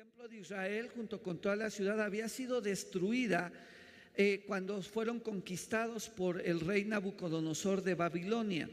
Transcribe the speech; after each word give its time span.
templo 0.00 0.28
de 0.28 0.38
Israel, 0.38 0.88
junto 0.88 1.22
con 1.22 1.38
toda 1.38 1.56
la 1.56 1.68
ciudad, 1.68 2.00
había 2.00 2.26
sido 2.30 2.62
destruida 2.62 3.52
eh, 4.16 4.44
cuando 4.46 4.80
fueron 4.80 5.20
conquistados 5.20 6.08
por 6.08 6.40
el 6.40 6.60
rey 6.60 6.86
Nabucodonosor 6.86 7.82
de 7.82 7.94
Babilonia. 7.94 8.70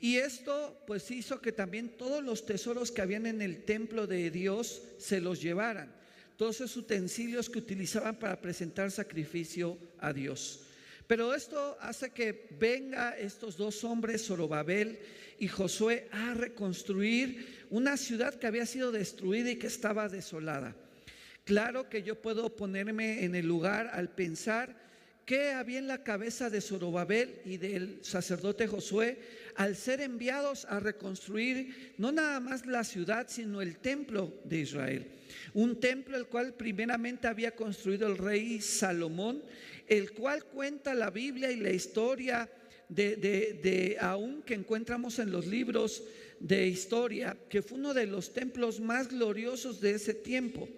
Y 0.00 0.16
esto 0.16 0.82
pues 0.86 1.10
hizo 1.10 1.42
que 1.42 1.52
también 1.52 1.98
todos 1.98 2.24
los 2.24 2.46
tesoros 2.46 2.90
que 2.90 3.02
habían 3.02 3.26
en 3.26 3.42
el 3.42 3.64
templo 3.64 4.06
de 4.06 4.30
Dios 4.30 4.80
se 4.96 5.20
los 5.20 5.42
llevaran, 5.42 5.92
todos 6.38 6.56
esos 6.56 6.78
utensilios 6.78 7.50
que 7.50 7.58
utilizaban 7.58 8.18
para 8.18 8.40
presentar 8.40 8.90
sacrificio 8.90 9.76
a 9.98 10.14
Dios. 10.14 10.65
Pero 11.06 11.34
esto 11.34 11.76
hace 11.80 12.10
que 12.10 12.48
venga 12.58 13.16
estos 13.16 13.56
dos 13.56 13.84
hombres, 13.84 14.26
Zorobabel 14.26 14.98
y 15.38 15.48
Josué, 15.48 16.08
a 16.10 16.34
reconstruir 16.34 17.66
una 17.70 17.96
ciudad 17.96 18.34
que 18.34 18.46
había 18.46 18.66
sido 18.66 18.90
destruida 18.90 19.50
y 19.50 19.56
que 19.56 19.68
estaba 19.68 20.08
desolada. 20.08 20.74
Claro 21.44 21.88
que 21.88 22.02
yo 22.02 22.20
puedo 22.20 22.56
ponerme 22.56 23.24
en 23.24 23.36
el 23.36 23.46
lugar 23.46 23.90
al 23.92 24.08
pensar 24.10 24.86
que 25.26 25.50
había 25.50 25.80
en 25.80 25.88
la 25.88 26.04
cabeza 26.04 26.50
de 26.50 26.60
Zorobabel 26.60 27.40
y 27.44 27.56
del 27.56 27.98
sacerdote 28.02 28.68
Josué 28.68 29.18
al 29.56 29.74
ser 29.74 30.00
enviados 30.00 30.64
a 30.66 30.78
reconstruir 30.78 31.94
no 31.98 32.12
nada 32.12 32.38
más 32.38 32.64
la 32.64 32.84
ciudad, 32.84 33.26
sino 33.28 33.60
el 33.60 33.78
templo 33.78 34.32
de 34.44 34.58
Israel. 34.58 35.10
Un 35.52 35.80
templo 35.80 36.16
el 36.16 36.26
cual 36.26 36.54
primeramente 36.54 37.26
había 37.26 37.56
construido 37.56 38.06
el 38.06 38.18
rey 38.18 38.60
Salomón 38.60 39.42
el 39.88 40.12
cual 40.12 40.44
cuenta 40.44 40.94
la 40.94 41.10
Biblia 41.10 41.50
y 41.50 41.56
la 41.56 41.70
historia 41.70 42.48
de, 42.88 43.16
de, 43.16 43.96
aún 44.00 44.42
que 44.42 44.54
encontramos 44.54 45.18
en 45.18 45.30
los 45.30 45.46
libros 45.46 46.04
de 46.38 46.66
historia, 46.66 47.36
que 47.48 47.62
fue 47.62 47.78
uno 47.78 47.94
de 47.94 48.06
los 48.06 48.32
templos 48.32 48.80
más 48.80 49.08
gloriosos 49.08 49.80
de 49.80 49.92
ese 49.92 50.14
tiempo. 50.14 50.68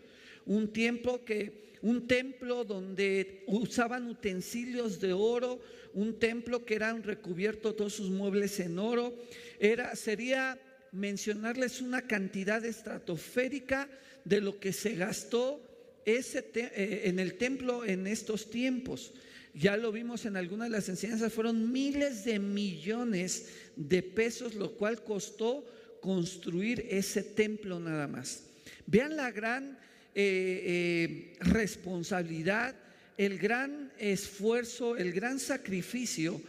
Un 0.47 0.73
tiempo 0.73 1.25
que, 1.25 1.75
un 1.83 2.07
templo 2.07 2.65
donde 2.65 3.45
usaban 3.47 4.09
utensilios 4.09 5.01
de 5.01 5.13
oro, 5.13 5.61
un 5.93 6.19
templo 6.19 6.65
que 6.65 6.75
eran 6.75 7.03
recubiertos 7.03 7.77
todos 7.77 7.95
sus 7.95 8.11
muebles 8.11 8.59
en 8.61 8.79
oro. 8.79 9.15
Era, 9.59 9.95
sería 9.97 10.59
mencionarles 10.93 11.83
una 11.83 12.07
cantidad 12.07 12.65
estratosférica 12.65 13.89
de 14.25 14.41
lo 14.41 14.59
que 14.59 14.73
se 14.73 14.95
gastó 14.95 15.68
ese 16.17 16.45
eh, 16.55 17.03
en 17.05 17.19
el 17.19 17.35
templo 17.35 17.85
en 17.85 18.07
estos 18.07 18.51
tiempos. 18.51 19.13
Ya 19.55 19.77
lo 19.77 19.91
vimos 19.91 20.25
en 20.25 20.37
algunas 20.37 20.69
de 20.69 20.77
las 20.77 20.89
enseñanzas, 20.89 21.33
fueron 21.33 21.73
miles 21.73 22.25
de 22.25 22.39
millones 22.39 23.49
de 23.77 24.03
pesos, 24.03 24.55
lo 24.55 24.73
cual 24.73 25.03
costó 25.03 25.67
construir 26.01 26.87
ese 26.91 27.23
templo 27.23 27.81
nada 27.81 28.07
más. 28.07 28.45
Vean 28.87 29.17
la 29.17 29.31
gran 29.33 29.79
eh, 30.15 31.35
eh, 31.35 31.37
responsabilidad, 31.41 32.77
el 33.17 33.39
gran 33.39 33.93
esfuerzo, 33.99 34.97
el 34.97 35.13
gran 35.13 35.41
sacrificio 35.41 36.41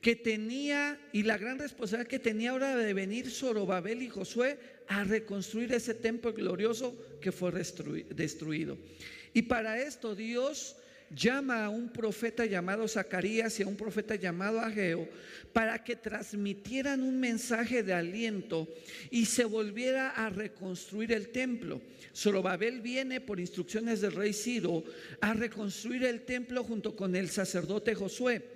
que 0.00 0.14
tenía 0.14 1.00
y 1.12 1.22
la 1.22 1.38
gran 1.38 1.58
responsabilidad 1.58 2.08
que 2.08 2.18
tenía 2.18 2.50
ahora 2.50 2.76
de 2.76 2.92
venir 2.92 3.30
Zorobabel 3.30 4.02
y 4.02 4.08
Josué 4.08 4.58
a 4.88 5.04
reconstruir 5.04 5.72
ese 5.72 5.94
templo 5.94 6.32
glorioso 6.32 6.96
que 7.20 7.32
fue 7.32 7.52
destruido. 7.52 8.76
Y 9.32 9.42
para 9.42 9.80
esto 9.80 10.14
Dios 10.14 10.76
llama 11.10 11.64
a 11.64 11.68
un 11.68 11.88
profeta 11.90 12.44
llamado 12.46 12.88
Zacarías 12.88 13.58
y 13.58 13.62
a 13.62 13.66
un 13.66 13.76
profeta 13.76 14.14
llamado 14.14 14.60
Ageo 14.60 15.08
para 15.52 15.82
que 15.82 15.96
transmitieran 15.96 17.02
un 17.02 17.20
mensaje 17.20 17.82
de 17.82 17.92
aliento 17.92 18.68
y 19.10 19.26
se 19.26 19.44
volviera 19.44 20.10
a 20.10 20.30
reconstruir 20.30 21.12
el 21.12 21.28
templo. 21.28 21.80
Zorobabel 22.14 22.80
viene 22.80 23.20
por 23.20 23.40
instrucciones 23.40 24.00
del 24.00 24.12
rey 24.12 24.32
Ciro 24.32 24.84
a 25.20 25.34
reconstruir 25.34 26.04
el 26.04 26.22
templo 26.22 26.64
junto 26.64 26.96
con 26.96 27.14
el 27.16 27.28
sacerdote 27.30 27.94
Josué. 27.94 28.53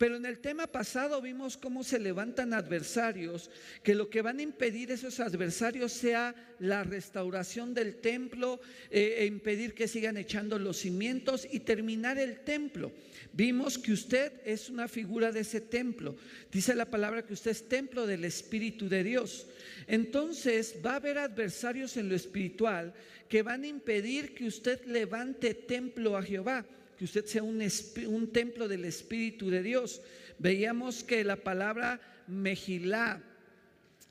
Pero 0.00 0.16
en 0.16 0.24
el 0.24 0.38
tema 0.38 0.66
pasado 0.66 1.20
vimos 1.20 1.58
cómo 1.58 1.84
se 1.84 1.98
levantan 1.98 2.54
adversarios, 2.54 3.50
que 3.82 3.94
lo 3.94 4.08
que 4.08 4.22
van 4.22 4.38
a 4.38 4.42
impedir 4.42 4.90
esos 4.90 5.20
adversarios 5.20 5.92
sea 5.92 6.34
la 6.58 6.84
restauración 6.84 7.74
del 7.74 7.96
templo, 7.96 8.62
eh, 8.90 9.16
e 9.18 9.26
impedir 9.26 9.74
que 9.74 9.86
sigan 9.86 10.16
echando 10.16 10.58
los 10.58 10.78
cimientos 10.78 11.46
y 11.52 11.60
terminar 11.60 12.16
el 12.16 12.40
templo. 12.40 12.92
Vimos 13.34 13.76
que 13.76 13.92
usted 13.92 14.32
es 14.46 14.70
una 14.70 14.88
figura 14.88 15.32
de 15.32 15.40
ese 15.40 15.60
templo. 15.60 16.16
Dice 16.50 16.74
la 16.74 16.86
palabra 16.86 17.26
que 17.26 17.34
usted 17.34 17.50
es 17.50 17.68
templo 17.68 18.06
del 18.06 18.24
Espíritu 18.24 18.88
de 18.88 19.04
Dios. 19.04 19.48
Entonces 19.86 20.76
va 20.82 20.92
a 20.92 20.96
haber 20.96 21.18
adversarios 21.18 21.98
en 21.98 22.08
lo 22.08 22.14
espiritual 22.14 22.94
que 23.28 23.42
van 23.42 23.64
a 23.64 23.68
impedir 23.68 24.32
que 24.32 24.46
usted 24.46 24.82
levante 24.86 25.52
templo 25.52 26.16
a 26.16 26.22
Jehová 26.22 26.64
que 27.00 27.06
usted 27.06 27.24
sea 27.24 27.42
un, 27.42 28.28
templo 28.30 28.68
del 28.68 28.84
Espíritu 28.84 29.48
de 29.48 29.62
Dios. 29.62 30.02
Veíamos 30.38 31.02
que 31.02 31.24
la 31.24 31.36
palabra 31.36 31.98
Mejilá 32.26 33.22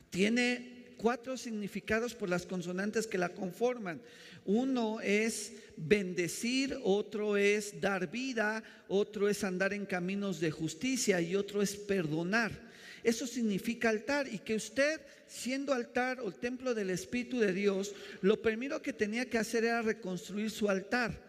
tiene 0.09 0.87
cuatro 0.97 1.37
significados 1.37 2.15
por 2.15 2.29
las 2.29 2.47
consonantes 2.47 3.05
que 3.05 3.19
la 3.19 3.29
conforman. 3.29 4.01
Uno 4.43 5.01
es 5.01 5.53
bendecir, 5.77 6.79
otro 6.81 7.37
es 7.37 7.79
dar 7.79 8.09
vida, 8.09 8.63
otro 8.87 9.29
es 9.29 9.43
andar 9.43 9.71
en 9.71 9.85
caminos 9.85 10.39
de 10.39 10.49
justicia 10.49 11.21
y 11.21 11.35
otro 11.35 11.61
es 11.61 11.75
perdonar. 11.75 12.71
Eso 13.03 13.27
significa 13.27 13.89
altar 13.89 14.27
y 14.27 14.39
que 14.39 14.55
usted, 14.55 14.99
siendo 15.27 15.75
altar 15.75 16.21
o 16.21 16.31
templo 16.31 16.73
del 16.73 16.89
Espíritu 16.89 17.37
de 17.37 17.53
Dios, 17.53 17.93
lo 18.21 18.41
primero 18.41 18.81
que 18.81 18.93
tenía 18.93 19.29
que 19.29 19.37
hacer 19.37 19.63
era 19.63 19.83
reconstruir 19.83 20.49
su 20.49 20.67
altar. 20.67 21.28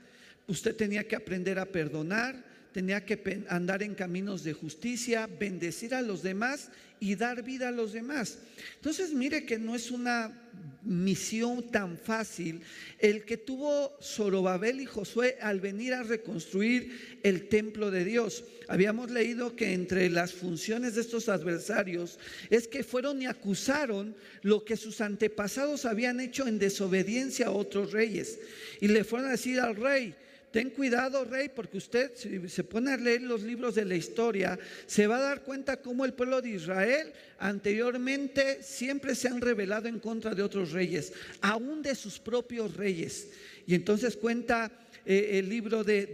Usted 0.50 0.74
tenía 0.74 1.06
que 1.06 1.14
aprender 1.14 1.60
a 1.60 1.64
perdonar, 1.64 2.44
tenía 2.72 3.04
que 3.04 3.44
andar 3.48 3.84
en 3.84 3.94
caminos 3.94 4.42
de 4.42 4.52
justicia, 4.52 5.28
bendecir 5.28 5.94
a 5.94 6.02
los 6.02 6.24
demás 6.24 6.70
y 6.98 7.14
dar 7.14 7.44
vida 7.44 7.68
a 7.68 7.70
los 7.70 7.92
demás. 7.92 8.38
Entonces, 8.74 9.12
mire 9.12 9.46
que 9.46 9.60
no 9.60 9.76
es 9.76 9.92
una 9.92 10.36
misión 10.82 11.70
tan 11.70 11.96
fácil 11.96 12.62
el 12.98 13.24
que 13.24 13.36
tuvo 13.36 13.96
Zorobabel 14.02 14.80
y 14.80 14.86
Josué 14.86 15.36
al 15.40 15.60
venir 15.60 15.94
a 15.94 16.02
reconstruir 16.02 17.20
el 17.22 17.48
templo 17.48 17.92
de 17.92 18.04
Dios. 18.04 18.42
Habíamos 18.66 19.12
leído 19.12 19.54
que 19.54 19.72
entre 19.72 20.10
las 20.10 20.32
funciones 20.32 20.96
de 20.96 21.02
estos 21.02 21.28
adversarios 21.28 22.18
es 22.50 22.66
que 22.66 22.82
fueron 22.82 23.22
y 23.22 23.26
acusaron 23.26 24.16
lo 24.42 24.64
que 24.64 24.76
sus 24.76 25.00
antepasados 25.00 25.84
habían 25.84 26.18
hecho 26.18 26.48
en 26.48 26.58
desobediencia 26.58 27.46
a 27.46 27.52
otros 27.52 27.92
reyes. 27.92 28.40
Y 28.80 28.88
le 28.88 29.04
fueron 29.04 29.28
a 29.28 29.32
decir 29.32 29.60
al 29.60 29.76
rey, 29.76 30.16
ten 30.50 30.70
cuidado, 30.70 31.24
rey, 31.24 31.48
porque 31.48 31.78
usted, 31.78 32.12
si 32.16 32.48
se 32.48 32.64
pone 32.64 32.92
a 32.92 32.96
leer 32.96 33.22
los 33.22 33.42
libros 33.42 33.74
de 33.74 33.84
la 33.84 33.94
historia, 33.94 34.58
se 34.86 35.06
va 35.06 35.18
a 35.18 35.22
dar 35.22 35.42
cuenta 35.42 35.80
cómo 35.80 36.04
el 36.04 36.12
pueblo 36.12 36.42
de 36.42 36.50
Israel 36.50 37.12
anteriormente 37.38 38.62
siempre 38.62 39.14
se 39.14 39.28
han 39.28 39.40
rebelado 39.40 39.88
en 39.88 40.00
contra 40.00 40.34
de 40.34 40.42
otros 40.42 40.72
reyes, 40.72 41.12
aún 41.40 41.82
de 41.82 41.94
sus 41.94 42.18
propios 42.18 42.76
reyes. 42.76 43.28
Y 43.66 43.74
entonces 43.74 44.16
cuenta 44.16 44.72
eh, 45.06 45.38
el 45.38 45.48
libro 45.48 45.84
de, 45.84 46.06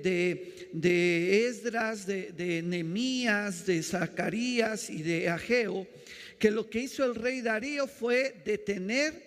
de, 0.73 1.47
Esdras, 1.47 2.07
de, 2.07 2.33
de 2.33 2.63
Nemías, 2.63 3.67
de 3.67 3.83
Zacarías 3.83 4.91
y 4.91 5.03
de 5.03 5.29
Ageo, 5.29 5.87
que 6.39 6.51
lo 6.51 6.69
que 6.69 6.81
hizo 6.81 7.05
el 7.05 7.15
rey 7.15 7.41
Darío 7.41 7.87
fue 7.87 8.43
detener 8.45 9.25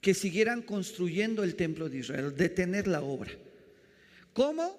que 0.00 0.14
siguieran 0.14 0.62
construyendo 0.62 1.44
el 1.44 1.54
templo 1.54 1.88
de 1.88 1.98
Israel, 1.98 2.34
detener 2.36 2.88
la 2.88 3.02
obra. 3.02 3.30
¿Cómo? 4.32 4.78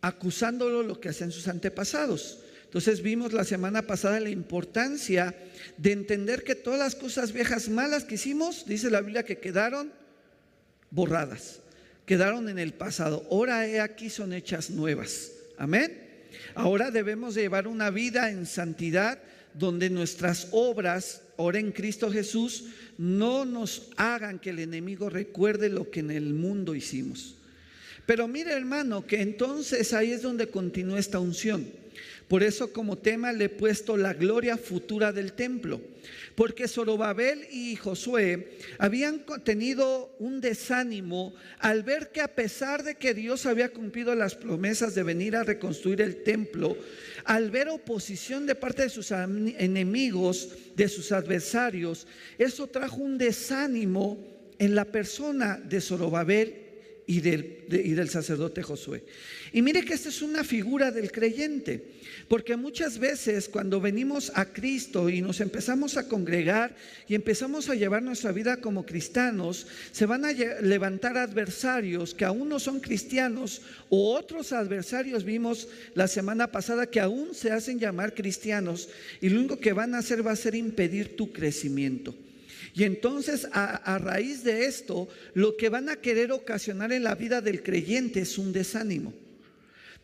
Acusándolo 0.00 0.82
lo 0.82 1.00
que 1.00 1.10
hacen 1.10 1.32
sus 1.32 1.48
antepasados. 1.48 2.40
Entonces 2.64 3.02
vimos 3.02 3.32
la 3.32 3.42
semana 3.42 3.82
pasada 3.82 4.20
la 4.20 4.30
importancia 4.30 5.34
de 5.76 5.90
entender 5.90 6.44
que 6.44 6.54
todas 6.54 6.78
las 6.78 6.94
cosas 6.94 7.32
viejas 7.32 7.68
malas 7.68 8.04
que 8.04 8.14
hicimos, 8.14 8.64
dice 8.64 8.90
la 8.90 9.00
Biblia, 9.00 9.24
que 9.24 9.38
quedaron 9.38 9.92
borradas, 10.92 11.60
quedaron 12.06 12.48
en 12.48 12.60
el 12.60 12.72
pasado. 12.72 13.26
Ahora 13.28 13.66
he 13.66 13.80
aquí 13.80 14.08
son 14.08 14.32
hechas 14.32 14.70
nuevas. 14.70 15.32
Amén. 15.58 16.10
Ahora 16.54 16.92
debemos 16.92 17.34
llevar 17.34 17.66
una 17.66 17.90
vida 17.90 18.30
en 18.30 18.46
santidad 18.46 19.18
donde 19.54 19.90
nuestras 19.90 20.48
obras, 20.52 21.22
ahora 21.38 21.58
en 21.58 21.72
Cristo 21.72 22.10
Jesús, 22.10 22.66
no 22.98 23.44
nos 23.44 23.90
hagan 23.96 24.38
que 24.38 24.50
el 24.50 24.60
enemigo 24.60 25.10
recuerde 25.10 25.68
lo 25.68 25.90
que 25.90 26.00
en 26.00 26.12
el 26.12 26.34
mundo 26.34 26.76
hicimos. 26.76 27.34
Pero 28.10 28.26
mire 28.26 28.52
hermano, 28.54 29.06
que 29.06 29.20
entonces 29.20 29.92
ahí 29.92 30.10
es 30.10 30.22
donde 30.22 30.48
continúa 30.48 30.98
esta 30.98 31.20
unción. 31.20 31.64
Por 32.26 32.42
eso 32.42 32.72
como 32.72 32.98
tema 32.98 33.32
le 33.32 33.44
he 33.44 33.48
puesto 33.48 33.96
la 33.96 34.14
gloria 34.14 34.56
futura 34.56 35.12
del 35.12 35.34
templo. 35.34 35.80
Porque 36.34 36.66
Zorobabel 36.66 37.46
y 37.52 37.76
Josué 37.76 38.58
habían 38.78 39.24
tenido 39.44 40.12
un 40.18 40.40
desánimo 40.40 41.36
al 41.60 41.84
ver 41.84 42.10
que 42.10 42.20
a 42.20 42.34
pesar 42.34 42.82
de 42.82 42.96
que 42.96 43.14
Dios 43.14 43.46
había 43.46 43.68
cumplido 43.68 44.12
las 44.16 44.34
promesas 44.34 44.96
de 44.96 45.04
venir 45.04 45.36
a 45.36 45.44
reconstruir 45.44 46.00
el 46.00 46.24
templo, 46.24 46.76
al 47.26 47.52
ver 47.52 47.68
oposición 47.68 48.44
de 48.44 48.56
parte 48.56 48.82
de 48.82 48.88
sus 48.88 49.12
enemigos, 49.12 50.48
de 50.74 50.88
sus 50.88 51.12
adversarios, 51.12 52.08
eso 52.38 52.66
trajo 52.66 52.96
un 52.96 53.18
desánimo 53.18 54.18
en 54.58 54.74
la 54.74 54.86
persona 54.86 55.58
de 55.58 55.80
Zorobabel 55.80 56.69
y 57.10 57.18
del, 57.18 57.64
y 57.68 57.90
del 57.90 58.08
sacerdote 58.08 58.62
Josué. 58.62 59.02
Y 59.52 59.62
mire 59.62 59.84
que 59.84 59.94
esta 59.94 60.10
es 60.10 60.22
una 60.22 60.44
figura 60.44 60.92
del 60.92 61.10
creyente, 61.10 61.82
porque 62.28 62.54
muchas 62.54 63.00
veces 63.00 63.48
cuando 63.48 63.80
venimos 63.80 64.30
a 64.36 64.52
Cristo 64.52 65.10
y 65.10 65.20
nos 65.20 65.40
empezamos 65.40 65.96
a 65.96 66.06
congregar 66.06 66.76
y 67.08 67.16
empezamos 67.16 67.68
a 67.68 67.74
llevar 67.74 68.04
nuestra 68.04 68.30
vida 68.30 68.58
como 68.58 68.86
cristianos, 68.86 69.66
se 69.90 70.06
van 70.06 70.24
a 70.24 70.30
levantar 70.30 71.18
adversarios 71.18 72.14
que 72.14 72.24
aún 72.24 72.48
no 72.48 72.60
son 72.60 72.78
cristianos 72.78 73.60
o 73.88 74.14
otros 74.14 74.52
adversarios 74.52 75.24
vimos 75.24 75.66
la 75.96 76.06
semana 76.06 76.52
pasada 76.52 76.86
que 76.86 77.00
aún 77.00 77.34
se 77.34 77.50
hacen 77.50 77.80
llamar 77.80 78.14
cristianos 78.14 78.88
y 79.20 79.30
lo 79.30 79.40
único 79.40 79.58
que 79.58 79.72
van 79.72 79.96
a 79.96 79.98
hacer 79.98 80.24
va 80.24 80.30
a 80.30 80.36
ser 80.36 80.54
impedir 80.54 81.16
tu 81.16 81.32
crecimiento. 81.32 82.14
Y 82.74 82.84
entonces 82.84 83.48
a, 83.52 83.98
raíz 83.98 84.44
de 84.44 84.66
esto, 84.66 85.08
lo 85.34 85.56
que 85.56 85.68
van 85.68 85.88
a 85.88 85.96
querer 85.96 86.32
ocasionar 86.32 86.92
en 86.92 87.04
la 87.04 87.14
vida 87.14 87.40
del 87.40 87.62
creyente 87.62 88.20
es 88.20 88.38
un 88.38 88.52
desánimo. 88.52 89.12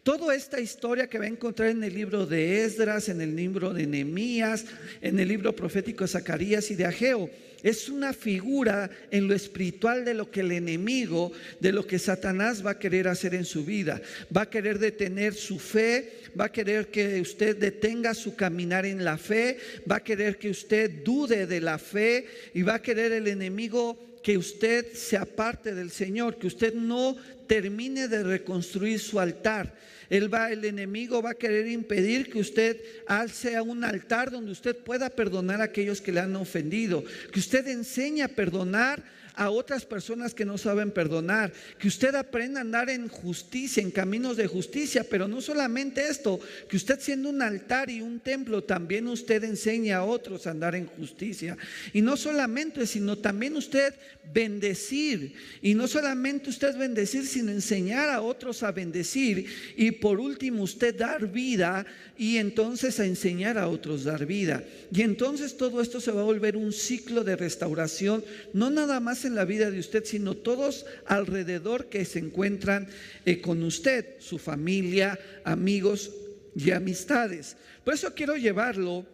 Toda 0.07 0.37
esta 0.37 0.61
historia 0.61 1.09
que 1.09 1.19
va 1.19 1.25
a 1.25 1.27
encontrar 1.27 1.71
en 1.71 1.83
el 1.83 1.93
libro 1.93 2.27
de 2.27 2.63
Esdras, 2.63 3.09
en 3.09 3.21
el 3.21 3.35
libro 3.35 3.75
de 3.75 3.89
Nehemías, 3.89 4.65
en 5.03 5.19
el 5.19 5.27
libro 5.27 5.57
profético 5.57 6.05
de 6.05 6.09
Zacarías 6.09 6.71
y 6.71 6.77
de 6.77 6.85
Ageo, 6.85 7.29
es 7.61 7.89
una 7.89 8.13
figura 8.13 8.89
en 9.11 9.27
lo 9.27 9.35
espiritual 9.35 10.05
de 10.05 10.15
lo 10.15 10.31
que 10.31 10.43
el 10.43 10.53
enemigo, 10.53 11.33
de 11.59 11.73
lo 11.73 11.85
que 11.85 11.99
Satanás 11.99 12.65
va 12.65 12.71
a 12.71 12.79
querer 12.79 13.09
hacer 13.09 13.35
en 13.35 13.45
su 13.45 13.65
vida. 13.65 14.01
Va 14.35 14.43
a 14.43 14.49
querer 14.49 14.79
detener 14.79 15.35
su 15.35 15.59
fe, 15.59 16.13
va 16.39 16.45
a 16.45 16.53
querer 16.53 16.87
que 16.87 17.21
usted 17.21 17.57
detenga 17.57 18.15
su 18.15 18.37
caminar 18.37 18.87
en 18.87 19.05
la 19.05 19.19
fe, 19.19 19.59
va 19.91 19.97
a 19.97 20.05
querer 20.05 20.39
que 20.39 20.51
usted 20.51 21.03
dude 21.03 21.49
de 21.49 21.61
la 21.61 21.81
fe 21.81 22.29
y 22.55 22.63
va 22.63 22.75
a 22.75 22.83
querer 22.83 23.11
el 23.11 23.27
enemigo 23.27 23.99
que 24.23 24.39
usted 24.39 24.93
se 24.93 25.17
aparte 25.17 25.75
del 25.75 25.91
Señor, 25.91 26.39
que 26.39 26.47
usted 26.47 26.75
no 26.75 27.17
termine 27.49 28.07
de 28.07 28.23
reconstruir 28.23 29.01
su 29.01 29.19
altar. 29.19 29.75
Él 30.11 30.33
va, 30.33 30.51
el 30.51 30.65
enemigo 30.65 31.23
va 31.23 31.31
a 31.31 31.35
querer 31.35 31.67
impedir 31.69 32.31
que 32.31 32.39
usted 32.39 32.81
alce 33.07 33.57
a 33.57 33.63
un 33.63 33.85
altar 33.85 34.31
donde 34.31 34.53
usted 34.53 34.77
pueda 34.77 35.11
perdonar 35.11 35.61
a 35.61 35.65
aquellos 35.65 36.01
que 36.01 36.13
le 36.13 36.21
han 36.21 36.37
ofendido, 36.37 37.05
que 37.33 37.41
usted 37.41 37.67
enseñe 37.67 38.23
a 38.23 38.29
perdonar 38.29 39.03
a 39.37 39.51
otras 39.51 39.85
personas 39.85 40.35
que 40.35 40.47
no 40.47 40.57
saben 40.57 40.91
perdonar, 40.91 41.53
que 41.79 41.89
usted 41.89 42.15
aprenda 42.15 42.61
a 42.61 42.63
andar 42.63 42.89
en 42.89 43.09
justicia, 43.09 43.83
en 43.83 43.91
caminos 43.91 44.37
de 44.37 44.47
justicia, 44.47 45.05
pero 45.09 45.29
no 45.29 45.41
solamente 45.43 46.09
esto, 46.09 46.41
que 46.69 46.77
usted 46.77 46.99
siendo 47.01 47.29
un 47.29 47.43
altar 47.43 47.91
y 47.91 48.01
un 48.01 48.19
templo, 48.21 48.65
también 48.65 49.07
usted 49.07 49.45
enseña 49.45 49.99
a 49.99 50.05
otros 50.05 50.47
a 50.47 50.53
andar 50.53 50.75
en 50.75 50.87
justicia. 50.87 51.57
Y 51.93 52.01
no 52.01 52.17
solamente, 52.17 52.87
sino 52.87 53.19
también 53.19 53.57
usted 53.57 53.95
bendecir, 54.33 55.35
y 55.61 55.75
no 55.75 55.87
solamente 55.87 56.51
usted 56.51 56.77
bendecir, 56.77 57.27
sino 57.27 57.53
enseñar 57.53 58.09
a 58.09 58.23
otros 58.23 58.63
a 58.63 58.73
bendecir, 58.73 59.47
y 59.77 59.91
por 59.91 60.19
último 60.19 60.63
usted 60.63 60.97
dar 60.97 61.31
vida 61.31 61.85
y 62.17 62.39
entonces 62.39 62.99
a 62.99 63.05
enseñar 63.05 63.59
a 63.59 63.69
otros 63.69 64.05
dar 64.05 64.25
vida. 64.25 64.65
Y 64.91 65.03
entonces 65.03 65.57
todo 65.57 65.83
esto 65.83 66.01
se 66.01 66.11
va 66.11 66.23
a 66.23 66.25
volver 66.25 66.57
un 66.57 66.73
ciclo 66.73 67.23
de 67.23 67.37
restauración, 67.37 68.25
no 68.55 68.71
nada 68.71 68.99
más 68.99 69.26
en 69.27 69.35
la 69.35 69.45
vida 69.45 69.71
de 69.71 69.79
usted, 69.79 70.05
sino 70.05 70.35
todos 70.35 70.87
alrededor 71.07 71.87
que 71.87 72.05
se 72.05 72.19
encuentran 72.19 72.89
eh, 73.25 73.41
con 73.41 73.63
usted, 73.63 74.17
su 74.19 74.39
familia, 74.39 75.19
amigos 75.45 76.11
y 76.55 76.71
amistades. 76.71 77.57
Por 77.85 77.95
eso 77.95 78.15
quiero 78.15 78.37
llevarlo 78.37 79.07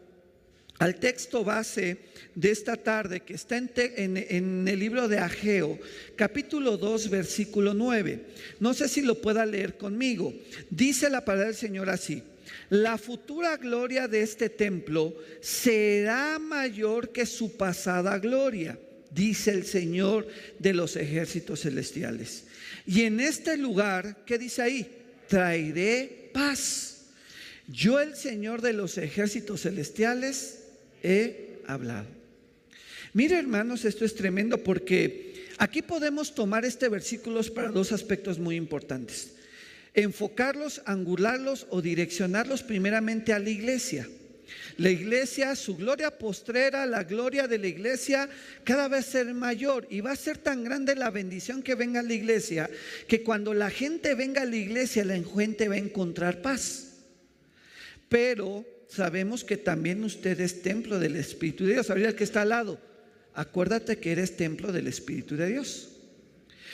al 0.78 0.96
texto 0.96 1.44
base 1.44 1.98
de 2.34 2.50
esta 2.50 2.76
tarde 2.76 3.20
que 3.20 3.34
está 3.34 3.56
en, 3.56 3.70
en, 3.76 4.66
el 4.66 4.78
libro 4.78 5.08
de 5.08 5.18
Ageo, 5.18 5.78
capítulo 6.16 6.76
2, 6.76 7.10
versículo 7.10 7.74
9. 7.74 8.20
No 8.60 8.74
sé 8.74 8.88
si 8.88 9.02
lo 9.02 9.20
pueda 9.20 9.46
leer 9.46 9.76
conmigo. 9.76 10.32
Dice 10.70 11.10
la 11.10 11.24
palabra 11.24 11.48
del 11.48 11.56
Señor 11.56 11.90
así. 11.90 12.22
La 12.68 12.98
futura 12.98 13.56
gloria 13.56 14.08
de 14.08 14.22
este 14.22 14.48
templo 14.48 15.14
será 15.40 16.38
mayor 16.38 17.10
que 17.10 17.26
su 17.26 17.56
pasada 17.56 18.18
gloria 18.18 18.78
dice 19.14 19.50
el 19.50 19.64
Señor 19.64 20.26
de 20.58 20.74
los 20.74 20.96
ejércitos 20.96 21.60
celestiales. 21.60 22.44
Y 22.86 23.02
en 23.02 23.20
este 23.20 23.56
lugar, 23.56 24.24
¿qué 24.26 24.38
dice 24.38 24.62
ahí? 24.62 24.88
Traeré 25.28 26.30
paz. 26.32 27.04
Yo 27.68 28.00
el 28.00 28.16
Señor 28.16 28.60
de 28.60 28.72
los 28.72 28.98
ejércitos 28.98 29.62
celestiales 29.62 30.58
he 31.02 31.58
hablado. 31.66 32.06
Mire 33.14 33.38
hermanos, 33.38 33.84
esto 33.84 34.04
es 34.04 34.14
tremendo 34.14 34.62
porque 34.62 35.46
aquí 35.58 35.82
podemos 35.82 36.34
tomar 36.34 36.64
este 36.64 36.88
versículo 36.88 37.42
para 37.54 37.68
dos 37.68 37.92
aspectos 37.92 38.38
muy 38.38 38.56
importantes. 38.56 39.32
Enfocarlos, 39.94 40.80
angularlos 40.86 41.66
o 41.68 41.82
direccionarlos 41.82 42.62
primeramente 42.62 43.32
a 43.32 43.38
la 43.38 43.50
iglesia. 43.50 44.08
La 44.78 44.90
iglesia, 44.90 45.54
su 45.54 45.76
gloria 45.76 46.10
postrera, 46.10 46.86
la 46.86 47.04
gloria 47.04 47.46
de 47.46 47.58
la 47.58 47.66
iglesia 47.66 48.28
cada 48.64 48.88
vez 48.88 49.06
ser 49.06 49.32
mayor 49.34 49.86
y 49.90 50.00
va 50.00 50.12
a 50.12 50.16
ser 50.16 50.38
tan 50.38 50.64
grande 50.64 50.96
la 50.96 51.10
bendición 51.10 51.62
que 51.62 51.74
venga 51.74 52.00
a 52.00 52.02
la 52.02 52.14
iglesia 52.14 52.70
que 53.06 53.22
cuando 53.22 53.54
la 53.54 53.70
gente 53.70 54.14
venga 54.14 54.42
a 54.42 54.46
la 54.46 54.56
iglesia, 54.56 55.04
la 55.04 55.20
gente 55.22 55.68
va 55.68 55.74
a 55.74 55.78
encontrar 55.78 56.42
paz. 56.42 56.88
Pero 58.08 58.64
sabemos 58.88 59.44
que 59.44 59.56
también 59.56 60.04
usted 60.04 60.40
es 60.40 60.62
templo 60.62 60.98
del 60.98 61.16
Espíritu 61.16 61.64
de 61.64 61.74
Dios. 61.74 61.90
Ahorita 61.90 62.14
que 62.14 62.24
está 62.24 62.42
al 62.42 62.50
lado, 62.50 62.80
acuérdate 63.34 63.98
que 63.98 64.12
eres 64.12 64.36
templo 64.36 64.72
del 64.72 64.86
Espíritu 64.86 65.36
de 65.36 65.48
Dios. 65.48 65.91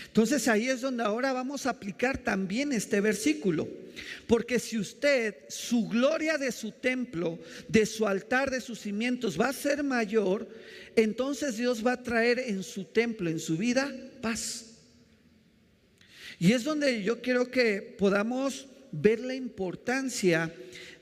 Entonces 0.08 0.48
ahí 0.48 0.68
es 0.68 0.80
donde 0.80 1.04
ahora 1.04 1.32
vamos 1.32 1.66
a 1.66 1.70
aplicar 1.70 2.18
también 2.18 2.72
este 2.72 3.00
versículo. 3.00 3.68
Porque 4.26 4.58
si 4.58 4.78
usted, 4.78 5.34
su 5.48 5.88
gloria 5.88 6.38
de 6.38 6.52
su 6.52 6.72
templo, 6.72 7.38
de 7.68 7.86
su 7.86 8.06
altar, 8.06 8.50
de 8.50 8.60
sus 8.60 8.80
cimientos 8.80 9.38
va 9.40 9.48
a 9.48 9.52
ser 9.52 9.82
mayor, 9.82 10.48
entonces 10.96 11.56
Dios 11.56 11.84
va 11.86 11.92
a 11.92 12.02
traer 12.02 12.38
en 12.38 12.62
su 12.62 12.84
templo, 12.84 13.30
en 13.30 13.38
su 13.38 13.56
vida, 13.56 13.92
paz. 14.20 14.66
Y 16.38 16.52
es 16.52 16.64
donde 16.64 17.02
yo 17.02 17.20
quiero 17.20 17.50
que 17.50 17.82
podamos 17.98 18.66
ver 18.92 19.20
la 19.20 19.34
importancia 19.34 20.52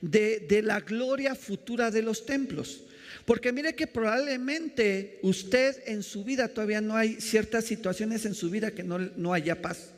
de, 0.00 0.41
de 0.41 0.62
la 0.62 0.81
gloria 0.81 1.35
futura 1.35 1.91
de 1.91 2.02
los 2.02 2.25
templos. 2.25 2.82
Porque 3.26 3.52
mire 3.52 3.75
que 3.75 3.88
probablemente 3.88 5.19
usted 5.20 5.82
en 5.87 6.05
su 6.05 6.23
vida 6.23 6.46
todavía 6.46 6.81
no 6.81 6.96
hay 6.96 7.20
ciertas 7.20 7.64
situaciones 7.64 8.25
en 8.25 8.34
su 8.34 8.50
vida 8.50 8.70
que 8.70 8.84
no, 8.84 9.34
haya 9.34 9.61
paz. 9.61 9.90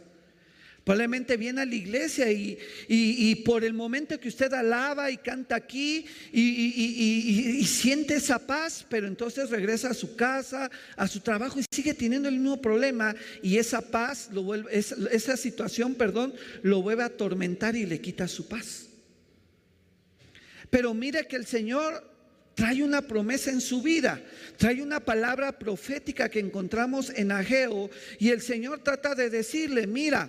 Probablemente 0.83 1.37
viene 1.37 1.61
a 1.61 1.67
la 1.67 1.75
iglesia 1.75 2.33
y, 2.33 3.35
por 3.45 3.65
el 3.65 3.75
momento 3.75 4.19
que 4.19 4.29
usted 4.31 4.51
alaba 4.55 5.11
y 5.11 5.19
canta 5.19 5.57
aquí 5.57 6.07
y, 6.33 7.63
siente 7.67 8.15
esa 8.15 8.39
paz, 8.39 8.87
pero 8.89 9.07
entonces 9.07 9.51
regresa 9.51 9.91
a 9.91 9.95
su 9.95 10.17
casa, 10.17 10.71
a 10.97 11.07
su 11.07 11.21
trabajo 11.21 11.61
y 11.61 11.65
sigue 11.71 11.93
teniendo 11.93 12.31
el 12.31 12.39
mismo 12.39 12.63
problema 12.63 13.15
y 13.43 13.59
esa 13.59 13.83
paz, 13.83 14.31
lo 14.33 14.43
vuelve, 14.43 14.71
esa, 14.75 14.97
esa 15.13 15.37
situación, 15.37 15.95
perdón, 15.97 16.33
lo 16.63 16.81
vuelve 16.81 17.03
a 17.03 17.07
atormentar 17.07 17.77
y 17.77 17.85
le 17.85 18.01
quita 18.01 18.27
su 18.27 18.49
paz. 18.49 18.87
Pero 20.71 20.95
mire 20.95 21.27
que 21.27 21.37
el 21.37 21.45
Señor 21.45 22.18
trae 22.59 22.83
una 22.83 23.03
promesa 23.03 23.53
en 23.53 23.61
su 23.61 23.83
vida, 23.83 24.21
trae 24.57 24.83
una 24.83 24.99
palabra 24.99 25.57
profética 25.57 26.29
que 26.29 26.41
encontramos 26.41 27.09
en 27.11 27.31
Ageo 27.31 27.89
y 28.19 28.31
el 28.31 28.43
Señor 28.43 28.83
trata 28.83 29.15
de 29.15 29.31
decirle, 29.31 29.87
mira, 29.87 30.29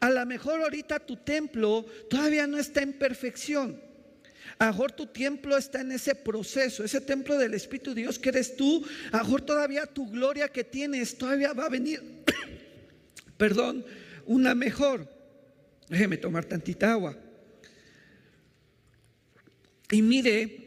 a 0.00 0.10
lo 0.10 0.26
mejor 0.26 0.60
ahorita 0.60 0.98
tu 0.98 1.18
templo 1.18 1.86
todavía 2.10 2.48
no 2.48 2.58
está 2.58 2.82
en 2.82 2.94
perfección. 2.94 3.80
A 4.58 4.72
mejor 4.72 4.90
tu 4.90 5.06
templo 5.06 5.56
está 5.56 5.82
en 5.82 5.92
ese 5.92 6.16
proceso, 6.16 6.82
ese 6.82 7.00
templo 7.00 7.38
del 7.38 7.54
Espíritu 7.54 7.94
Dios 7.94 8.18
que 8.18 8.30
eres 8.30 8.56
tú. 8.56 8.84
A 9.12 9.18
mejor 9.18 9.42
todavía 9.42 9.86
tu 9.86 10.10
gloria 10.10 10.48
que 10.48 10.64
tienes 10.64 11.16
todavía 11.16 11.52
va 11.52 11.66
a 11.66 11.68
venir, 11.68 12.02
perdón, 13.36 13.86
una 14.26 14.56
mejor. 14.56 15.08
Déjeme 15.88 16.16
tomar 16.16 16.44
tantita 16.44 16.90
agua. 16.90 17.16
Y 19.92 20.02
mire, 20.02 20.61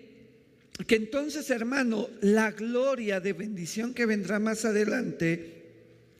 que 0.83 0.95
entonces, 0.95 1.49
hermano, 1.49 2.09
la 2.21 2.51
gloria 2.51 3.19
de 3.19 3.33
bendición 3.33 3.93
que 3.93 4.05
vendrá 4.05 4.39
más 4.39 4.65
adelante 4.65 5.63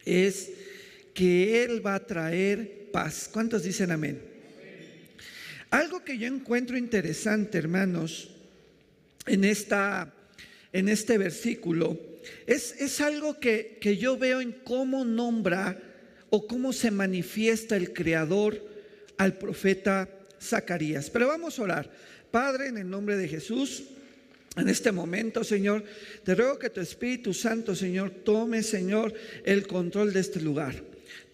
es 0.06 0.52
que 1.14 1.64
Él 1.64 1.86
va 1.86 1.96
a 1.96 2.06
traer 2.06 2.90
paz. 2.92 3.30
¿Cuántos 3.32 3.64
dicen 3.64 3.92
amén? 3.92 4.22
Algo 5.72 6.06
que 6.06 6.18
yo 6.18 6.28
encuentro 6.28 6.78
interesante, 6.78 7.58
hermanos, 7.58 8.32
en, 9.26 9.44
esta, 9.44 10.14
en 10.72 10.88
este 10.88 11.18
versículo, 11.18 12.00
es, 12.48 12.80
es 12.80 13.02
algo 13.02 13.40
que, 13.40 13.78
que 13.82 13.98
yo 13.98 14.18
veo 14.18 14.40
en 14.40 14.54
cómo 14.54 15.04
nombra 15.04 15.78
o 16.30 16.48
cómo 16.48 16.72
se 16.72 16.92
manifiesta 16.92 17.76
el 17.76 17.92
Creador 17.92 18.66
al 19.18 19.38
profeta 19.38 20.10
Zacarías. 20.42 21.10
Pero 21.10 21.28
vamos 21.28 21.60
a 21.60 21.64
orar. 21.64 21.92
Padre, 22.32 22.68
en 22.68 22.78
el 22.78 22.90
nombre 22.90 23.18
de 23.18 23.28
Jesús, 23.28 23.84
En 24.56 24.70
este 24.70 24.92
momento, 24.92 25.44
Señor, 25.44 25.84
te 26.24 26.34
ruego 26.34 26.58
que 26.58 26.70
tu 26.70 26.80
Espíritu 26.80 27.34
Santo, 27.34 27.76
Señor, 27.76 28.10
tome, 28.24 28.64
Señor, 28.64 29.14
el 29.44 29.68
control 29.68 30.14
de 30.14 30.22
este 30.22 30.40
lugar. 30.42 30.76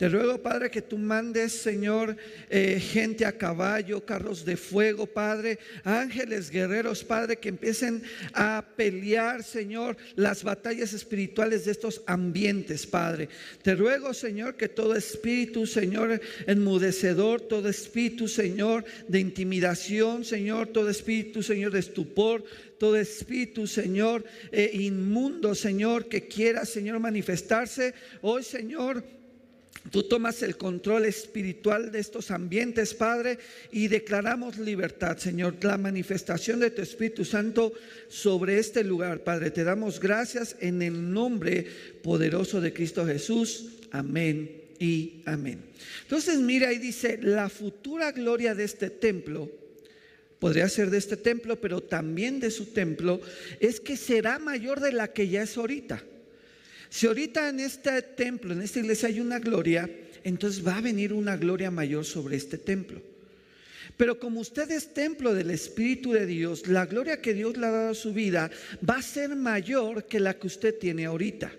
Te 0.01 0.10
ruego, 0.10 0.42
Padre, 0.42 0.72
que 0.72 0.82
tú 0.82 0.98
mandes, 0.98 1.51
Señor, 1.51 2.18
eh, 2.50 2.80
gente 2.80 3.24
a 3.24 3.38
caballo, 3.38 4.04
carros 4.04 4.44
de 4.44 4.58
fuego, 4.58 5.06
Padre, 5.06 5.60
ángeles 5.84 6.50
guerreros, 6.50 7.04
Padre, 7.04 7.38
que 7.38 7.50
empiecen 7.50 8.01
a 8.34 8.66
pelear, 8.75 9.44
Señor, 9.44 9.98
las 10.16 10.44
batallas 10.44 10.94
espirituales 10.94 11.66
de 11.66 11.72
estos 11.74 12.01
ambientes, 12.08 12.88
Padre. 12.88 13.30
Te 13.62 13.75
ruego, 13.75 14.16
Señor, 14.16 14.56
que 14.56 14.70
todo 14.70 14.96
espíritu, 14.96 15.68
Señor, 15.68 16.20
enmudecedor, 16.48 17.42
todo 17.42 17.70
espíritu, 17.70 18.28
Señor, 18.28 18.84
de 19.08 19.20
intimidación, 19.20 20.25
Señor, 20.25 20.70
todo 20.70 20.90
espíritu, 20.90 21.44
Señor, 21.44 21.74
de 21.74 21.80
estupor, 21.80 22.44
todo 22.82 22.96
espíritu, 22.96 23.68
Señor, 23.68 24.26
eh, 24.52 24.72
inmundo, 24.74 25.54
Señor, 25.54 26.08
que 26.08 26.28
quiera, 26.28 26.66
Señor, 26.66 27.00
manifestarse. 27.00 27.94
Hoy, 28.24 28.44
Señor, 28.44 29.04
Tú 29.90 30.04
tomas 30.04 30.44
el 30.44 30.58
control 30.58 31.06
espiritual 31.06 31.92
de 31.92 32.00
estos 32.00 32.30
ambientes, 32.30 32.94
Padre, 32.94 33.40
y 33.72 33.88
declaramos 33.88 34.60
libertad, 34.60 35.18
Señor, 35.18 35.56
la 35.64 35.76
manifestación 35.76 36.60
de 36.60 36.70
tu 36.70 36.84
Espíritu 36.84 37.26
Santo 37.26 37.74
sobre 38.08 38.60
este 38.60 38.84
lugar, 38.84 39.24
Padre. 39.24 39.50
Te 39.50 39.64
damos 39.64 40.00
gracias 40.00 40.56
en 40.60 40.84
el 40.84 41.12
nombre 41.12 41.66
poderoso 42.04 42.62
de 42.62 42.74
Cristo 42.74 43.08
Jesús. 43.08 43.80
Amén 43.92 44.52
y 44.78 45.24
amén. 45.26 45.64
Entonces, 46.04 46.38
mira, 46.38 46.70
ahí 46.70 46.78
dice, 46.78 47.18
la 47.20 47.50
futura 47.50 48.12
gloria 48.12 48.54
de 48.54 48.66
este 48.66 48.92
templo, 48.92 49.50
podría 50.41 50.67
ser 50.69 50.89
de 50.89 50.98
este 50.98 51.17
templo, 51.17 51.62
pero 51.62 51.81
también 51.81 52.39
de 52.39 52.50
su 52.50 52.74
templo, 52.74 53.21
es 53.60 53.79
que 53.79 53.95
será 53.95 54.39
mayor 54.39 54.79
de 54.79 54.91
la 54.91 55.13
que 55.13 55.27
ya 55.29 55.43
es 55.43 55.55
ahorita. 55.55 56.03
Si 56.89 57.05
ahorita 57.05 57.48
en 57.48 57.60
este 57.60 58.01
templo, 58.01 58.51
en 58.51 58.63
esta 58.63 58.79
iglesia 58.79 59.10
hay 59.10 59.19
una 59.19 59.38
gloria, 59.38 59.88
entonces 60.24 60.65
va 60.65 60.77
a 60.77 60.81
venir 60.81 61.13
una 61.13 61.38
gloria 61.38 61.69
mayor 61.69 62.05
sobre 62.05 62.38
este 62.38 62.57
templo. 62.57 63.00
Pero 63.98 64.17
como 64.17 64.39
usted 64.39 64.71
es 64.71 64.95
templo 64.95 65.36
del 65.36 65.51
Espíritu 65.51 66.12
de 66.12 66.25
Dios, 66.25 66.65
la 66.65 66.88
gloria 66.88 67.21
que 67.21 67.36
Dios 67.36 67.55
le 67.55 67.67
ha 67.67 67.71
dado 67.71 67.91
a 67.91 67.93
su 67.93 68.12
vida 68.12 68.50
va 68.83 68.95
a 68.95 69.03
ser 69.03 69.36
mayor 69.36 70.05
que 70.05 70.19
la 70.19 70.33
que 70.39 70.48
usted 70.48 70.75
tiene 70.79 71.05
ahorita. 71.05 71.51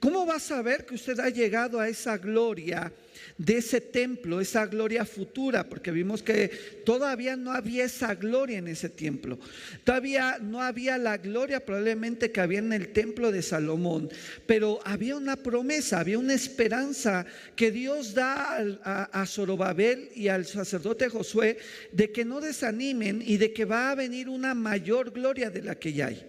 ¿Cómo 0.00 0.24
va 0.24 0.36
a 0.36 0.40
saber 0.40 0.86
que 0.86 0.94
usted 0.94 1.20
ha 1.20 1.28
llegado 1.28 1.78
a 1.78 1.88
esa 1.88 2.16
gloria 2.16 2.90
de 3.36 3.58
ese 3.58 3.80
templo, 3.80 4.40
esa 4.40 4.66
gloria 4.66 5.04
futura, 5.04 5.68
porque 5.68 5.90
vimos 5.90 6.22
que 6.22 6.48
todavía 6.84 7.36
no 7.36 7.52
había 7.52 7.84
esa 7.84 8.14
gloria 8.14 8.58
en 8.58 8.68
ese 8.68 8.88
templo. 8.88 9.38
Todavía 9.84 10.38
no 10.40 10.62
había 10.62 10.98
la 10.98 11.18
gloria 11.18 11.64
probablemente 11.64 12.30
que 12.30 12.40
había 12.40 12.58
en 12.58 12.72
el 12.72 12.92
templo 12.92 13.32
de 13.32 13.42
Salomón, 13.42 14.10
pero 14.46 14.80
había 14.84 15.16
una 15.16 15.36
promesa, 15.36 16.00
había 16.00 16.18
una 16.18 16.34
esperanza 16.34 17.26
que 17.56 17.70
Dios 17.70 18.14
da 18.14 18.58
a, 18.84 19.26
Zorobabel 19.26 20.10
y 20.14 20.28
al 20.28 20.46
sacerdote 20.46 21.08
Josué 21.08 21.58
de 21.92 22.10
que 22.10 22.24
no 22.24 22.40
desanimen 22.40 23.22
y 23.24 23.36
de 23.36 23.52
que 23.52 23.64
va 23.64 23.90
a 23.90 23.94
venir 23.94 24.28
una 24.28 24.54
mayor 24.54 25.10
gloria 25.12 25.50
de 25.50 25.62
la 25.62 25.74
que 25.74 25.92
ya 25.92 26.06
hay. 26.06 26.22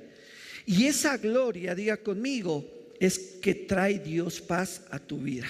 Y 0.65 0.85
esa 0.85 1.17
gloria, 1.17 1.73
diga 1.73 1.97
conmigo, 1.97 2.80
es 3.01 3.17
que 3.41 3.55
trae 3.55 3.97
Dios 3.97 4.39
paz 4.39 4.83
a 4.91 4.99
tu 4.99 5.17
vida. 5.17 5.47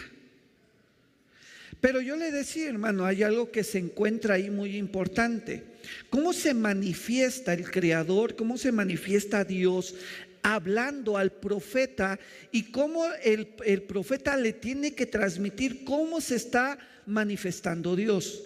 Pero 1.81 1.99
yo 1.99 2.15
le 2.15 2.31
decía, 2.31 2.69
hermano, 2.69 3.05
hay 3.05 3.23
algo 3.23 3.51
que 3.51 3.65
se 3.65 3.77
encuentra 3.77 4.35
ahí 4.35 4.49
muy 4.49 4.77
importante. 4.77 5.63
¿Cómo 6.09 6.31
se 6.31 6.53
manifiesta 6.53 7.53
el 7.53 7.69
Creador? 7.69 8.37
¿Cómo 8.37 8.57
se 8.57 8.71
manifiesta 8.71 9.43
Dios 9.43 9.95
hablando 10.43 11.17
al 11.17 11.33
profeta? 11.33 12.17
Y 12.53 12.71
cómo 12.71 13.05
el, 13.21 13.49
el 13.65 13.81
profeta 13.81 14.37
le 14.37 14.53
tiene 14.53 14.93
que 14.93 15.05
transmitir 15.05 15.83
cómo 15.83 16.21
se 16.21 16.37
está 16.37 16.79
manifestando 17.05 17.97
Dios. 17.97 18.43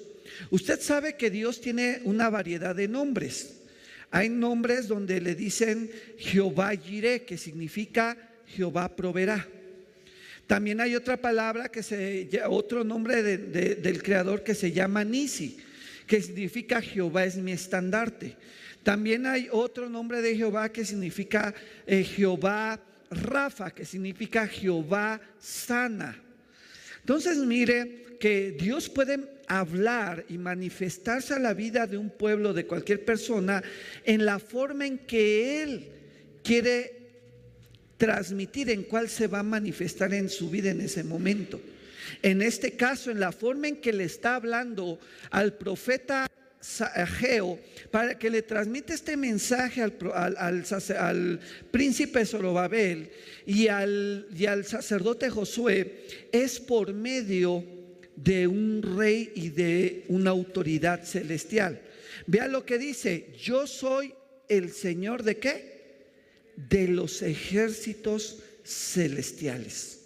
Usted 0.50 0.82
sabe 0.82 1.16
que 1.16 1.30
Dios 1.30 1.62
tiene 1.62 2.02
una 2.06 2.32
variedad 2.32 2.76
de 2.76 2.88
nombres. 2.88 3.58
Hay 4.10 4.30
nombres 4.30 4.88
donde 4.88 5.22
le 5.22 5.36
dicen 5.36 5.92
Jehová 6.18 6.72
Jireh, 6.76 7.26
que 7.26 7.38
significa 7.38 8.25
Jehová 8.48 8.96
proveerá. 8.96 9.48
También 10.48 10.80
hay 10.80 10.96
otra 10.96 11.18
palabra 11.18 11.70
que 11.70 11.82
se, 11.82 12.30
otro 12.48 12.84
nombre 12.84 13.24
del 13.24 14.04
creador 14.04 14.44
que 14.44 14.54
se 14.54 14.72
llama 14.72 15.04
Nisi, 15.04 15.58
que 16.06 16.22
significa 16.22 16.82
Jehová 16.82 17.26
es 17.26 17.38
mi 17.38 17.52
estandarte. 17.52 18.36
También 18.84 19.26
hay 19.26 19.48
otro 19.52 19.90
nombre 19.90 20.22
de 20.22 20.36
Jehová 20.36 20.72
que 20.72 20.86
significa 20.86 21.56
eh, 21.88 22.04
Jehová 22.04 22.80
Rafa, 23.10 23.72
que 23.72 23.86
significa 23.86 24.48
Jehová 24.48 25.20
sana. 25.40 26.22
Entonces 27.00 27.38
mire 27.38 28.18
que 28.20 28.52
Dios 28.52 28.90
puede 28.90 29.20
hablar 29.48 30.26
y 30.30 30.38
manifestarse 30.38 31.34
a 31.34 31.40
la 31.40 31.56
vida 31.56 31.88
de 31.88 31.98
un 31.98 32.12
pueblo, 32.12 32.54
de 32.54 32.68
cualquier 32.68 33.04
persona, 33.04 33.64
en 34.04 34.26
la 34.26 34.38
forma 34.38 34.86
en 34.86 35.00
que 35.00 35.64
Él 35.64 35.88
quiere 36.44 36.95
transmitir 37.98 38.70
en 38.70 38.84
cuál 38.84 39.10
se 39.10 39.28
va 39.28 39.40
a 39.40 39.44
manifestar 39.44 40.14
en 40.14 40.30
su 40.30 40.50
vida 40.50 40.72
en 40.72 40.82
ese 40.82 41.04
momento. 41.04 41.62
En 42.22 42.42
este 42.42 42.72
caso, 42.72 43.12
en 43.12 43.20
la 43.20 43.32
forma 43.32 43.68
en 43.68 43.78
que 43.78 43.94
le 43.94 44.04
está 44.04 44.36
hablando 44.36 45.00
al 45.32 45.54
profeta 45.54 46.28
Ageo 46.96 47.60
para 47.92 48.18
que 48.18 48.30
le 48.30 48.42
transmite 48.42 48.94
este 48.94 49.16
mensaje 49.16 49.82
al, 49.82 49.94
al, 50.38 51.40
príncipe 51.72 52.26
Zorobabel 52.26 53.12
y 53.46 53.68
al, 53.68 54.28
y 54.36 54.48
al 54.48 54.66
sacerdote 54.66 55.30
Josué 55.30 56.06
es 56.32 56.60
por 56.60 56.92
medio 56.94 57.64
de 58.16 58.48
un 58.48 58.82
rey 58.82 59.32
y 59.36 59.50
de 59.50 60.06
una 60.08 60.32
autoridad 60.32 61.04
celestial. 61.04 61.82
Vea 62.26 62.48
lo 62.48 62.66
que 62.66 62.78
dice, 62.78 63.34
yo 63.40 63.68
soy 63.68 64.14
el 64.48 64.72
Señor 64.72 65.24
de 65.24 65.38
qué? 65.38 65.75
De 66.56 66.88
los 66.88 67.22
ejércitos 67.22 68.40
celestiales. 68.64 70.00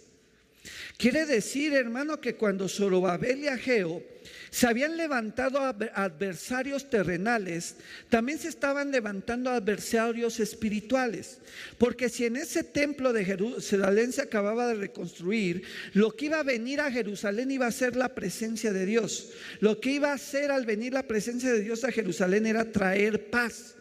Quiere 1.00 1.24
decir, 1.24 1.72
hermano, 1.72 2.20
que 2.20 2.34
cuando 2.34 2.68
Zorobabel 2.68 3.38
y 3.38 3.48
Ageo 3.48 4.02
se 4.50 4.66
habían 4.66 4.96
levantado 4.96 5.60
adversarios 5.60 6.90
terrenales, 6.90 7.76
también 8.10 8.38
se 8.38 8.48
estaban 8.48 8.90
levantando 8.90 9.48
adversarios 9.48 10.40
espirituales. 10.40 11.38
Porque 11.78 12.08
si 12.08 12.26
en 12.26 12.36
ese 12.36 12.64
templo 12.64 13.14
de 13.14 13.24
Jerusalén 13.24 14.12
se 14.12 14.20
acababa 14.20 14.66
de 14.66 14.74
reconstruir, 14.74 15.62
lo 15.94 16.14
que 16.14 16.26
iba 16.26 16.40
a 16.40 16.44
venir 16.44 16.80
a 16.80 16.92
Jerusalén 16.92 17.50
iba 17.50 17.66
a 17.66 17.72
ser 17.72 17.96
la 17.96 18.14
presencia 18.14 18.72
de 18.72 18.84
Dios. 18.84 19.30
Lo 19.60 19.80
que 19.80 19.92
iba 19.92 20.10
a 20.10 20.16
hacer 20.16 20.50
al 20.50 20.66
venir 20.66 20.92
la 20.92 21.04
presencia 21.04 21.50
de 21.50 21.62
Dios 21.62 21.84
a 21.84 21.92
Jerusalén 21.92 22.44
era 22.44 22.70
traer 22.70 23.30
paz. 23.30 23.76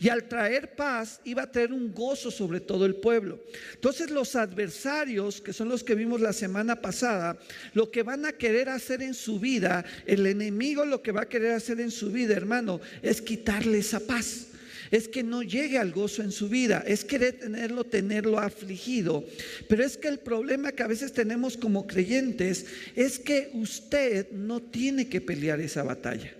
Y 0.00 0.08
al 0.08 0.24
traer 0.24 0.74
paz 0.74 1.20
iba 1.24 1.42
a 1.42 1.50
traer 1.50 1.72
un 1.72 1.92
gozo 1.92 2.30
sobre 2.30 2.60
todo 2.60 2.86
el 2.86 2.96
pueblo. 2.96 3.40
Entonces 3.74 4.10
los 4.10 4.36
adversarios, 4.36 5.40
que 5.40 5.52
son 5.52 5.68
los 5.68 5.84
que 5.84 5.94
vimos 5.94 6.20
la 6.20 6.32
semana 6.32 6.80
pasada, 6.80 7.38
lo 7.72 7.90
que 7.90 8.02
van 8.02 8.26
a 8.26 8.32
querer 8.32 8.68
hacer 8.68 9.02
en 9.02 9.14
su 9.14 9.40
vida, 9.40 9.84
el 10.06 10.26
enemigo 10.26 10.84
lo 10.84 11.02
que 11.02 11.12
va 11.12 11.22
a 11.22 11.28
querer 11.28 11.52
hacer 11.52 11.80
en 11.80 11.90
su 11.90 12.10
vida, 12.10 12.34
hermano, 12.34 12.80
es 13.02 13.20
quitarle 13.22 13.78
esa 13.78 14.00
paz 14.00 14.48
es 14.90 15.08
que 15.08 15.24
no 15.24 15.42
llegue 15.42 15.78
al 15.78 15.90
gozo 15.90 16.22
en 16.22 16.30
su 16.30 16.48
vida, 16.48 16.84
es 16.86 17.04
querer 17.04 17.38
tenerlo, 17.38 17.82
tenerlo 17.82 18.38
afligido. 18.38 19.24
Pero 19.68 19.84
es 19.84 19.96
que 19.96 20.06
el 20.06 20.20
problema 20.20 20.70
que 20.70 20.84
a 20.84 20.86
veces 20.86 21.12
tenemos 21.12 21.56
como 21.56 21.86
creyentes 21.88 22.66
es 22.94 23.18
que 23.18 23.50
usted 23.54 24.30
no 24.30 24.62
tiene 24.62 25.08
que 25.08 25.20
pelear 25.20 25.60
esa 25.60 25.82
batalla. 25.82 26.32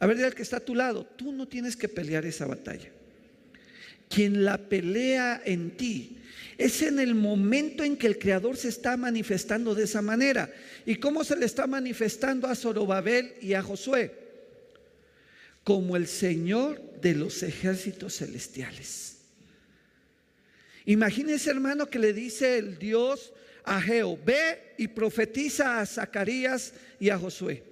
A 0.00 0.06
ver, 0.06 0.24
al 0.24 0.34
que 0.34 0.42
está 0.42 0.58
a 0.58 0.64
tu 0.64 0.74
lado, 0.74 1.04
tú 1.04 1.32
no 1.32 1.48
tienes 1.48 1.76
que 1.76 1.88
pelear 1.88 2.24
esa 2.24 2.46
batalla. 2.46 2.90
Quien 4.08 4.44
la 4.44 4.58
pelea 4.58 5.42
en 5.44 5.76
ti 5.76 6.18
es 6.56 6.82
en 6.82 6.98
el 6.98 7.14
momento 7.14 7.84
en 7.84 7.96
que 7.96 8.06
el 8.06 8.18
Creador 8.18 8.56
se 8.56 8.68
está 8.68 8.96
manifestando 8.96 9.74
de 9.74 9.84
esa 9.84 10.02
manera. 10.02 10.50
¿Y 10.86 10.96
cómo 10.96 11.24
se 11.24 11.36
le 11.36 11.46
está 11.46 11.66
manifestando 11.66 12.48
a 12.48 12.54
Zorobabel 12.54 13.34
y 13.40 13.54
a 13.54 13.62
Josué? 13.62 14.12
Como 15.62 15.96
el 15.96 16.06
Señor 16.06 16.80
de 17.00 17.14
los 17.14 17.42
ejércitos 17.42 18.16
celestiales. 18.16 19.18
Imagínese, 20.86 21.50
hermano, 21.50 21.86
que 21.86 21.98
le 21.98 22.12
dice 22.12 22.58
el 22.58 22.78
Dios 22.78 23.32
a 23.62 23.80
Geo, 23.80 24.18
ve 24.24 24.74
y 24.78 24.88
profetiza 24.88 25.80
a 25.80 25.86
Zacarías 25.86 26.72
y 26.98 27.10
a 27.10 27.18
Josué. 27.18 27.67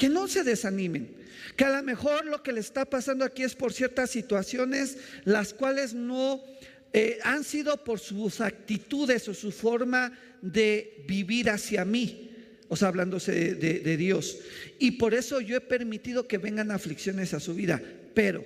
Que 0.00 0.08
no 0.08 0.26
se 0.28 0.44
desanimen 0.44 1.20
que 1.56 1.64
a 1.66 1.76
lo 1.76 1.82
mejor 1.82 2.24
lo 2.24 2.42
que 2.42 2.54
le 2.54 2.60
está 2.60 2.86
pasando 2.86 3.22
aquí 3.22 3.42
es 3.42 3.54
por 3.54 3.74
ciertas 3.74 4.08
situaciones 4.08 4.96
las 5.24 5.52
cuales 5.52 5.92
no 5.92 6.42
eh, 6.94 7.18
han 7.22 7.44
sido 7.44 7.84
por 7.84 7.98
sus 7.98 8.40
actitudes 8.40 9.28
o 9.28 9.34
su 9.34 9.52
forma 9.52 10.18
de 10.40 11.04
vivir 11.06 11.50
hacia 11.50 11.84
mí. 11.84 12.30
O 12.68 12.76
sea, 12.76 12.88
hablándose 12.88 13.54
de, 13.56 13.96
Dios. 13.98 14.38
Y 14.78 14.92
por 14.92 15.12
eso 15.12 15.42
yo 15.42 15.56
he 15.56 15.60
permitido 15.60 16.26
que 16.26 16.38
vengan 16.38 16.70
aflicciones 16.70 17.34
a 17.34 17.40
su 17.40 17.52
vida. 17.52 17.82
Pero 18.14 18.42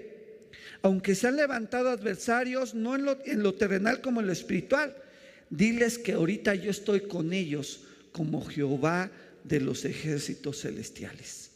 aunque 0.82 1.14
se 1.14 1.28
han 1.28 1.36
levantado 1.36 1.90
adversarios, 1.90 2.74
no 2.74 2.96
en 2.96 3.04
lo, 3.04 3.18
en 3.26 3.44
lo 3.44 3.54
terrenal 3.54 4.00
como 4.00 4.20
en 4.20 4.26
lo 4.26 4.32
espiritual, 4.32 4.96
diles 5.50 5.98
que 5.98 6.14
ahorita 6.14 6.56
yo 6.56 6.72
estoy 6.72 7.02
con 7.02 7.32
ellos 7.32 7.84
como 8.10 8.44
Jehová 8.44 9.10
de 9.44 9.60
los 9.60 9.84
ejércitos 9.84 10.62
celestiales. 10.62 11.50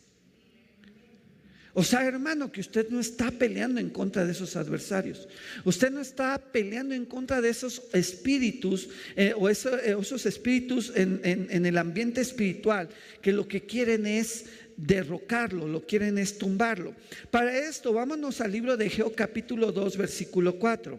O 1.75 1.85
sea, 1.85 2.04
hermano, 2.04 2.50
que 2.50 2.61
usted 2.61 2.88
no 2.88 2.99
está 2.99 3.30
peleando 3.30 3.78
en 3.78 3.90
contra 3.90 4.25
de 4.25 4.33
esos 4.33 4.57
adversarios. 4.57 5.28
Usted 5.64 5.92
no 5.92 6.00
está 6.00 6.37
peleando 6.38 6.95
en 6.95 7.04
contra 7.04 7.40
de 7.40 7.50
esos 7.50 7.83
espíritus 7.92 8.88
eh, 9.14 9.33
o 9.37 9.49
eh, 9.49 9.52
esos 9.52 10.26
espíritus 10.26 10.92
en, 10.97 11.21
en 11.23 11.66
el 11.66 11.78
ambiente 11.78 12.21
espiritual 12.21 12.88
que 13.23 13.33
lo 13.33 13.47
que 13.47 13.62
quieren 13.62 14.07
es 14.07 14.47
derrocarlo, 14.76 15.68
lo 15.68 15.87
quieren 15.87 16.18
es 16.18 16.38
tumbarlo. 16.38 16.95
Para 17.30 17.57
esto, 17.57 17.92
vámonos 17.92 18.40
al 18.40 18.52
libro 18.52 18.76
de 18.76 18.90
Geo 18.90 19.12
capítulo 19.12 19.71
2, 19.71 19.97
versículo 19.97 20.59
4. 20.59 20.99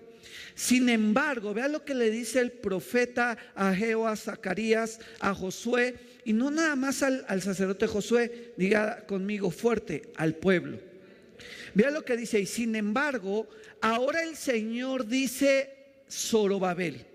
Sin 0.55 0.89
embargo, 0.89 1.53
vea 1.53 1.67
lo 1.67 1.84
que 1.84 1.96
le 1.96 2.12
dice 2.12 2.39
el 2.39 2.51
profeta 2.51 3.38
a 3.55 3.74
Geo, 3.74 4.08
a 4.08 4.15
Zacarías, 4.15 5.00
a 5.19 5.34
Josué 5.34 5.96
y 6.26 6.34
no 6.34 6.52
nada 6.52 6.76
más 6.76 7.02
al, 7.04 7.42
sacerdote 7.42 7.88
Josué, 7.88 8.54
diga 8.58 9.06
conmigo 9.06 9.52
fuerte, 9.52 10.12
al 10.16 10.36
pueblo. 10.36 10.80
Vea 11.74 11.92
lo 11.92 12.04
que 12.04 12.18
dice, 12.18 12.40
y 12.40 12.46
sin 12.46 12.76
embargo, 12.76 13.48
ahora 13.82 14.24
el 14.24 14.36
Señor 14.36 15.08
dice 15.08 15.76
Zorobabel. 16.10 17.06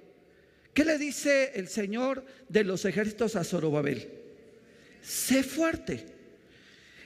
¿Qué 0.73 0.85
le 0.85 0.99
dice 0.99 1.53
el 1.55 1.69
Señor 1.69 2.25
de 2.49 2.65
los 2.65 2.85
ejércitos 2.85 3.37
a 3.37 3.45
Zorobabel? 3.45 4.09
Sé 5.03 5.43
fuerte. 5.43 6.07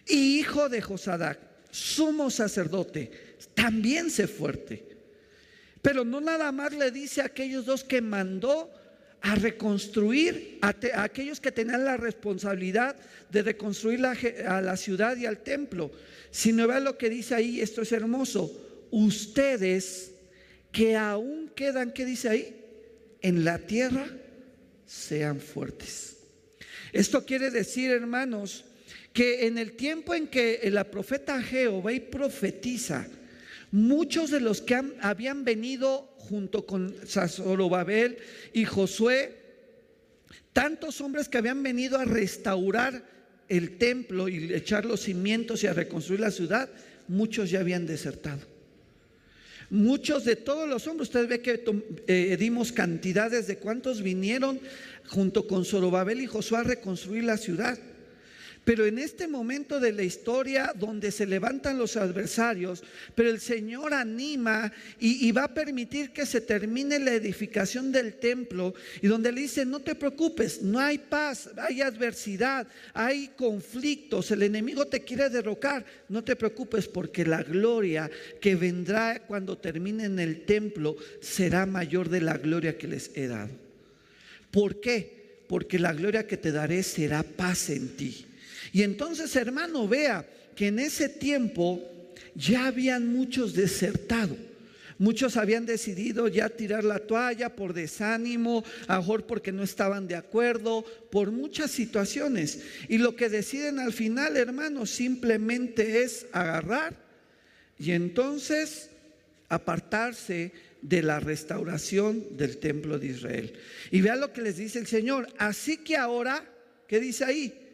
Y 0.06 0.38
hijo 0.38 0.68
de 0.68 0.80
Josadac, 0.80 1.38
sumo 1.70 2.30
sacerdote, 2.30 3.10
también 3.54 4.10
sé 4.10 4.26
fuerte. 4.26 4.84
Pero 5.82 6.04
no 6.04 6.20
nada 6.20 6.50
más 6.52 6.72
le 6.72 6.90
dice 6.90 7.20
a 7.20 7.26
aquellos 7.26 7.66
dos 7.66 7.84
que 7.84 8.00
mandó 8.00 8.70
a 9.20 9.34
reconstruir 9.34 10.58
a, 10.62 10.74
aquellos 11.02 11.40
que 11.40 11.52
tenían 11.52 11.84
la 11.84 11.96
responsabilidad 11.96 12.96
de 13.30 13.42
reconstruir 13.42 14.04
a 14.04 14.60
la 14.60 14.76
ciudad 14.76 15.16
y 15.16 15.26
al 15.26 15.38
templo. 15.38 15.90
Si 16.30 16.52
no 16.52 16.66
vean 16.66 16.84
lo 16.84 16.96
que 16.96 17.10
dice 17.10 17.34
ahí, 17.34 17.60
esto 17.60 17.82
es 17.82 17.92
hermoso. 17.92 18.86
Ustedes 18.90 20.12
que 20.72 20.96
aún 20.96 21.50
quedan, 21.54 21.92
¿qué 21.92 22.04
dice 22.04 22.28
ahí? 22.28 22.64
En 23.20 23.44
la 23.44 23.58
tierra, 23.58 24.06
sean 24.86 25.40
fuertes. 25.40 26.16
Esto 26.92 27.24
quiere 27.24 27.50
decir, 27.50 27.90
hermanos, 27.90 28.64
que 29.12 29.46
en 29.46 29.58
el 29.58 29.72
tiempo 29.72 30.14
en 30.14 30.28
que 30.28 30.60
la 30.70 30.84
profeta 30.84 31.42
Jehová 31.42 31.92
y 31.92 32.00
profetiza, 32.00 33.06
muchos 33.70 34.30
de 34.30 34.40
los 34.40 34.60
que 34.60 34.80
habían 35.00 35.44
venido 35.44 36.14
junto 36.16 36.66
con 36.66 36.94
Zorobabel 37.06 38.18
y 38.52 38.64
Josué, 38.64 39.36
tantos 40.52 41.00
hombres 41.00 41.28
que 41.28 41.38
habían 41.38 41.62
venido 41.62 41.98
a 41.98 42.04
restaurar 42.04 43.04
el 43.48 43.78
templo 43.78 44.28
y 44.28 44.52
echar 44.52 44.84
los 44.84 45.00
cimientos 45.00 45.64
y 45.64 45.66
a 45.66 45.72
reconstruir 45.72 46.20
la 46.20 46.30
ciudad, 46.30 46.68
muchos 47.08 47.50
ya 47.50 47.60
habían 47.60 47.86
desertado. 47.86 48.40
Muchos 49.70 50.24
de 50.24 50.36
todos 50.36 50.66
los 50.66 50.86
hombres, 50.86 51.08
ustedes 51.08 51.28
ve 51.28 51.40
que 51.42 51.62
eh, 52.06 52.36
dimos 52.38 52.72
cantidades 52.72 53.46
de 53.46 53.58
cuántos 53.58 54.02
vinieron 54.02 54.60
junto 55.06 55.46
con 55.46 55.64
Zorobabel 55.64 56.20
y 56.22 56.26
Josué 56.26 56.58
a 56.58 56.62
reconstruir 56.62 57.24
la 57.24 57.36
ciudad. 57.36 57.78
Pero 58.68 58.84
en 58.84 58.98
este 58.98 59.26
momento 59.26 59.80
de 59.80 59.92
la 59.92 60.02
historia 60.02 60.74
donde 60.78 61.10
se 61.10 61.24
levantan 61.24 61.78
los 61.78 61.96
adversarios, 61.96 62.84
pero 63.14 63.30
el 63.30 63.40
Señor 63.40 63.94
anima 63.94 64.70
y, 65.00 65.32
va 65.32 65.44
a 65.44 65.54
permitir 65.54 66.10
que 66.10 66.26
se 66.26 66.42
termine 66.42 66.98
la 66.98 67.14
edificación 67.14 67.90
del 67.90 68.16
templo 68.16 68.74
y 69.00 69.06
donde 69.06 69.32
le 69.32 69.40
dice, 69.40 69.64
no 69.64 69.80
te 69.80 69.94
preocupes, 69.94 70.60
no 70.60 70.78
hay 70.78 70.98
paz, 70.98 71.48
hay 71.56 71.80
adversidad, 71.80 72.66
hay 72.92 73.28
conflictos, 73.38 74.30
el 74.32 74.42
enemigo 74.42 74.84
te 74.84 75.00
quiere 75.00 75.30
derrocar, 75.30 75.86
no 76.10 76.22
te 76.22 76.36
preocupes 76.36 76.88
porque 76.88 77.24
la 77.24 77.42
gloria 77.42 78.10
que 78.38 78.54
vendrá 78.54 79.22
cuando 79.26 79.56
terminen 79.56 80.18
el 80.18 80.44
templo 80.44 80.94
será 81.22 81.64
mayor 81.64 82.10
de 82.10 82.20
la 82.20 82.36
gloria 82.36 82.76
que 82.76 82.86
les 82.86 83.12
he 83.16 83.28
dado. 83.28 83.48
¿Por 84.50 84.78
qué? 84.82 85.38
Porque 85.48 85.78
la 85.78 85.94
gloria 85.94 86.26
que 86.26 86.36
te 86.36 86.52
daré 86.52 86.82
será 86.82 87.22
paz 87.22 87.70
en 87.70 87.96
ti. 87.96 88.26
Y 88.72 88.82
entonces, 88.82 89.34
hermano, 89.36 89.88
vea 89.88 90.26
que 90.54 90.68
en 90.68 90.78
ese 90.78 91.08
tiempo 91.08 91.82
ya 92.34 92.66
habían 92.66 93.06
muchos 93.06 93.54
desertado. 93.54 94.36
Muchos 94.98 95.36
habían 95.36 95.64
decidido 95.64 96.26
ya 96.26 96.48
tirar 96.48 96.82
la 96.82 96.98
toalla 96.98 97.54
por 97.54 97.72
desánimo, 97.72 98.64
a 98.88 98.98
mejor 98.98 99.26
porque 99.26 99.52
no 99.52 99.62
estaban 99.62 100.08
de 100.08 100.16
acuerdo, 100.16 100.84
por 101.10 101.30
muchas 101.30 101.70
situaciones. 101.70 102.62
Y 102.88 102.98
lo 102.98 103.14
que 103.14 103.28
deciden 103.28 103.78
al 103.78 103.92
final, 103.92 104.36
hermano, 104.36 104.86
simplemente 104.86 106.02
es 106.02 106.26
agarrar 106.32 106.96
y 107.78 107.92
entonces 107.92 108.90
apartarse 109.48 110.52
de 110.82 111.02
la 111.02 111.20
restauración 111.20 112.36
del 112.36 112.58
templo 112.58 112.98
de 112.98 113.06
Israel. 113.06 113.52
Y 113.92 114.00
vea 114.00 114.16
lo 114.16 114.32
que 114.32 114.42
les 114.42 114.56
dice 114.56 114.80
el 114.80 114.88
Señor. 114.88 115.28
Así 115.38 115.76
que 115.78 115.96
ahora, 115.96 116.44
¿qué 116.88 116.98
dice 116.98 117.24
ahí? 117.24 117.67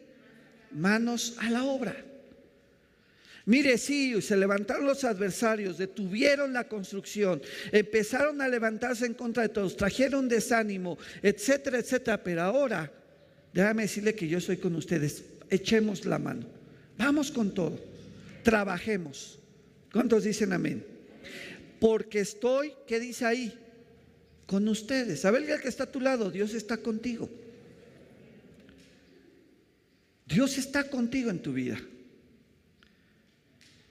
Manos 0.75 1.37
a 1.39 1.51
la 1.51 1.65
obra. 1.65 1.97
Mire, 3.47 3.77
sí, 3.77 4.21
se 4.23 4.37
levantaron 4.37 4.87
los 4.87 5.05
adversarios, 5.05 5.77
detuvieron 5.77 6.55
la 6.55 6.67
construcción, 6.67 7.43
empezaron 7.73 8.41
a 8.41 8.49
levantarse 8.49 9.05
en 9.05 9.13
contra 9.13 9.43
de 9.43 9.51
todos, 9.51 9.77
trajeron 9.77 10.29
desánimo, 10.29 10.97
etcétera, 11.23 11.79
etcétera. 11.79 12.23
Pero 12.23 12.43
ahora, 12.43 12.91
déjame 13.53 13.83
decirle 13.83 14.15
que 14.15 14.29
yo 14.29 14.39
estoy 14.39 14.57
con 14.57 14.75
ustedes. 14.77 15.25
Echemos 15.51 16.07
la 16.07 16.19
mano. 16.19 16.47
Vamos 16.97 17.31
con 17.31 17.53
todo. 17.53 17.79
Trabajemos. 18.43 19.39
¿Cuántos 19.93 20.25
dicen 20.25 20.53
amén? 20.53 20.85
Porque 21.79 22.21
estoy, 22.21 22.73
¿qué 22.87 22.99
dice 22.99 23.27
ahí? 23.27 23.59
Con 24.47 24.67
ustedes. 24.69 25.21
¿Sabe 25.21 25.39
el 25.39 25.61
que 25.61 25.69
está 25.69 25.85
a 25.85 25.93
tu 25.93 26.01
lado? 26.01 26.31
Dios 26.31 26.55
está 26.55 26.79
contigo. 26.79 27.29
Dios 30.27 30.59
está 30.59 30.89
contigo 30.89 31.31
en 31.31 31.41
tu 31.41 31.53
vida. 31.53 31.81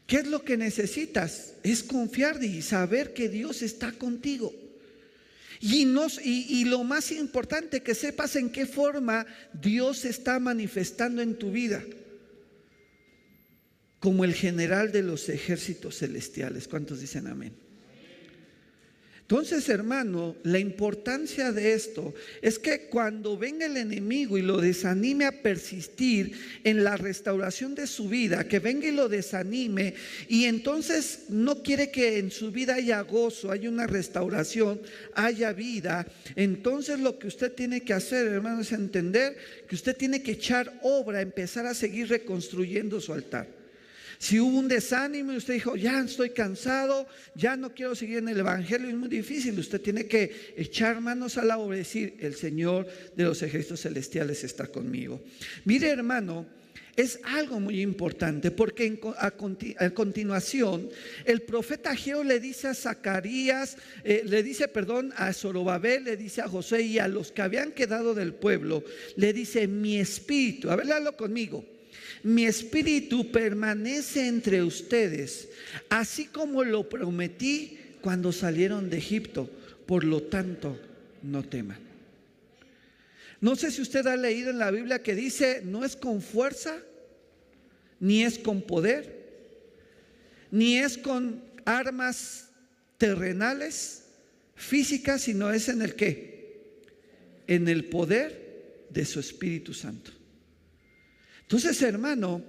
¿Qué 0.07 0.17
es 0.17 0.27
lo 0.27 0.43
que 0.43 0.57
necesitas? 0.57 1.53
Es 1.63 1.83
confiar 1.83 2.43
y 2.43 2.61
saber 2.61 3.13
que 3.13 3.29
Dios 3.29 3.61
está 3.61 3.91
contigo. 3.91 4.53
Y, 5.59 5.87
y, 6.25 6.65
lo 6.65 6.83
más 6.83 7.11
importante, 7.13 7.81
que 7.81 7.95
sepas 7.95 8.35
en 8.35 8.49
qué 8.49 8.65
forma 8.65 9.25
Dios 9.53 10.03
está 10.03 10.37
manifestando 10.39 11.21
en 11.21 11.35
tu 11.39 11.51
vida. 11.51 11.81
Como 13.99 14.25
el 14.25 14.33
general 14.33 14.91
de 14.91 15.03
los 15.03 15.29
ejércitos 15.29 15.99
celestiales. 15.99 16.67
¿Cuántos 16.67 16.99
dicen 16.99 17.27
amén? 17.27 17.53
Entonces, 19.23 19.69
hermano, 19.69 20.35
la 20.43 20.59
importancia 20.59 21.53
de 21.53 21.73
esto 21.73 22.13
es 22.41 22.59
que 22.59 22.87
cuando 22.87 23.37
venga 23.37 23.65
el 23.65 23.77
enemigo 23.77 24.37
y 24.37 24.41
lo 24.41 24.59
desanime 24.59 25.23
a 25.23 25.41
persistir 25.41 26.33
en 26.65 26.83
la 26.83 26.97
restauración 26.97 27.73
de 27.73 27.87
su 27.87 28.09
vida, 28.09 28.45
que 28.49 28.59
venga 28.59 28.85
y 28.85 28.91
lo 28.91 29.07
desanime 29.07 29.93
y 30.27 30.43
entonces 30.43 31.27
no 31.29 31.63
quiere 31.63 31.89
que 31.89 32.19
en 32.19 32.31
su 32.31 32.51
vida 32.51 32.75
haya 32.75 32.99
gozo, 32.99 33.49
haya 33.49 33.69
una 33.69 33.87
restauración, 33.87 34.81
haya 35.15 35.53
vida, 35.53 36.05
entonces 36.35 36.99
lo 36.99 37.17
que 37.17 37.27
usted 37.27 37.53
tiene 37.53 37.79
que 37.79 37.93
hacer, 37.93 38.27
hermano, 38.27 38.59
es 38.59 38.73
entender 38.73 39.37
que 39.69 39.75
usted 39.75 39.95
tiene 39.95 40.21
que 40.21 40.33
echar 40.33 40.81
obra, 40.83 41.21
empezar 41.21 41.65
a 41.65 41.73
seguir 41.73 42.09
reconstruyendo 42.09 42.99
su 42.99 43.13
altar. 43.13 43.62
Si 44.23 44.39
hubo 44.39 44.57
un 44.57 44.69
desánimo 44.69 45.33
y 45.33 45.35
usted 45.35 45.55
dijo, 45.55 45.75
ya 45.75 45.99
estoy 45.99 46.29
cansado, 46.29 47.05
ya 47.35 47.57
no 47.57 47.73
quiero 47.73 47.93
seguir 47.93 48.19
en 48.19 48.29
el 48.29 48.39
Evangelio, 48.39 48.87
es 48.87 48.95
muy 48.95 49.09
difícil. 49.09 49.59
Usted 49.59 49.81
tiene 49.81 50.05
que 50.05 50.53
echar 50.55 51.01
manos 51.01 51.37
a 51.37 51.43
la 51.43 51.57
obra 51.57 51.75
y 51.75 51.79
decir, 51.79 52.15
el 52.21 52.33
Señor 52.33 52.87
de 53.17 53.25
los 53.25 53.41
ejércitos 53.41 53.81
celestiales 53.81 54.45
está 54.45 54.67
conmigo. 54.67 55.21
Mire 55.65 55.89
hermano, 55.89 56.45
es 56.95 57.19
algo 57.25 57.59
muy 57.59 57.81
importante 57.81 58.49
porque 58.49 58.97
a, 59.17 59.91
continuación 59.91 60.89
el 61.25 61.41
profeta 61.41 61.93
Geo 61.93 62.23
le 62.23 62.39
dice 62.39 62.69
a 62.69 62.75
Zacarías, 62.75 63.75
eh, 64.05 64.23
le 64.25 64.41
dice, 64.41 64.69
perdón, 64.69 65.13
a 65.17 65.33
Zorobabel, 65.33 66.05
le 66.05 66.15
dice 66.15 66.39
a 66.39 66.47
José 66.47 66.81
y 66.83 66.97
a 66.97 67.09
los 67.09 67.33
que 67.33 67.41
habían 67.41 67.73
quedado 67.73 68.13
del 68.13 68.33
pueblo, 68.33 68.85
le 69.17 69.33
dice, 69.33 69.67
mi 69.67 69.99
espíritu, 69.99 70.71
a 70.71 70.77
ver, 70.77 70.87
conmigo, 71.17 71.72
mi 72.23 72.45
espíritu 72.45 73.31
permanece 73.31 74.27
entre 74.27 74.63
ustedes, 74.63 75.49
así 75.89 76.25
como 76.25 76.63
lo 76.63 76.87
prometí 76.87 77.77
cuando 78.01 78.31
salieron 78.31 78.89
de 78.89 78.97
Egipto. 78.97 79.49
Por 79.85 80.05
lo 80.05 80.23
tanto, 80.23 80.79
no 81.21 81.43
teman. 81.43 81.79
No 83.41 83.57
sé 83.57 83.71
si 83.71 83.81
usted 83.81 84.07
ha 84.07 84.15
leído 84.15 84.51
en 84.51 84.59
la 84.59 84.71
Biblia 84.71 85.03
que 85.03 85.15
dice, 85.15 85.61
no 85.65 85.83
es 85.83 85.97
con 85.97 86.21
fuerza, 86.21 86.77
ni 87.99 88.23
es 88.23 88.39
con 88.39 88.61
poder, 88.61 89.21
ni 90.49 90.77
es 90.77 90.97
con 90.97 91.43
armas 91.65 92.49
terrenales, 92.97 94.05
físicas, 94.55 95.23
sino 95.23 95.51
es 95.51 95.67
en 95.67 95.81
el 95.81 95.95
qué? 95.95 96.61
En 97.47 97.67
el 97.67 97.85
poder 97.85 98.85
de 98.89 99.03
su 99.03 99.19
Espíritu 99.19 99.73
Santo. 99.73 100.11
Entonces, 101.43 101.81
hermano, 101.81 102.43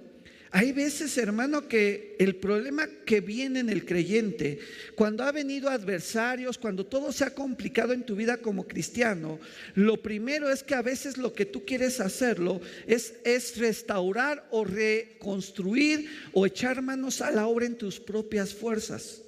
hay 0.57 0.71
veces, 0.71 1.17
hermano, 1.17 1.67
que 1.67 2.15
el 2.17 2.37
problema 2.37 2.87
que 3.05 3.19
viene 3.19 3.59
en 3.59 3.69
el 3.69 3.85
creyente, 3.85 4.59
cuando 4.95 5.25
ha 5.25 5.33
venido 5.33 5.69
adversarios, 5.69 6.57
cuando 6.57 6.85
todo 6.85 7.11
se 7.11 7.25
ha 7.25 7.33
complicado 7.33 7.91
en 7.91 8.05
tu 8.05 8.15
vida 8.15 8.37
como 8.37 8.65
cristiano, 8.65 9.37
lo 9.73 10.01
primero 10.01 10.49
es 10.49 10.63
que 10.63 10.73
a 10.73 10.81
veces 10.81 11.17
lo 11.17 11.33
que 11.33 11.45
tú 11.45 11.65
quieres 11.65 11.99
hacerlo 11.99 12.61
es, 12.87 13.15
es 13.25 13.57
restaurar 13.57 14.47
o 14.49 14.63
reconstruir 14.63 16.09
o 16.31 16.45
echar 16.45 16.81
manos 16.81 17.19
a 17.19 17.31
la 17.31 17.47
obra 17.47 17.65
en 17.65 17.77
tus 17.77 17.99
propias 17.99 18.53
fuerzas. 18.53 19.23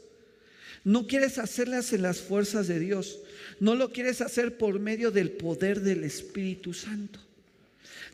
No 0.85 1.07
quieres 1.07 1.39
hacerlas 1.39 1.91
en 1.91 2.03
las 2.03 2.21
fuerzas 2.21 2.69
de 2.69 2.79
Dios. 2.79 3.19
No 3.59 3.75
lo 3.75 3.91
quieres 3.91 4.21
hacer 4.21 4.57
por 4.57 4.79
medio 4.79 5.11
del 5.11 5.31
poder 5.31 5.81
del 5.81 6.05
Espíritu 6.05 6.73
Santo. 6.73 7.26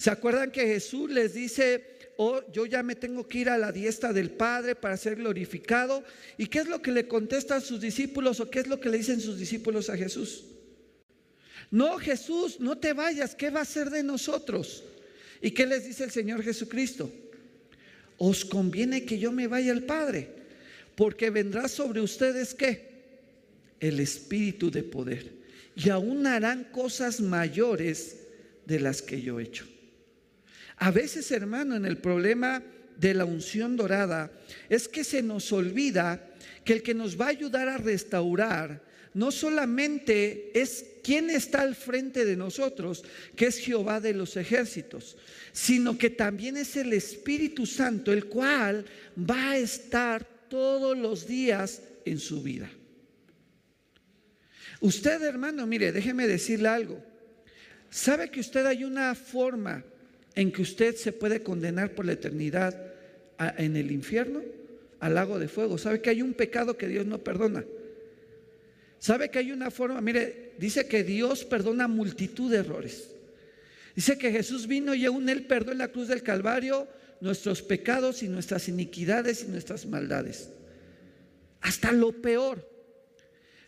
¿Se 0.03 0.09
acuerdan 0.09 0.51
que 0.51 0.67
Jesús 0.67 1.09
les 1.09 1.33
dice, 1.33 2.11
oh, 2.17 2.41
yo 2.51 2.65
ya 2.65 2.83
me 2.83 2.93
tengo 2.93 3.25
que 3.25 3.37
ir 3.37 3.47
a 3.47 3.57
la 3.57 3.71
diestra 3.71 4.11
del 4.11 4.31
Padre 4.31 4.75
para 4.75 4.97
ser 4.97 5.15
glorificado. 5.15 6.03
¿Y 6.37 6.47
qué 6.47 6.59
es 6.59 6.67
lo 6.67 6.81
que 6.81 6.91
le 6.91 7.07
contestan 7.07 7.61
sus 7.61 7.79
discípulos 7.79 8.41
o 8.41 8.49
qué 8.49 8.59
es 8.59 8.67
lo 8.67 8.81
que 8.81 8.89
le 8.89 8.97
dicen 8.97 9.21
sus 9.21 9.39
discípulos 9.39 9.89
a 9.89 9.95
Jesús? 9.95 10.43
No, 11.71 11.97
Jesús, 11.99 12.59
no 12.59 12.77
te 12.77 12.91
vayas, 12.91 13.33
¿qué 13.33 13.49
va 13.49 13.61
a 13.61 13.65
ser 13.65 13.89
de 13.91 14.03
nosotros? 14.03 14.83
¿Y 15.41 15.51
qué 15.51 15.65
les 15.65 15.85
dice 15.85 16.03
el 16.03 16.11
Señor 16.11 16.43
Jesucristo? 16.43 17.09
Os 18.17 18.43
conviene 18.43 19.05
que 19.05 19.17
yo 19.17 19.31
me 19.31 19.47
vaya 19.47 19.71
al 19.71 19.83
Padre, 19.83 20.27
porque 20.97 21.29
vendrá 21.29 21.69
sobre 21.69 22.01
ustedes 22.01 22.53
qué? 22.53 22.91
El 23.79 24.01
Espíritu 24.01 24.69
de 24.69 24.83
poder. 24.83 25.31
Y 25.77 25.87
aún 25.87 26.27
harán 26.27 26.65
cosas 26.73 27.21
mayores 27.21 28.17
de 28.65 28.81
las 28.81 29.01
que 29.01 29.21
yo 29.21 29.39
he 29.39 29.43
hecho. 29.43 29.72
A 30.77 30.91
veces, 30.91 31.31
hermano, 31.31 31.75
en 31.75 31.86
el 31.86 31.97
problema 31.97 32.63
de 32.97 33.13
la 33.13 33.25
unción 33.25 33.75
dorada 33.75 34.31
es 34.69 34.88
que 34.88 35.03
se 35.03 35.21
nos 35.21 35.51
olvida 35.51 36.29
que 36.63 36.73
el 36.73 36.83
que 36.83 36.93
nos 36.93 37.19
va 37.19 37.25
a 37.25 37.29
ayudar 37.29 37.67
a 37.69 37.77
restaurar 37.77 38.81
no 39.13 39.31
solamente 39.31 40.51
es 40.59 40.86
quien 41.03 41.29
está 41.29 41.62
al 41.62 41.75
frente 41.75 42.25
de 42.25 42.36
nosotros, 42.36 43.03
que 43.36 43.45
es 43.45 43.59
Jehová 43.59 43.99
de 43.99 44.13
los 44.13 44.38
ejércitos, 44.38 45.17
sino 45.51 45.97
que 45.97 46.09
también 46.09 46.57
es 46.57 46.75
el 46.75 46.93
Espíritu 46.93 47.65
Santo, 47.65 48.12
el 48.12 48.25
cual 48.25 48.86
va 49.17 49.51
a 49.51 49.57
estar 49.57 50.25
todos 50.49 50.97
los 50.97 51.27
días 51.27 51.81
en 52.05 52.19
su 52.19 52.41
vida. 52.41 52.71
Usted, 54.81 55.21
hermano, 55.21 55.67
mire, 55.67 55.91
déjeme 55.91 56.27
decirle 56.27 56.69
algo. 56.69 57.03
¿Sabe 57.89 58.31
que 58.31 58.39
usted 58.39 58.65
hay 58.65 58.83
una 58.83 59.13
forma 59.13 59.83
en 60.35 60.51
que 60.51 60.61
usted 60.61 60.95
se 60.95 61.13
puede 61.13 61.43
condenar 61.43 61.93
por 61.93 62.05
la 62.05 62.13
eternidad 62.13 62.93
en 63.57 63.75
el 63.75 63.91
infierno, 63.91 64.41
al 64.99 65.15
lago 65.15 65.37
de 65.37 65.47
fuego. 65.47 65.77
¿Sabe 65.77 66.01
que 66.01 66.09
hay 66.09 66.21
un 66.21 66.33
pecado 66.33 66.77
que 66.77 66.87
Dios 66.87 67.05
no 67.05 67.19
perdona? 67.19 67.65
¿Sabe 68.99 69.29
que 69.29 69.39
hay 69.39 69.51
una 69.51 69.69
forma? 69.69 69.99
Mire, 70.01 70.53
dice 70.57 70.87
que 70.87 71.03
Dios 71.03 71.43
perdona 71.43 71.87
multitud 71.87 72.49
de 72.49 72.59
errores. 72.59 73.09
Dice 73.95 74.17
que 74.17 74.31
Jesús 74.31 74.65
vino 74.65 74.95
y 74.95 75.05
aún 75.05 75.27
Él 75.29 75.45
perdonó 75.45 75.73
en 75.73 75.77
la 75.79 75.89
cruz 75.89 76.07
del 76.07 76.23
Calvario 76.23 76.87
nuestros 77.19 77.61
pecados 77.61 78.23
y 78.23 78.27
nuestras 78.27 78.67
iniquidades 78.69 79.43
y 79.43 79.51
nuestras 79.51 79.85
maldades. 79.85 80.49
Hasta 81.61 81.91
lo 81.91 82.11
peor. 82.11 82.67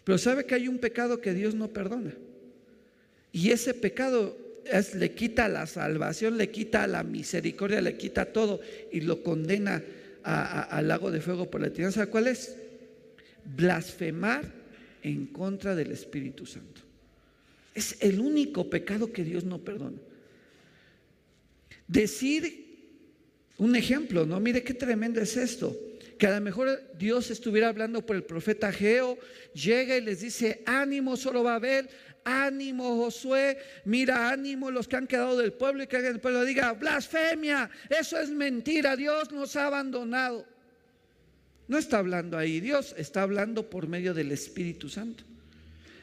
Pero 0.04 0.18
sabe 0.18 0.46
que 0.46 0.56
hay 0.56 0.68
un 0.68 0.78
pecado 0.78 1.20
que 1.20 1.34
Dios 1.34 1.54
no 1.54 1.70
perdona. 1.70 2.14
Y 3.32 3.52
ese 3.52 3.74
pecado 3.74 4.38
le 4.94 5.12
quita 5.14 5.48
la 5.48 5.68
salvación, 5.68 6.38
le 6.38 6.50
quita 6.50 6.88
la 6.88 7.04
misericordia, 7.04 7.82
le 7.82 7.98
quita 7.98 8.26
todo 8.26 8.60
y 8.92 9.02
lo 9.02 9.24
condena 9.24 9.84
al 10.24 10.88
lago 10.88 11.12
de 11.12 11.22
fuego 11.22 11.50
por 11.50 11.62
la 11.62 11.68
eternidad. 11.68 11.92
¿Sabe 11.92 12.08
cuál 12.08 12.28
es? 12.28 12.56
Blasfemar 13.44 14.44
en 15.04 15.28
contra 15.28 15.76
del 15.76 15.92
Espíritu 15.92 16.46
Santo. 16.46 16.82
Es 17.76 17.98
el 18.02 18.20
único 18.20 18.70
pecado 18.70 19.12
que 19.12 19.24
Dios 19.24 19.44
no 19.44 19.60
perdona. 19.60 19.98
Decir 21.88 22.66
un 23.58 23.76
ejemplo, 23.76 24.26
¿no? 24.26 24.40
Mire 24.40 24.64
qué 24.64 24.74
tremendo 24.74 25.22
es 25.22 25.38
esto. 25.38 25.78
Que 26.18 26.28
a 26.28 26.36
lo 26.36 26.42
mejor 26.42 26.82
Dios 26.98 27.30
estuviera 27.30 27.68
hablando 27.68 28.06
por 28.06 28.16
el 28.16 28.24
profeta 28.24 28.72
Geo, 28.72 29.18
llega 29.54 29.98
y 29.98 30.02
les 30.02 30.22
dice, 30.22 30.64
ánimo, 30.66 31.18
solo 31.18 31.44
va 31.44 31.54
a 31.54 31.58
haber 31.58 31.90
ánimo 32.26 32.98
Josué, 32.98 33.58
mira 33.86 34.30
ánimo 34.30 34.72
los 34.72 34.88
que 34.88 34.98
han 34.98 35.08
quedado 35.08 35.38
del 35.38 35.54
pueblo 35.54 35.84
y 35.84 35.88
que 35.88 35.98
el 35.98 36.20
pueblo 36.20 36.44
diga, 36.44 36.74
blasfemia, 36.74 37.70
eso 37.90 38.20
es 38.20 38.30
mentira, 38.30 38.98
Dios 38.98 39.32
nos 39.32 39.56
ha 39.56 39.68
abandonado. 39.68 40.46
No 41.68 41.78
está 41.78 42.00
hablando 42.00 42.38
ahí, 42.38 42.60
Dios 42.60 42.94
está 42.98 43.22
hablando 43.22 43.70
por 43.70 43.88
medio 43.88 44.14
del 44.14 44.32
Espíritu 44.32 44.90
Santo. 44.90 45.24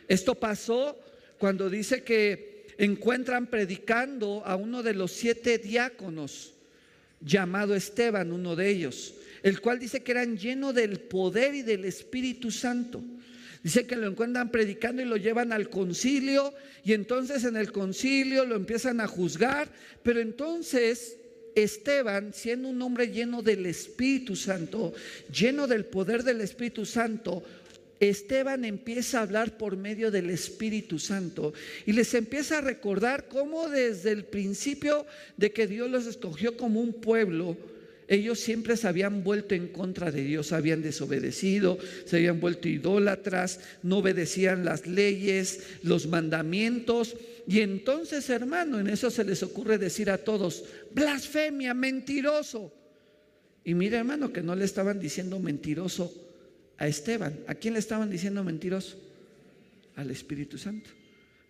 Esto 0.08 0.34
pasó 0.34 0.98
cuando 1.38 1.68
dice 1.68 2.02
que 2.02 2.66
encuentran 2.78 3.46
predicando 3.48 4.42
a 4.44 4.56
uno 4.56 4.82
de 4.82 4.94
los 4.94 5.12
siete 5.12 5.58
diáconos, 5.58 6.54
llamado 7.20 7.74
Esteban, 7.74 8.32
uno 8.32 8.56
de 8.56 8.68
ellos, 8.68 9.14
el 9.42 9.60
cual 9.60 9.78
dice 9.78 10.02
que 10.02 10.12
eran 10.12 10.36
llenos 10.36 10.74
del 10.74 11.00
poder 11.00 11.54
y 11.54 11.62
del 11.62 11.84
Espíritu 11.84 12.50
Santo. 12.50 13.02
Dice 13.62 13.86
que 13.86 13.96
lo 13.96 14.08
encuentran 14.08 14.50
predicando 14.50 15.02
y 15.02 15.04
lo 15.04 15.16
llevan 15.16 15.52
al 15.52 15.70
concilio 15.70 16.52
y 16.84 16.94
entonces 16.94 17.44
en 17.44 17.56
el 17.56 17.70
concilio 17.70 18.44
lo 18.44 18.56
empiezan 18.56 19.00
a 19.00 19.06
juzgar, 19.06 19.68
pero 20.02 20.20
entonces 20.20 21.18
Esteban, 21.54 22.32
siendo 22.34 22.68
un 22.68 22.82
hombre 22.82 23.08
lleno 23.08 23.42
del 23.42 23.66
Espíritu 23.66 24.34
Santo, 24.34 24.92
lleno 25.32 25.66
del 25.66 25.84
poder 25.84 26.24
del 26.24 26.40
Espíritu 26.40 26.84
Santo, 26.84 27.44
Esteban 28.00 28.64
empieza 28.64 29.18
a 29.18 29.22
hablar 29.22 29.56
por 29.56 29.76
medio 29.76 30.10
del 30.10 30.30
Espíritu 30.30 30.98
Santo 30.98 31.52
y 31.86 31.92
les 31.92 32.14
empieza 32.14 32.58
a 32.58 32.62
recordar 32.62 33.28
cómo 33.28 33.68
desde 33.68 34.10
el 34.10 34.24
principio 34.24 35.06
de 35.36 35.52
que 35.52 35.68
Dios 35.68 35.88
los 35.88 36.06
escogió 36.06 36.56
como 36.56 36.80
un 36.80 36.94
pueblo, 36.94 37.56
ellos 38.08 38.40
siempre 38.40 38.76
se 38.76 38.88
habían 38.88 39.22
vuelto 39.22 39.54
en 39.54 39.68
contra 39.68 40.10
de 40.10 40.22
Dios, 40.24 40.52
habían 40.52 40.82
desobedecido, 40.82 41.78
se 42.04 42.16
habían 42.16 42.40
vuelto 42.40 42.68
idólatras, 42.68 43.60
no 43.82 43.98
obedecían 43.98 44.64
las 44.64 44.86
leyes, 44.86 45.60
los 45.82 46.06
mandamientos. 46.06 47.16
Y 47.46 47.60
entonces, 47.60 48.28
hermano, 48.30 48.78
en 48.80 48.88
eso 48.88 49.10
se 49.10 49.24
les 49.24 49.42
ocurre 49.42 49.78
decir 49.78 50.10
a 50.10 50.18
todos, 50.18 50.64
blasfemia, 50.94 51.74
mentiroso. 51.74 52.72
Y 53.64 53.74
mira, 53.74 53.98
hermano, 53.98 54.32
que 54.32 54.42
no 54.42 54.56
le 54.56 54.64
estaban 54.64 54.98
diciendo 54.98 55.38
mentiroso 55.38 56.12
a 56.78 56.88
Esteban. 56.88 57.38
¿A 57.46 57.54
quién 57.54 57.74
le 57.74 57.80
estaban 57.80 58.10
diciendo 58.10 58.42
mentiroso? 58.42 58.96
Al 59.94 60.10
Espíritu 60.10 60.58
Santo. 60.58 60.90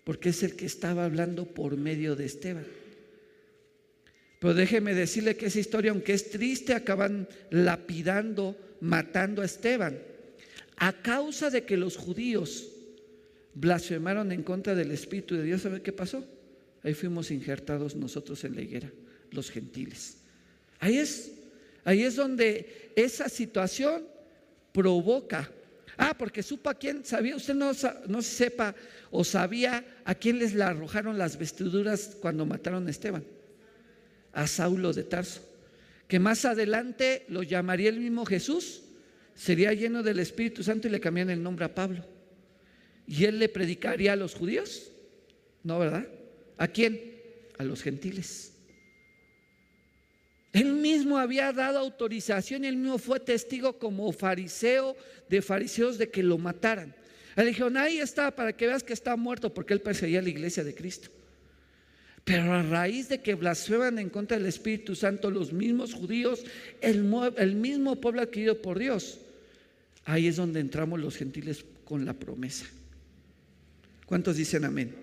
Porque 0.04 0.28
es 0.30 0.42
el 0.42 0.56
que 0.56 0.66
estaba 0.66 1.04
hablando 1.04 1.46
por 1.46 1.76
medio 1.76 2.16
de 2.16 2.26
Esteban. 2.26 2.66
Pero 4.42 4.54
déjeme 4.54 4.92
decirle 4.92 5.36
que 5.36 5.46
esa 5.46 5.60
historia, 5.60 5.92
aunque 5.92 6.14
es 6.14 6.30
triste, 6.30 6.74
acaban 6.74 7.28
lapidando, 7.50 8.56
matando 8.80 9.40
a 9.40 9.44
Esteban. 9.44 9.96
A 10.78 10.94
causa 10.94 11.48
de 11.48 11.62
que 11.62 11.76
los 11.76 11.96
judíos 11.96 12.68
blasfemaron 13.54 14.32
en 14.32 14.42
contra 14.42 14.74
del 14.74 14.90
Espíritu 14.90 15.36
de 15.36 15.44
Dios, 15.44 15.62
¿sabe 15.62 15.80
qué 15.80 15.92
pasó? 15.92 16.26
Ahí 16.82 16.92
fuimos 16.92 17.30
injertados 17.30 17.94
nosotros 17.94 18.42
en 18.42 18.56
la 18.56 18.62
higuera, 18.62 18.90
los 19.30 19.48
gentiles. 19.48 20.16
Ahí 20.80 20.98
es, 20.98 21.30
ahí 21.84 22.02
es 22.02 22.16
donde 22.16 22.90
esa 22.96 23.28
situación 23.28 24.02
provoca. 24.72 25.52
Ah, 25.96 26.16
porque 26.18 26.42
supo 26.42 26.68
a 26.68 26.74
quién, 26.74 27.04
sabía, 27.04 27.36
usted 27.36 27.54
no, 27.54 27.70
no 28.08 28.22
sepa 28.22 28.74
o 29.12 29.22
sabía 29.22 29.84
a 30.04 30.16
quién 30.16 30.40
les 30.40 30.60
arrojaron 30.60 31.16
las 31.16 31.38
vestiduras 31.38 32.16
cuando 32.20 32.44
mataron 32.44 32.88
a 32.88 32.90
Esteban 32.90 33.22
a 34.32 34.46
Saulo 34.46 34.92
de 34.92 35.04
Tarso, 35.04 35.42
que 36.08 36.18
más 36.18 36.44
adelante 36.44 37.24
lo 37.28 37.42
llamaría 37.42 37.88
el 37.88 38.00
mismo 38.00 38.24
Jesús, 38.24 38.82
sería 39.34 39.72
lleno 39.72 40.02
del 40.02 40.18
Espíritu 40.18 40.62
Santo 40.62 40.88
y 40.88 40.90
le 40.90 41.00
cambian 41.00 41.30
el 41.30 41.42
nombre 41.42 41.64
a 41.64 41.74
Pablo. 41.74 42.04
¿Y 43.06 43.24
él 43.24 43.38
le 43.38 43.48
predicaría 43.48 44.12
a 44.12 44.16
los 44.16 44.34
judíos? 44.34 44.90
No, 45.62 45.78
¿verdad? 45.78 46.06
¿A 46.58 46.68
quién? 46.68 47.16
A 47.58 47.64
los 47.64 47.82
gentiles. 47.82 48.52
Él 50.52 50.74
mismo 50.74 51.18
había 51.18 51.52
dado 51.52 51.78
autorización 51.78 52.64
y 52.64 52.66
él 52.66 52.76
mismo 52.76 52.98
fue 52.98 53.20
testigo 53.20 53.78
como 53.78 54.12
fariseo 54.12 54.96
de 55.28 55.40
fariseos 55.40 55.96
de 55.96 56.10
que 56.10 56.22
lo 56.22 56.36
mataran. 56.36 56.94
Le 57.36 57.46
dijeron, 57.46 57.78
ahí 57.78 57.98
está, 57.98 58.30
para 58.34 58.54
que 58.54 58.66
veas 58.66 58.82
que 58.82 58.92
está 58.92 59.16
muerto, 59.16 59.54
porque 59.54 59.72
él 59.72 59.80
perseguía 59.80 60.20
la 60.20 60.28
iglesia 60.28 60.62
de 60.62 60.74
Cristo. 60.74 61.08
Pero 62.24 62.52
a 62.54 62.62
raíz 62.62 63.08
de 63.08 63.20
que 63.20 63.34
blasfeman 63.34 63.98
en 63.98 64.08
contra 64.08 64.38
del 64.38 64.46
Espíritu 64.46 64.94
Santo 64.94 65.30
los 65.30 65.52
mismos 65.52 65.92
judíos, 65.92 66.44
el, 66.80 67.02
mismo 67.54 68.00
pueblo 68.00 68.22
adquirido 68.22 68.62
por 68.62 68.78
Dios, 68.78 69.18
ahí 70.04 70.28
es 70.28 70.36
donde 70.36 70.60
entramos 70.60 71.00
los 71.00 71.16
gentiles 71.16 71.64
con 71.84 72.04
la 72.04 72.14
promesa. 72.14 72.66
¿Cuántos 74.06 74.36
dicen 74.36 74.64
amén? 74.64 74.94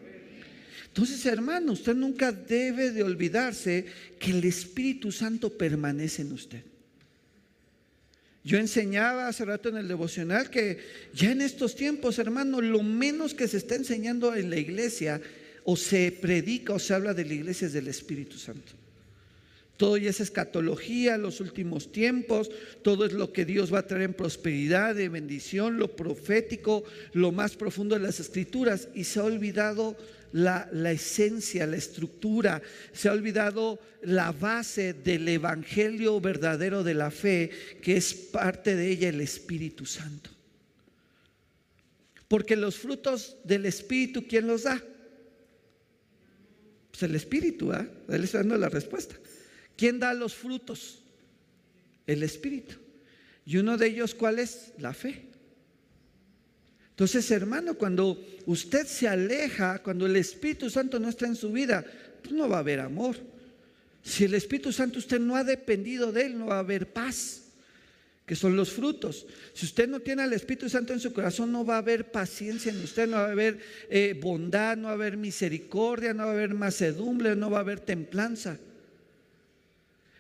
Entonces, 0.88 1.26
hermano, 1.26 1.74
usted 1.74 1.94
nunca 1.94 2.32
debe 2.32 2.92
de 2.92 3.04
olvidarse 3.04 3.86
que 4.18 4.32
el 4.32 4.44
Espíritu 4.46 5.12
Santo 5.12 5.56
permanece 5.56 6.22
en 6.22 6.32
usted. 6.32 6.64
Yo 8.44 8.58
enseñaba 8.58 9.28
hace 9.28 9.46
rato 9.46 9.70
en 9.70 9.78
el 9.78 9.88
devocional 9.88 10.50
que 10.50 10.80
ya 11.14 11.32
en 11.32 11.42
estos 11.42 11.76
tiempos, 11.76 12.18
hermano, 12.18 12.62
lo 12.62 12.82
menos 12.82 13.34
que 13.34 13.48
se 13.48 13.58
está 13.58 13.76
enseñando 13.76 14.34
en 14.34 14.50
la 14.50 14.58
iglesia 14.58 15.22
o 15.70 15.78
se 15.78 16.12
predica 16.12 16.74
o 16.74 16.80
se 16.80 16.96
habla 16.96 17.14
de 17.14 17.24
la 17.24 17.36
iglesia 17.36 17.68
es 17.68 17.74
del 17.74 17.90
Espíritu 17.90 18.40
Santo. 18.40 18.72
Todo 19.78 19.98
ya 19.98 20.10
es 20.10 20.20
escatología, 20.20 21.16
los 21.16 21.42
últimos 21.42 21.92
tiempos, 21.92 22.50
todo 22.82 23.06
es 23.06 23.14
lo 23.14 23.32
que 23.32 23.46
Dios 23.46 23.72
va 23.72 23.80
a 23.80 23.88
traer 23.88 24.06
en 24.06 24.16
prosperidad, 24.16 24.96
de 24.96 25.10
bendición, 25.10 25.78
lo 25.78 25.96
profético, 25.96 26.84
lo 27.14 27.32
más 27.32 27.56
profundo 27.56 27.94
de 27.94 28.02
las 28.02 28.20
escrituras. 28.20 28.88
Y 28.96 29.04
se 29.04 29.20
ha 29.20 29.26
olvidado 29.26 29.96
la, 30.34 30.68
la, 30.72 30.92
esencia, 30.92 31.68
la 31.68 31.78
estructura, 31.78 32.64
se 32.92 33.08
ha 33.08 33.14
olvidado 33.14 33.80
la 34.02 34.32
base 34.32 34.94
del 34.94 35.28
evangelio 35.28 36.20
verdadero 36.20 36.84
de 36.84 36.96
la 36.96 37.12
fe, 37.12 37.52
que 37.80 37.96
es 37.96 38.16
parte 38.16 38.76
de 38.76 38.90
ella 38.90 39.10
el 39.10 39.22
Espíritu 39.22 39.86
Santo. 39.86 40.32
Porque 42.28 42.56
los 42.56 42.76
frutos 42.76 43.38
del 43.44 43.68
Espíritu, 43.68 44.26
¿quién 44.28 44.48
los 44.48 44.64
da? 44.64 44.84
Pues 46.92 47.04
el 47.04 47.16
Espíritu, 47.16 47.72
¿ah? 47.72 47.88
Él 48.10 48.24
está 48.24 48.40
dando 48.40 48.58
la 48.58 48.70
respuesta. 48.70 49.16
¿Quién 49.76 50.00
da 50.00 50.14
los 50.14 50.36
frutos? 50.36 51.02
El 52.06 52.24
Espíritu. 52.24 52.76
Y 53.46 53.58
uno 53.58 53.78
de 53.78 53.88
ellos, 53.88 54.14
¿cuál 54.14 54.40
es? 54.40 54.74
La 54.78 54.94
fe. 54.94 55.30
Entonces, 56.92 57.32
hermano, 57.32 57.76
cuando 57.76 58.22
usted 58.46 58.86
se 58.86 59.08
aleja, 59.08 59.80
cuando 59.80 60.06
el 60.06 60.18
Espíritu 60.18 60.70
Santo 60.70 61.00
no 61.00 61.08
está 61.08 61.28
en 61.28 61.36
su 61.36 61.52
vida, 61.52 61.86
pues 62.22 62.34
no 62.34 62.50
va 62.50 62.58
a 62.58 62.60
haber 62.60 62.82
amor. 62.82 63.16
Si 64.04 64.26
el 64.26 64.34
Espíritu 64.34 64.74
Santo 64.74 65.00
usted 65.00 65.20
no 65.20 65.36
ha 65.36 65.44
dependido 65.44 66.12
de 66.12 66.26
él, 66.26 66.38
no 66.38 66.48
va 66.48 66.58
a 66.58 66.60
haber 66.60 66.92
paz, 66.92 67.44
que 68.30 68.36
son 68.36 68.56
los 68.56 68.70
frutos. 68.72 69.26
Si 69.56 69.66
usted 69.66 69.90
no 69.90 70.02
tiene 70.02 70.22
al 70.22 70.34
Espíritu 70.34 70.70
Santo 70.70 70.94
en 70.94 71.00
su 71.00 71.12
corazón, 71.14 71.52
no 71.52 71.66
va 71.66 71.78
a 71.78 71.80
haber 71.80 72.12
paciencia 72.12 72.72
en 72.72 72.80
usted, 72.84 73.08
no 73.08 73.18
va 73.18 73.26
a 73.26 73.32
haber 73.32 73.58
eh, 73.90 74.16
bondad, 74.22 74.78
no 74.78 74.84
va 74.84 74.92
a 74.92 74.94
haber 74.94 75.18
misericordia, 75.18 76.14
no 76.14 76.26
va 76.26 76.30
a 76.30 76.34
haber 76.34 76.54
macedumbre, 76.54 77.36
no 77.36 77.50
va 77.50 77.58
a 77.58 77.62
haber 77.62 77.80
templanza. 77.80 78.60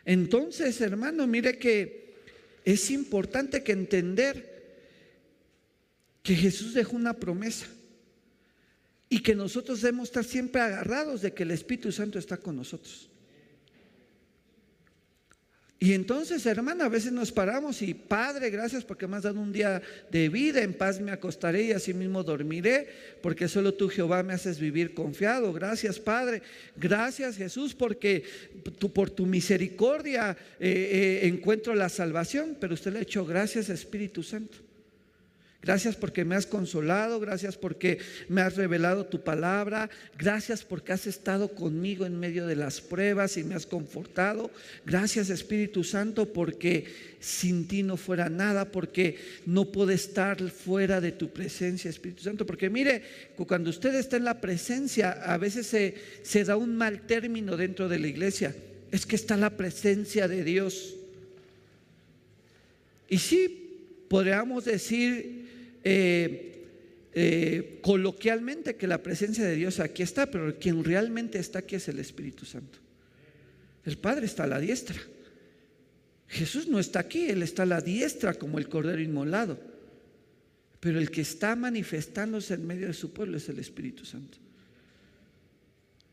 Entonces, 0.05 0.81
hermano, 0.81 1.27
mire 1.27 1.59
que 1.59 2.15
es 2.65 2.89
importante 2.89 3.61
que 3.61 3.73
entender 3.73 4.79
que 6.23 6.33
Jesús 6.33 6.73
dejó 6.73 6.95
una 6.95 7.13
promesa 7.13 7.67
y 9.07 9.21
que 9.21 9.35
nosotros 9.35 9.83
debemos 9.83 10.07
estar 10.07 10.23
siempre 10.23 10.61
agarrados 10.61 11.21
de 11.21 11.31
que 11.35 11.43
el 11.43 11.51
Espíritu 11.51 11.91
Santo 11.91 12.17
está 12.17 12.37
con 12.37 12.55
nosotros. 12.55 13.07
Y 15.81 15.93
entonces, 15.93 16.45
hermana, 16.45 16.85
a 16.85 16.89
veces 16.89 17.13
nos 17.13 17.31
paramos 17.31 17.81
y 17.81 17.93
Padre, 17.93 18.49
gracias 18.49 18.83
porque 18.83 19.07
me 19.07 19.15
has 19.15 19.23
dado 19.23 19.39
un 19.39 19.53
día 19.53 19.81
de 20.11 20.27
vida, 20.27 20.61
en 20.61 20.73
paz 20.73 20.99
me 20.99 21.11
acostaré 21.11 21.63
y 21.63 21.71
así 21.71 21.93
mismo 21.93 22.21
dormiré, 22.21 22.89
porque 23.21 23.47
solo 23.47 23.73
tú, 23.73 23.87
Jehová, 23.87 24.21
me 24.21 24.33
haces 24.33 24.59
vivir 24.59 24.93
confiado. 24.93 25.53
Gracias, 25.53 25.97
Padre. 25.97 26.41
Gracias, 26.75 27.37
Jesús, 27.37 27.73
porque 27.73 28.23
tú, 28.77 28.91
por 28.91 29.09
tu 29.09 29.25
misericordia 29.25 30.35
eh, 30.59 31.21
eh, 31.23 31.27
encuentro 31.27 31.73
la 31.73 31.87
salvación, 31.87 32.57
pero 32.59 32.73
usted 32.73 32.91
le 32.91 32.99
ha 32.99 33.03
hecho 33.03 33.25
gracias, 33.25 33.69
Espíritu 33.69 34.21
Santo. 34.21 34.68
Gracias 35.61 35.97
porque 35.97 36.23
me 36.23 36.35
has 36.35 36.45
consolado, 36.45 37.19
gracias 37.19 37.57
porque 37.57 37.99
me 38.29 38.39
has 38.39 38.55
revelado 38.55 39.05
tu 39.05 39.25
palabra, 39.25 39.89
gracias 40.17 40.63
porque 40.63 40.93
has 40.93 41.05
estado 41.05 41.49
conmigo 41.49 42.05
en 42.05 42.17
medio 42.17 42.47
de 42.47 42.55
las 42.55 42.79
pruebas 42.79 43.35
y 43.35 43.43
me 43.43 43.55
has 43.55 43.65
confortado. 43.65 44.51
Gracias 44.85 45.29
Espíritu 45.29 45.83
Santo 45.83 46.31
porque 46.31 46.85
sin 47.19 47.67
ti 47.67 47.83
no 47.83 47.97
fuera 47.97 48.29
nada, 48.29 48.71
porque 48.71 49.17
no 49.45 49.65
puedo 49.65 49.91
estar 49.91 50.41
fuera 50.49 51.01
de 51.01 51.11
tu 51.11 51.29
presencia 51.29 51.89
Espíritu 51.89 52.23
Santo. 52.23 52.45
Porque 52.45 52.69
mire, 52.69 53.03
cuando 53.45 53.69
usted 53.69 53.93
está 53.95 54.15
en 54.15 54.23
la 54.23 54.39
presencia, 54.39 55.11
a 55.11 55.37
veces 55.37 55.67
se, 55.67 55.95
se 56.23 56.45
da 56.45 56.55
un 56.55 56.77
mal 56.77 57.01
término 57.01 57.57
dentro 57.57 57.89
de 57.89 57.99
la 57.99 58.07
iglesia. 58.07 58.55
Es 58.91 59.05
que 59.05 59.17
está 59.17 59.35
la 59.35 59.49
presencia 59.49 60.29
de 60.29 60.45
Dios. 60.45 60.95
Y 63.09 63.17
sí, 63.17 64.05
podríamos 64.07 64.63
decir 64.63 65.38
eh, 65.83 66.49
eh, 67.13 67.79
coloquialmente 67.81 68.75
que 68.75 68.87
la 68.87 69.01
presencia 69.01 69.43
de 69.43 69.55
Dios 69.55 69.79
aquí 69.79 70.03
está, 70.03 70.29
pero 70.29 70.57
quien 70.59 70.83
realmente 70.83 71.39
está 71.39 71.59
aquí 71.59 71.75
es 71.75 71.87
el 71.87 71.99
Espíritu 71.99 72.45
Santo. 72.45 72.79
El 73.85 73.97
Padre 73.97 74.25
está 74.25 74.43
a 74.43 74.47
la 74.47 74.59
diestra. 74.59 74.99
Jesús 76.27 76.67
no 76.67 76.79
está 76.79 76.99
aquí, 76.99 77.29
Él 77.29 77.41
está 77.41 77.63
a 77.63 77.65
la 77.65 77.81
diestra 77.81 78.35
como 78.35 78.59
el 78.59 78.69
Cordero 78.69 79.01
Inmolado. 79.01 79.59
Pero 80.79 80.99
el 80.99 81.09
que 81.09 81.21
está 81.21 81.55
manifestándose 81.55 82.53
en 82.53 82.67
medio 82.67 82.87
de 82.87 82.93
su 82.93 83.11
pueblo 83.11 83.37
es 83.37 83.49
el 83.49 83.59
Espíritu 83.59 84.05
Santo. 84.05 84.37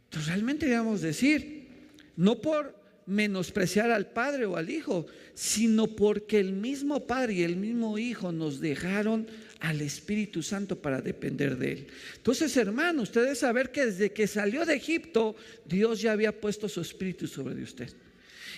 Entonces 0.05 0.29
realmente 0.29 0.66
debemos 0.66 1.02
decir, 1.02 1.68
no 2.16 2.40
por 2.40 2.74
menospreciar 3.05 3.90
al 3.90 4.07
Padre 4.07 4.46
o 4.46 4.57
al 4.57 4.70
Hijo, 4.70 5.07
sino 5.35 5.87
porque 5.87 6.40
el 6.40 6.52
mismo 6.52 7.07
Padre 7.07 7.35
y 7.35 7.42
el 7.42 7.57
mismo 7.57 7.98
Hijo 7.98 8.33
nos 8.33 8.61
dejaron 8.61 9.26
al 9.61 9.81
Espíritu 9.81 10.42
Santo 10.42 10.81
para 10.81 11.01
depender 11.01 11.57
de 11.57 11.73
Él. 11.73 11.87
Entonces, 12.16 12.57
hermano, 12.57 13.03
ustedes 13.03 13.38
saber 13.38 13.71
que 13.71 13.87
desde 13.87 14.12
que 14.12 14.27
salió 14.27 14.64
de 14.64 14.75
Egipto, 14.75 15.37
Dios 15.64 16.01
ya 16.01 16.12
había 16.12 16.38
puesto 16.38 16.69
su 16.69 16.81
Espíritu 16.81 17.27
sobre 17.27 17.62
usted. 17.62 17.90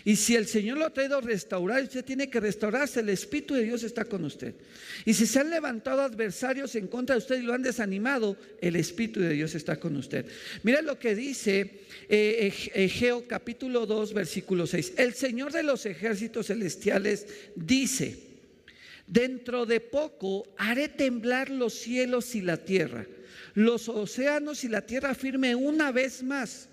Y 0.04 0.16
si 0.16 0.36
el 0.36 0.46
Señor 0.46 0.78
lo 0.78 0.86
ha 0.86 0.92
traído 0.92 1.18
a 1.18 1.20
restaurar, 1.20 1.82
usted 1.82 2.04
tiene 2.04 2.30
que 2.30 2.40
restaurarse. 2.40 3.00
El 3.00 3.08
Espíritu 3.08 3.54
de 3.54 3.64
Dios 3.64 3.82
está 3.82 4.04
con 4.04 4.24
usted. 4.24 4.54
Y 5.04 5.14
si 5.14 5.26
se 5.26 5.40
han 5.40 5.50
levantado 5.50 6.02
adversarios 6.02 6.74
en 6.76 6.86
contra 6.86 7.16
de 7.16 7.18
usted 7.18 7.38
y 7.38 7.42
lo 7.42 7.52
han 7.52 7.62
desanimado, 7.62 8.36
el 8.60 8.76
Espíritu 8.76 9.20
de 9.20 9.30
Dios 9.30 9.54
está 9.54 9.78
con 9.78 9.96
usted. 9.96 10.26
Mira 10.62 10.82
lo 10.82 10.98
que 10.98 11.14
dice 11.14 11.80
eh, 12.08 12.52
Egeo 12.74 13.26
capítulo 13.26 13.86
2, 13.86 14.14
versículo 14.14 14.66
6. 14.66 14.94
El 14.96 15.14
Señor 15.14 15.52
de 15.52 15.62
los 15.62 15.84
ejércitos 15.84 16.46
celestiales 16.46 17.26
dice, 17.54 18.27
Dentro 19.08 19.64
de 19.64 19.80
poco 19.80 20.46
haré 20.58 20.90
temblar 20.90 21.48
los 21.48 21.72
cielos 21.72 22.34
y 22.34 22.42
la 22.42 22.58
tierra, 22.58 23.06
los 23.54 23.88
océanos 23.88 24.64
y 24.64 24.68
la 24.68 24.82
tierra 24.82 25.14
firme 25.14 25.54
una 25.54 25.90
vez 25.92 26.22
más. 26.22 26.68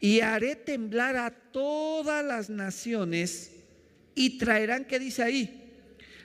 Y 0.00 0.18
haré 0.18 0.56
temblar 0.56 1.16
a 1.16 1.30
todas 1.30 2.24
las 2.24 2.50
naciones 2.50 3.52
y 4.16 4.36
traerán, 4.36 4.84
¿qué 4.84 4.98
dice 4.98 5.22
ahí? 5.22 5.70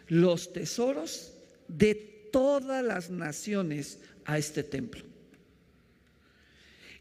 Los 0.07 0.51
tesoros 0.51 1.31
de 1.67 1.93
todas 2.31 2.83
las 2.83 3.11
naciones 3.11 3.99
a 4.25 4.39
este 4.39 4.63
templo. 4.63 5.03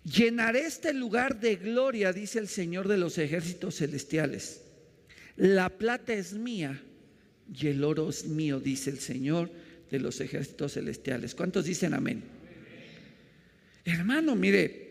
Llenaré 0.04 0.66
este 0.66 0.92
lugar 0.92 1.40
de 1.40 1.56
gloria, 1.56 2.12
dice 2.12 2.40
el 2.40 2.48
Señor 2.48 2.88
de 2.88 2.98
los 2.98 3.16
ejércitos 3.16 3.76
celestiales. 3.76 4.60
La 5.36 5.70
plata 5.70 6.12
es 6.12 6.34
mía 6.34 6.82
y 7.54 7.68
el 7.68 7.84
oro 7.84 8.08
es 8.10 8.26
mío, 8.26 8.60
dice 8.60 8.90
el 8.90 8.98
Señor 8.98 9.50
de 9.90 10.00
los 10.00 10.20
ejércitos 10.20 10.74
celestiales. 10.74 11.34
¿Cuántos 11.34 11.64
dicen 11.64 11.94
amén? 11.94 12.22
Hermano, 13.84 14.34
mire, 14.34 14.86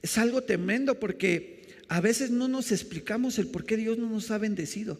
es 0.00 0.16
algo 0.18 0.42
tremendo 0.42 0.98
porque 0.98 1.66
a 1.88 2.00
veces 2.00 2.30
no 2.30 2.48
nos 2.48 2.72
explicamos 2.72 3.38
el 3.38 3.48
por 3.48 3.64
qué 3.64 3.76
Dios 3.76 3.98
no 3.98 4.08
nos 4.08 4.30
ha 4.30 4.38
bendecido. 4.38 4.98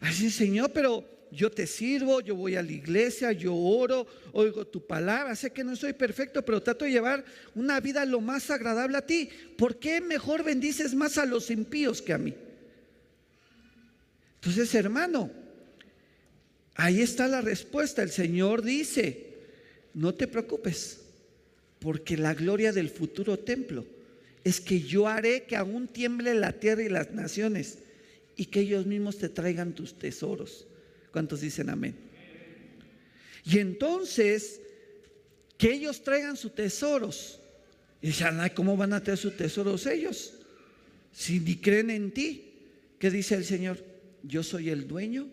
Así, 0.00 0.30
Señor, 0.30 0.72
pero 0.72 1.04
yo 1.30 1.50
te 1.50 1.66
sirvo, 1.66 2.20
yo 2.20 2.34
voy 2.34 2.56
a 2.56 2.62
la 2.62 2.72
iglesia, 2.72 3.32
yo 3.32 3.54
oro, 3.54 4.06
oigo 4.32 4.66
tu 4.66 4.86
palabra, 4.86 5.36
sé 5.36 5.50
que 5.50 5.64
no 5.64 5.76
soy 5.76 5.92
perfecto, 5.92 6.44
pero 6.44 6.62
trato 6.62 6.84
de 6.84 6.92
llevar 6.92 7.24
una 7.54 7.80
vida 7.80 8.04
lo 8.04 8.20
más 8.20 8.50
agradable 8.50 8.98
a 8.98 9.06
ti. 9.06 9.28
¿Por 9.56 9.78
qué 9.78 10.00
mejor 10.00 10.44
bendices 10.44 10.94
más 10.94 11.18
a 11.18 11.26
los 11.26 11.50
impíos 11.50 12.02
que 12.02 12.12
a 12.12 12.18
mí? 12.18 12.34
Entonces, 14.40 14.74
hermano, 14.74 15.30
ahí 16.74 17.02
está 17.02 17.26
la 17.26 17.40
respuesta. 17.40 18.02
El 18.02 18.10
Señor 18.10 18.62
dice, 18.62 19.34
no 19.94 20.14
te 20.14 20.28
preocupes, 20.28 21.00
porque 21.80 22.16
la 22.16 22.34
gloria 22.34 22.72
del 22.72 22.88
futuro 22.88 23.38
templo 23.38 23.84
es 24.44 24.60
que 24.60 24.80
yo 24.80 25.08
haré 25.08 25.44
que 25.44 25.56
aún 25.56 25.88
tiemble 25.88 26.34
la 26.34 26.52
tierra 26.52 26.82
y 26.82 26.88
las 26.88 27.10
naciones 27.10 27.78
y 28.36 28.46
que 28.46 28.60
ellos 28.60 28.86
mismos 28.86 29.18
te 29.18 29.28
traigan 29.28 29.74
tus 29.74 29.98
tesoros. 29.98 30.66
¿Cuántos 31.12 31.40
dicen 31.40 31.68
amén? 31.70 31.96
Y 33.44 33.58
entonces, 33.58 34.60
que 35.56 35.72
ellos 35.72 36.02
traigan 36.02 36.36
sus 36.36 36.54
tesoros. 36.54 37.40
Y 38.00 38.08
dicen, 38.08 38.38
¿cómo 38.54 38.76
van 38.76 38.92
a 38.92 39.02
traer 39.02 39.18
sus 39.18 39.36
tesoros 39.36 39.86
ellos? 39.86 40.34
Si 41.12 41.40
ni 41.40 41.56
creen 41.56 41.90
en 41.90 42.12
ti. 42.12 42.44
¿Qué 42.98 43.10
dice 43.10 43.34
el 43.34 43.44
Señor? 43.44 43.87
Yo 44.22 44.42
soy 44.42 44.70
el 44.70 44.88
dueño 44.88 45.28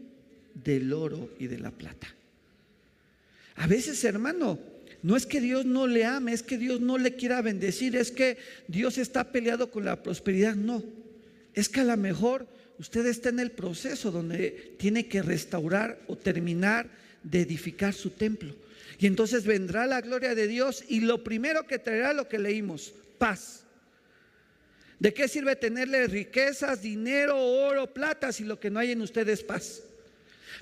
del 0.53 0.93
oro 0.93 1.29
y 1.39 1.47
de 1.47 1.59
la 1.59 1.71
plata. 1.71 2.07
A 3.55 3.67
veces, 3.67 4.03
hermano, 4.03 4.59
no 5.01 5.15
es 5.15 5.25
que 5.25 5.39
Dios 5.39 5.65
no 5.65 5.87
le 5.87 6.05
ame, 6.05 6.33
es 6.33 6.43
que 6.43 6.57
Dios 6.57 6.81
no 6.81 6.97
le 6.97 7.15
quiera 7.15 7.41
bendecir, 7.41 7.95
es 7.95 8.11
que 8.11 8.37
Dios 8.67 8.97
está 8.97 9.31
peleado 9.31 9.69
con 9.69 9.85
la 9.85 10.01
prosperidad. 10.01 10.55
No, 10.55 10.83
es 11.53 11.69
que 11.69 11.81
a 11.81 11.85
lo 11.85 11.97
mejor 11.97 12.47
usted 12.79 13.05
está 13.05 13.29
en 13.29 13.39
el 13.39 13.51
proceso 13.51 14.11
donde 14.11 14.75
tiene 14.77 15.07
que 15.07 15.21
restaurar 15.21 15.99
o 16.07 16.15
terminar 16.15 16.89
de 17.23 17.41
edificar 17.41 17.93
su 17.93 18.11
templo. 18.11 18.55
Y 18.99 19.07
entonces 19.07 19.45
vendrá 19.45 19.85
la 19.87 20.01
gloria 20.01 20.35
de 20.35 20.47
Dios 20.47 20.83
y 20.87 21.01
lo 21.01 21.23
primero 21.23 21.67
que 21.67 21.79
traerá 21.79 22.13
lo 22.13 22.27
que 22.27 22.39
leímos, 22.39 22.93
paz. 23.17 23.64
¿De 24.99 25.13
qué 25.13 25.27
sirve 25.27 25.55
tenerle 25.55 26.07
riquezas, 26.07 26.81
dinero, 26.81 27.37
oro, 27.37 27.93
plata 27.93 28.31
si 28.31 28.43
lo 28.43 28.59
que 28.59 28.69
no 28.69 28.79
hay 28.79 28.91
en 28.91 29.01
usted 29.01 29.27
es 29.27 29.43
paz? 29.43 29.81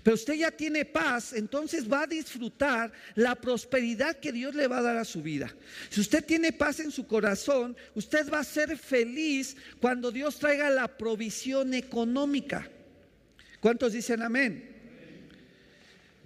Pero 0.02 0.16
usted 0.16 0.34
ya 0.34 0.52
tiene 0.52 0.86
paz, 0.86 1.34
entonces 1.34 1.92
va 1.92 2.02
a 2.02 2.08
disfrutar 2.08 2.92
la 3.16 3.36
prosperidad 3.36 4.18
que 4.18 4.32
Dios 4.32 4.56
le 4.56 4.68
va 4.68 4.80
a 4.80 4.82
dar 4.82 4.98
a 4.98 5.06
su 5.06 5.22
vida. 5.22 5.54
Si 5.90 6.02
usted 6.02 6.26
tiene 6.26 6.52
paz 6.52 6.80
en 6.80 6.92
su 6.92 7.06
corazón, 7.06 7.78
usted 7.94 8.30
va 8.32 8.40
a 8.40 8.44
ser 8.44 8.78
feliz 8.78 9.56
cuando 9.80 10.12
Dios 10.12 10.40
traiga 10.40 10.70
la 10.72 10.98
provisión 10.98 11.74
económica. 11.74 12.68
¿Cuántos 13.60 13.94
dicen 13.94 14.24
amén? 14.24 14.72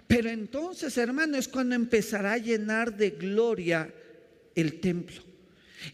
Pero 0.08 0.30
entonces, 0.30 0.96
hermano, 0.96 1.36
es 1.36 1.46
cuando 1.46 1.74
empezará 1.74 2.32
a 2.32 2.38
llenar 2.38 2.96
de 2.96 3.10
gloria 3.10 3.92
el 4.54 4.80
templo. 4.80 5.27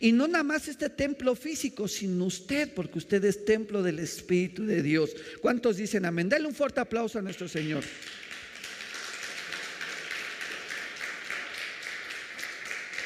Y 0.01 0.13
no 0.13 0.27
nada 0.27 0.45
más 0.45 0.69
este 0.69 0.91
templo 0.91 1.35
físico, 1.35 1.89
sino 1.89 2.25
usted, 2.25 2.73
porque 2.75 2.99
usted 2.99 3.25
es 3.25 3.45
templo 3.45 3.83
del 3.83 3.99
Espíritu 3.99 4.65
de 4.65 4.83
Dios. 4.83 5.15
¿Cuántos 5.41 5.77
dicen 5.77 6.05
amén? 6.05 6.29
Dale 6.29 6.47
un 6.47 6.55
fuerte 6.55 6.81
aplauso 6.81 7.19
a 7.19 7.23
nuestro 7.23 7.49
Señor. 7.49 7.85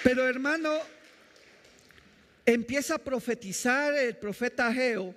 Pero 0.03 0.27
hermano, 0.27 0.79
empieza 2.47 2.95
a 2.95 2.99
profetizar 2.99 3.95
el 3.95 4.17
profeta 4.17 4.73
Geo 4.73 5.15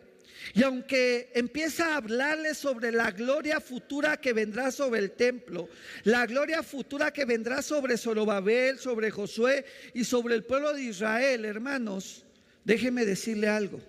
y 0.54 0.63
aunque 0.63 1.32
empieza 1.34 1.93
a 1.93 1.97
hablarle 1.97 2.54
sobre 2.56 2.91
la 2.91 3.12
gloria 3.12 3.60
futura 3.60 4.17
que 4.17 4.34
vendrá 4.34 4.71
sobre 4.71 4.99
el 4.99 5.12
templo, 5.12 5.69
la 6.04 6.25
gloria 6.25 6.63
futura 6.63 7.12
que 7.12 7.25
vendrá 7.25 7.62
sobre 7.62 7.97
Zorobabel, 7.97 8.80
sobre 8.80 9.12
Josué 9.12 9.65
y 9.93 10.04
sobre 10.04 10.36
el 10.36 10.43
pueblo 10.43 10.73
de 10.73 10.84
Israel, 10.84 11.45
hermanos, 11.45 12.25
déjeme 12.63 13.06
decirle 13.06 13.47
algo. 13.47 13.80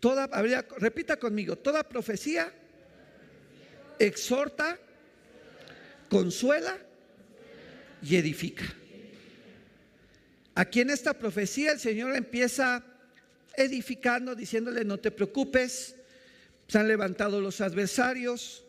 Toda, 0.00 0.28
repita 0.78 1.16
conmigo, 1.16 1.56
toda 1.56 1.88
profecía 1.88 2.52
exhorta, 3.98 4.78
consuela 6.08 6.78
y 8.02 8.16
edifica. 8.16 8.64
Aquí 10.54 10.80
en 10.80 10.90
esta 10.90 11.14
profecía 11.14 11.72
el 11.72 11.80
Señor 11.80 12.16
empieza 12.16 12.82
edificando, 13.56 14.34
diciéndole, 14.34 14.84
no 14.84 14.98
te 14.98 15.10
preocupes, 15.10 15.96
se 16.68 16.78
han 16.78 16.88
levantado 16.88 17.40
los 17.40 17.60
adversarios, 17.60 18.64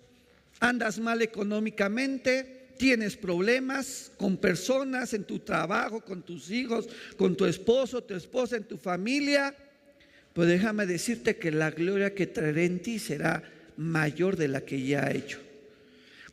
andas 0.60 1.00
mal 1.00 1.22
económicamente, 1.22 2.68
tienes 2.78 3.18
problemas 3.18 4.12
con 4.18 4.38
personas 4.38 5.14
en 5.14 5.24
tu 5.24 5.40
trabajo, 5.40 6.02
con 6.02 6.22
tus 6.22 6.52
hijos, 6.52 6.88
con 7.18 7.36
tu 7.36 7.46
esposo, 7.46 8.04
tu 8.04 8.14
esposa, 8.14 8.56
en 8.56 8.64
tu 8.64 8.78
familia, 8.78 9.56
pues 10.34 10.48
déjame 10.48 10.86
decirte 10.86 11.38
que 11.38 11.52
la 11.52 11.72
gloria 11.72 12.14
que 12.14 12.28
traeré 12.28 12.66
en 12.66 12.80
ti 12.80 13.00
será 13.00 13.44
mayor 13.76 14.36
de 14.38 14.48
la 14.48 14.62
que 14.62 14.82
ya 14.86 15.10
he 15.10 15.18
hecho. 15.18 15.40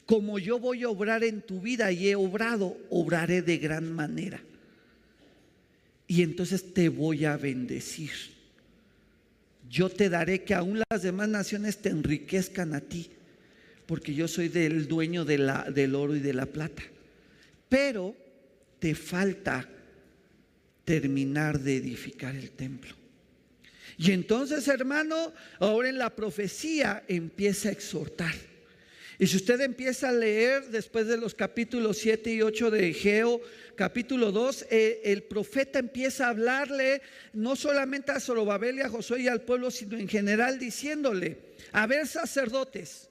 Como 0.04 0.38
yo 0.38 0.58
voy 0.58 0.82
a 0.82 0.90
obrar 0.90 1.24
en 1.24 1.40
tu 1.40 1.62
vida 1.62 1.90
y 1.90 2.10
he 2.10 2.14
obrado, 2.14 2.76
obraré 2.90 3.40
de 3.40 3.56
gran 3.56 3.90
manera. 3.90 4.42
Y 6.06 6.22
entonces 6.22 6.74
te 6.74 6.90
voy 6.90 7.24
a 7.24 7.38
bendecir 7.38 8.33
yo 9.68 9.88
te 9.88 10.08
daré 10.08 10.44
que 10.44 10.54
aún 10.54 10.82
las 10.90 11.02
demás 11.02 11.28
naciones 11.28 11.78
te 11.78 11.88
enriquezcan 11.88 12.74
a 12.74 12.80
ti, 12.80 13.10
porque 13.86 14.14
yo 14.14 14.28
soy 14.28 14.48
del 14.48 14.86
dueño 14.88 15.24
del 15.24 15.94
oro 15.94 16.14
y 16.14 16.20
de 16.20 16.32
la 16.32 16.46
plata. 16.46 16.82
Pero 17.68 18.14
te 18.78 18.94
falta 18.94 19.68
terminar 20.84 21.58
de 21.60 21.76
edificar 21.76 22.34
el 22.36 22.50
templo. 22.50 22.94
Y 23.96 24.10
entonces, 24.12 24.66
hermano, 24.68 25.32
ahora 25.58 25.88
en 25.88 25.98
la 25.98 26.14
profecía 26.14 27.04
empieza 27.08 27.68
a 27.68 27.72
exhortar. 27.72 28.34
Y 29.18 29.26
si 29.28 29.36
usted 29.36 29.60
empieza 29.60 30.08
a 30.08 30.12
leer 30.12 30.66
después 30.70 31.06
de 31.06 31.16
los 31.16 31.34
capítulos 31.34 31.98
7 31.98 32.32
y 32.32 32.42
8 32.42 32.70
de 32.70 32.88
Egeo, 32.88 33.40
capítulo 33.76 34.32
2, 34.32 34.66
eh, 34.70 35.02
el 35.04 35.22
profeta 35.22 35.78
empieza 35.78 36.26
a 36.26 36.30
hablarle 36.30 37.00
no 37.32 37.54
solamente 37.54 38.10
a 38.10 38.18
Zorobabel 38.18 38.78
y 38.78 38.80
a 38.80 38.88
Josué 38.88 39.22
y 39.22 39.28
al 39.28 39.42
pueblo, 39.42 39.70
sino 39.70 39.96
en 39.96 40.08
general 40.08 40.58
diciéndole, 40.58 41.38
a 41.72 41.86
ver 41.86 42.06
sacerdotes, 42.06 43.10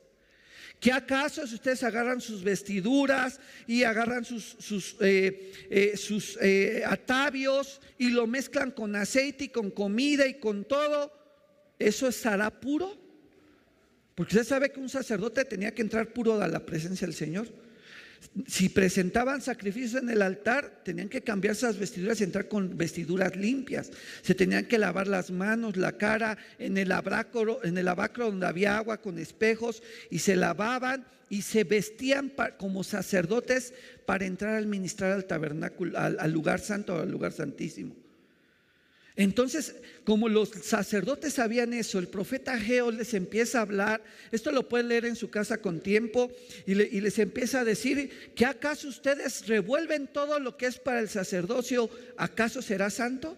¿Qué 0.80 0.92
acaso 0.92 1.48
si 1.48 1.56
ustedes 1.56 1.82
agarran 1.84 2.20
sus 2.20 2.44
vestiduras 2.44 3.39
y 3.68 3.84
agarran 3.84 4.26
sus, 4.26 4.58
sus, 4.60 4.98
eh, 5.00 5.54
eh, 5.70 5.96
sus 5.96 6.38
atavios 6.86 7.80
y 7.98 8.10
lo 8.10 8.28
mezclan 8.28 8.72
con 8.72 8.94
aceite 8.98 9.46
y 9.46 9.48
con 9.48 9.72
comida 9.72 10.28
y 10.28 10.42
con 10.42 10.66
todo, 10.66 11.13
eso 11.80 12.10
estará 12.10 12.50
puro? 12.60 13.03
Porque 14.15 14.36
usted 14.36 14.47
sabe 14.47 14.71
que 14.71 14.80
un 14.80 14.89
sacerdote 14.89 15.45
tenía 15.45 15.73
que 15.73 15.82
entrar 15.82 16.13
puro 16.13 16.41
a 16.41 16.47
la 16.47 16.65
presencia 16.65 17.08
del 17.08 17.15
Señor. 17.15 17.47
Si 18.47 18.69
presentaban 18.69 19.41
sacrificios 19.41 20.02
en 20.02 20.10
el 20.10 20.21
altar, 20.21 20.82
tenían 20.84 21.10
que 21.10 21.21
cambiar 21.21 21.54
esas 21.54 21.78
vestiduras 21.78 22.21
y 22.21 22.23
entrar 22.23 22.47
con 22.47 22.78
vestiduras 22.78 23.36
limpias. 23.36 23.91
Se 24.21 24.34
tenían 24.34 24.65
que 24.65 24.78
lavar 24.78 25.08
las 25.08 25.30
manos, 25.30 25.76
la 25.76 25.97
cara, 25.97 26.38
en 26.58 26.78
el 26.78 26.91
abacro, 26.91 27.60
en 27.63 27.78
el 27.78 27.88
abacro 27.88 28.28
donde 28.28 28.47
había 28.47 28.78
agua 28.78 29.02
con 29.02 29.19
espejos, 29.19 29.84
y 30.10 30.19
se 30.19 30.36
lavaban 30.36 31.06
y 31.30 31.41
se 31.41 31.63
vestían 31.63 32.32
como 32.58 32.84
sacerdotes 32.84 33.73
para 34.06 34.26
entrar 34.26 34.56
al 34.56 34.67
ministrar 34.67 35.12
al 35.12 35.26
tabernáculo, 35.26 35.97
al 35.97 36.32
lugar 36.32 36.60
santo, 36.60 36.95
al 36.95 37.12
lugar 37.12 37.34
santísimo. 37.34 38.03
Entonces, 39.15 39.76
como 40.06 40.28
los 40.28 40.49
sacerdotes 40.49 41.34
sabían 41.34 41.73
eso, 41.73 41.99
el 41.99 42.08
profeta 42.08 42.58
Geo 42.60 42.91
les 42.91 43.13
empieza 43.13 43.60
a 43.60 43.62
hablar, 43.62 44.04
esto 44.32 44.52
lo 44.52 44.67
pueden 44.67 44.88
leer 44.88 45.06
en 45.06 45.15
su 45.15 45.30
casa 45.30 45.60
con 45.60 45.82
tiempo, 45.82 46.32
y, 46.65 46.73
les 46.73 47.19
empieza 47.19 47.60
a 47.60 47.65
decir, 47.65 48.34
¿que 48.36 48.45
acaso 48.45 48.88
ustedes 48.88 49.47
revuelven 49.47 50.08
todo 50.08 50.39
lo 50.39 50.58
que 50.58 50.65
es 50.65 50.80
para 50.80 50.99
el 50.99 51.10
sacerdocio? 51.10 51.89
¿Acaso 52.17 52.62
será 52.63 52.89
santo? 52.89 53.38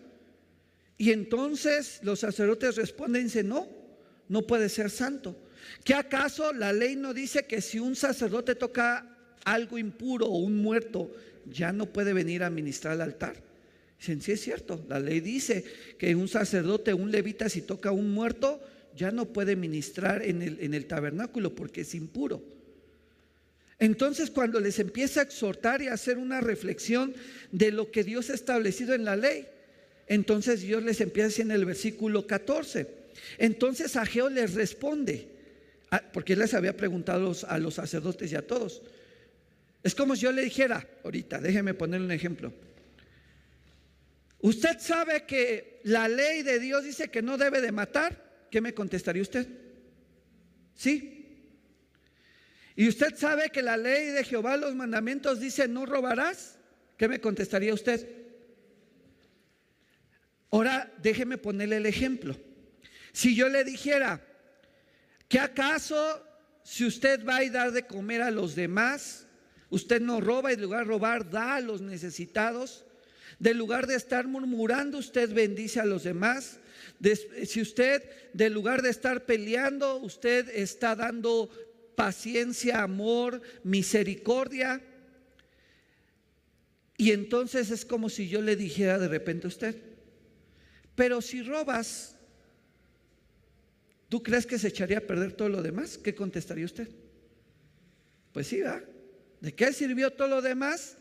Y 0.97 1.11
entonces 1.11 1.99
los 2.03 2.21
sacerdotes 2.21 2.77
responden, 2.77 3.25
dicen, 3.25 3.49
no, 3.49 3.67
no 4.29 4.47
puede 4.47 4.69
ser 4.69 4.89
santo. 4.89 5.35
¿Que 5.83 5.93
acaso 5.93 6.53
la 6.53 6.71
ley 6.71 6.95
no 6.95 7.13
dice 7.13 7.45
que 7.45 7.59
si 7.59 7.79
un 7.79 7.97
sacerdote 7.97 8.55
toca 8.55 9.13
algo 9.43 9.77
impuro 9.77 10.27
o 10.27 10.38
un 10.38 10.55
muerto, 10.55 11.11
ya 11.45 11.73
no 11.73 11.88
puede 11.88 12.13
venir 12.13 12.43
a 12.43 12.49
ministrar 12.49 12.93
al 12.93 13.01
altar? 13.01 13.35
Dicen, 13.99 14.21
sí 14.21 14.34
es 14.34 14.41
cierto, 14.41 14.86
la 14.89 14.99
ley 14.99 15.19
dice 15.19 15.63
que 15.97 16.13
un 16.15 16.27
sacerdote, 16.27 16.93
un 16.93 17.12
levita, 17.12 17.49
si 17.49 17.62
toca 17.62 17.89
a 17.89 17.93
un 17.93 18.12
muerto, 18.12 18.62
ya 18.95 19.12
no 19.12 19.25
puede 19.25 19.55
ministrar 19.55 20.21
en 20.23 20.41
el, 20.41 20.86
tabernáculo 20.86 21.53
porque 21.53 21.81
es 21.81 21.95
impuro. 21.95 22.41
Entonces 23.77 24.31
cuando 24.31 24.60
les 24.60 24.79
empieza 24.79 25.19
a 25.19 25.23
exhortar 25.23 25.81
y 25.81 25.88
a 25.88 25.93
hacer 25.93 26.17
una 26.17 26.39
reflexión 26.39 27.13
de 27.51 27.71
lo 27.71 27.91
que 27.91 28.03
Dios 28.03 28.29
ha 28.29 28.34
establecido 28.34 28.93
en 28.93 29.03
la 29.03 29.17
ley, 29.17 29.47
entonces 30.08 30.62
Dios 30.62 30.81
les 30.84 31.01
empieza 31.01 31.41
en 31.41 31.51
el 31.51 31.65
versículo 31.65 32.25
14. 32.25 32.88
Entonces 33.38 33.95
Ageo 33.95 34.29
les 34.29 34.53
responde, 34.53 35.27
porque 36.13 36.34
él 36.34 36.39
les 36.39 36.53
había 36.53 36.77
preguntado 36.77 37.36
a 37.47 37.58
los 37.58 37.73
sacerdotes 37.73 38.31
y 38.31 38.36
a 38.36 38.47
todos. 38.47 38.81
Es 39.84 39.93
como 39.93 40.15
si 40.15 40.24
yo 40.24 40.32
le 40.32 40.41
dijera, 40.41 40.88
ahorita, 41.03 41.39
déjeme 41.39 41.74
ponerle 41.74 42.05
un 42.05 42.11
ejemplo. 42.11 42.53
Usted 44.39 44.79
sabe 44.79 45.25
que 45.25 45.81
la 45.83 46.07
ley 46.07 46.43
de 46.43 46.59
Dios 46.59 46.83
dice 46.83 47.09
que 47.09 47.21
no 47.21 47.38
debe 47.38 47.61
de 47.61 47.71
matar. 47.71 48.47
¿Qué 48.51 48.61
me 48.61 48.73
contestaría 48.73 49.21
usted? 49.21 49.47
Sí. 50.75 51.15
¿Y 52.75 52.88
usted 52.89 53.15
sabe 53.15 53.49
que 53.49 53.61
la 53.61 53.77
ley 53.77 54.07
de 54.07 54.23
Jehová, 54.23 54.57
los 54.57 54.75
mandamientos, 54.75 55.39
dice 55.39 55.67
no 55.67 55.86
robarás? 55.86 56.59
¿Qué 56.97 57.07
me 57.07 57.19
contestaría 57.19 57.73
usted? 57.73 58.07
Ahora 60.51 60.91
déjeme 61.01 61.38
ponerle 61.38 61.77
el 61.77 61.86
ejemplo. 61.86 62.38
Si 63.11 63.36
yo 63.36 63.49
le 63.49 63.63
dijera, 63.63 64.21
¿que 65.27 65.39
acaso 65.39 66.21
si 66.63 66.86
usted 66.86 67.25
va 67.25 67.38
a 67.38 67.49
dar 67.49 67.71
de 67.71 67.88
comer 67.88 68.21
a 68.21 68.31
los 68.31 68.55
demás, 68.55 69.27
usted 69.69 70.01
no 70.01 70.19
roba 70.19 70.51
y 70.51 70.55
en 70.55 70.61
lugar 70.61 70.81
de 70.81 70.86
robar 70.86 71.29
da 71.29 71.55
a 71.55 71.61
los 71.61 71.81
necesitados? 71.81 72.86
De 73.39 73.53
lugar 73.53 73.88
de 73.88 73.95
estar 73.95 74.27
murmurando, 74.27 74.97
usted 74.97 75.33
bendice 75.33 75.79
a 75.79 75.86
los 75.86 76.03
demás. 76.03 76.59
si 77.45 77.61
usted, 77.61 78.03
de 78.33 78.49
lugar 78.49 78.81
de 78.81 78.89
estar 78.89 79.25
peleando, 79.25 79.97
usted 79.97 80.49
está 80.49 80.95
dando 80.95 81.49
paciencia, 81.95 82.81
amor, 82.81 83.41
misericordia. 83.63 84.81
Y 86.97 87.11
entonces 87.11 87.71
es 87.71 87.86
como 87.86 88.09
si 88.09 88.29
yo 88.29 88.41
le 88.41 88.55
dijera 88.55 88.97
de 88.97 89.07
repente 89.07 89.47
a 89.47 89.49
usted, 89.49 89.75
pero 90.95 91.21
si 91.21 91.41
robas, 91.41 92.15
¿tú 94.07 94.23
crees 94.23 94.45
que 94.45 94.57
se 94.57 94.69
echaría 94.69 94.99
a 94.99 95.01
perder 95.01 95.33
todo 95.33 95.49
lo 95.49 95.61
demás? 95.61 95.97
¿Qué 95.97 96.15
contestaría 96.15 96.65
usted? 96.65 96.88
Pues 98.31 98.47
sí, 98.47 98.61
¿va? 98.61 98.81
¿De 99.41 99.53
qué 99.53 99.73
sirvió 99.73 100.11
todo 100.11 100.27
lo 100.29 100.41
demás? 100.41 100.97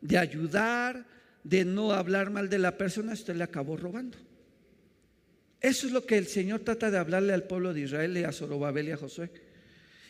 De 0.00 0.18
ayudar, 0.18 1.06
de 1.44 1.64
no 1.64 1.92
hablar 1.92 2.30
mal 2.30 2.48
de 2.48 2.58
la 2.58 2.76
persona, 2.76 3.12
usted 3.12 3.34
le 3.34 3.44
acabó 3.44 3.76
robando. 3.76 4.18
Eso 5.60 5.86
es 5.86 5.92
lo 5.92 6.06
que 6.06 6.16
el 6.16 6.26
Señor 6.26 6.60
trata 6.60 6.90
de 6.90 6.98
hablarle 6.98 7.32
al 7.32 7.44
pueblo 7.44 7.74
de 7.74 7.82
Israel 7.82 8.16
y 8.16 8.24
a 8.24 8.32
Zorobabel 8.32 8.88
y 8.88 8.92
a 8.92 8.96
Josué. 8.96 9.30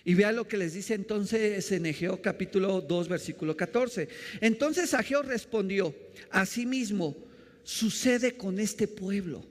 Y 0.05 0.15
vea 0.15 0.33
lo 0.33 0.49
que 0.49 0.57
les 0.57 0.73
dice 0.73 0.95
entonces 0.95 1.71
en 1.73 1.87
Egeo 1.87 2.23
capítulo 2.23 2.81
2 2.81 3.09
versículo 3.09 3.57
14. 3.57 4.09
Entonces 4.41 4.95
Ageo 4.95 5.23
respondió, 5.23 5.95
asimismo 6.31 7.17
sucede 7.65 8.37
con 8.37 8.59
este 8.59 8.89
pueblo, 8.89 9.45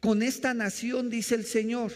con 0.00 0.22
esta 0.22 0.54
nación, 0.54 1.10
dice 1.10 1.34
el 1.34 1.44
Señor. 1.44 1.92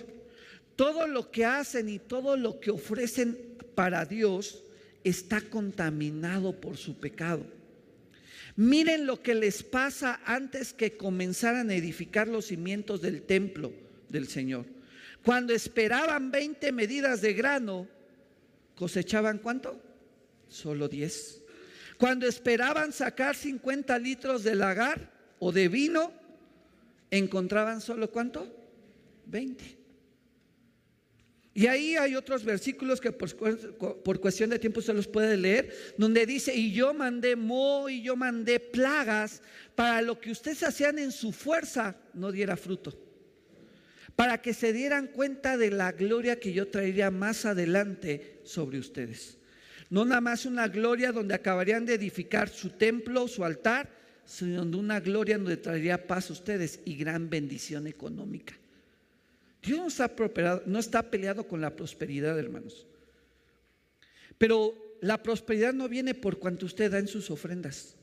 Todo 0.75 1.07
lo 1.07 1.31
que 1.31 1.45
hacen 1.45 1.89
y 1.89 1.99
todo 1.99 2.37
lo 2.37 2.59
que 2.59 2.71
ofrecen 2.71 3.39
para 3.75 4.05
Dios 4.05 4.65
está 5.05 5.41
contaminado 5.41 6.61
por 6.61 6.77
su 6.77 6.99
pecado. 6.99 7.45
Miren 8.57 9.07
lo 9.07 9.23
que 9.23 9.35
les 9.35 9.63
pasa 9.63 10.21
antes 10.25 10.73
que 10.73 10.97
comenzaran 10.97 11.71
a 11.71 11.75
edificar 11.75 12.29
los 12.29 12.47
cimientos 12.47 13.01
del 13.01 13.23
templo 13.23 13.73
del 14.09 14.29
Señor. 14.29 14.67
Cuando 15.25 15.55
esperaban 15.55 16.31
20 16.31 16.73
medidas 16.73 17.21
de 17.23 17.33
grano, 17.33 17.89
cosechaban 18.75 19.39
cuánto? 19.39 19.81
Solo 20.49 20.89
10. 20.89 21.43
Cuando 21.97 22.27
esperaban 22.27 22.93
sacar 22.93 23.37
50 23.37 23.99
litros 23.99 24.43
de 24.43 24.55
lagar 24.55 25.11
o 25.39 25.53
de 25.53 25.69
vino, 25.69 26.13
encontraban 27.11 27.81
solo 27.81 28.11
cuánto? 28.11 28.53
20. 29.27 29.82
Y 31.55 31.67
ahí 31.67 31.97
hay 31.97 32.17
otros 32.17 32.45
versículos 32.45 33.01
que 33.01 33.13
por, 33.13 34.21
cuestión 34.21 34.51
de 34.51 34.59
tiempo 34.59 34.81
se 34.81 34.95
los 34.95 35.07
puede 35.07 35.37
leer, 35.37 35.95
donde 35.99 36.25
dice, 36.25 36.55
y 36.55 36.73
yo 36.73 36.95
mandé 36.95 37.37
mo 37.37 37.91
y 37.91 38.03
yo 38.03 38.17
mandé 38.17 38.59
plagas 38.59 39.43
para 39.75 40.01
lo 40.01 40.19
que 40.19 40.31
ustedes 40.31 40.63
hacían 40.63 40.99
en 40.99 41.13
su 41.13 41.31
fuerza 41.33 41.97
no 42.15 42.33
diera 42.33 42.57
fruto, 42.57 42.99
para 44.17 44.41
que 44.41 44.55
se 44.55 44.73
dieran 44.73 45.09
cuenta 45.09 45.59
de 45.59 45.71
la 45.71 45.93
gloria 45.93 46.41
que 46.41 46.55
yo 46.55 46.69
traería 46.69 47.11
más 47.11 47.45
adelante 47.45 48.41
sobre 48.45 48.79
ustedes. 48.79 49.37
No 49.91 50.07
nada 50.07 50.23
más 50.23 50.47
una 50.47 50.69
gloria 50.69 51.13
donde 51.13 51.35
acabarían 51.35 51.85
de 51.85 51.95
edificar 51.95 52.49
su 52.49 52.71
templo, 52.71 53.29
su 53.29 53.45
altar, 53.45 53.91
sino 54.25 54.63
una 54.63 55.01
gloria 55.01 55.37
donde 55.37 55.59
traería 55.59 56.07
paz 56.07 56.31
a 56.31 56.33
ustedes 56.33 56.81
y 56.87 56.97
gran 56.97 57.29
bendición 57.29 57.87
económica. 57.87 58.55
Dios 59.63 59.79
no 59.79 59.87
está, 59.87 60.63
no 60.67 60.79
está 60.79 61.11
peleado 61.11 61.47
con 61.47 61.61
la 61.61 61.75
prosperidad, 61.75 62.39
hermanos. 62.39 62.87
Pero 64.39 64.75
la 65.01 65.23
prosperidad 65.23 65.73
no 65.73 65.89
viene 65.89 66.15
por 66.15 66.39
cuanto 66.39 66.67
usted 66.67 66.91
da 66.91 66.99
en 66.99 67.09
sus 67.09 67.31
ofrendas. 67.31 67.97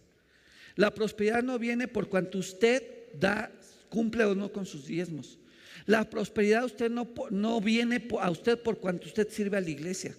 La 0.76 0.94
prosperidad 0.94 1.44
no 1.44 1.60
viene 1.60 1.88
por 1.88 2.08
cuanto 2.08 2.38
usted 2.38 3.12
da, 3.14 3.52
cumple 3.90 4.24
o 4.24 4.36
no 4.36 4.52
con 4.52 4.66
sus 4.66 4.86
diezmos. 4.86 5.38
La 5.86 6.10
prosperidad 6.10 6.64
usted 6.64 6.90
no, 6.90 7.10
no 7.32 7.60
viene 7.60 8.08
a 8.22 8.32
usted 8.32 8.62
por 8.62 8.80
cuanto 8.80 9.08
usted 9.08 9.28
sirve 9.30 9.58
a 9.58 9.62
la 9.62 9.70
iglesia. 9.70 10.16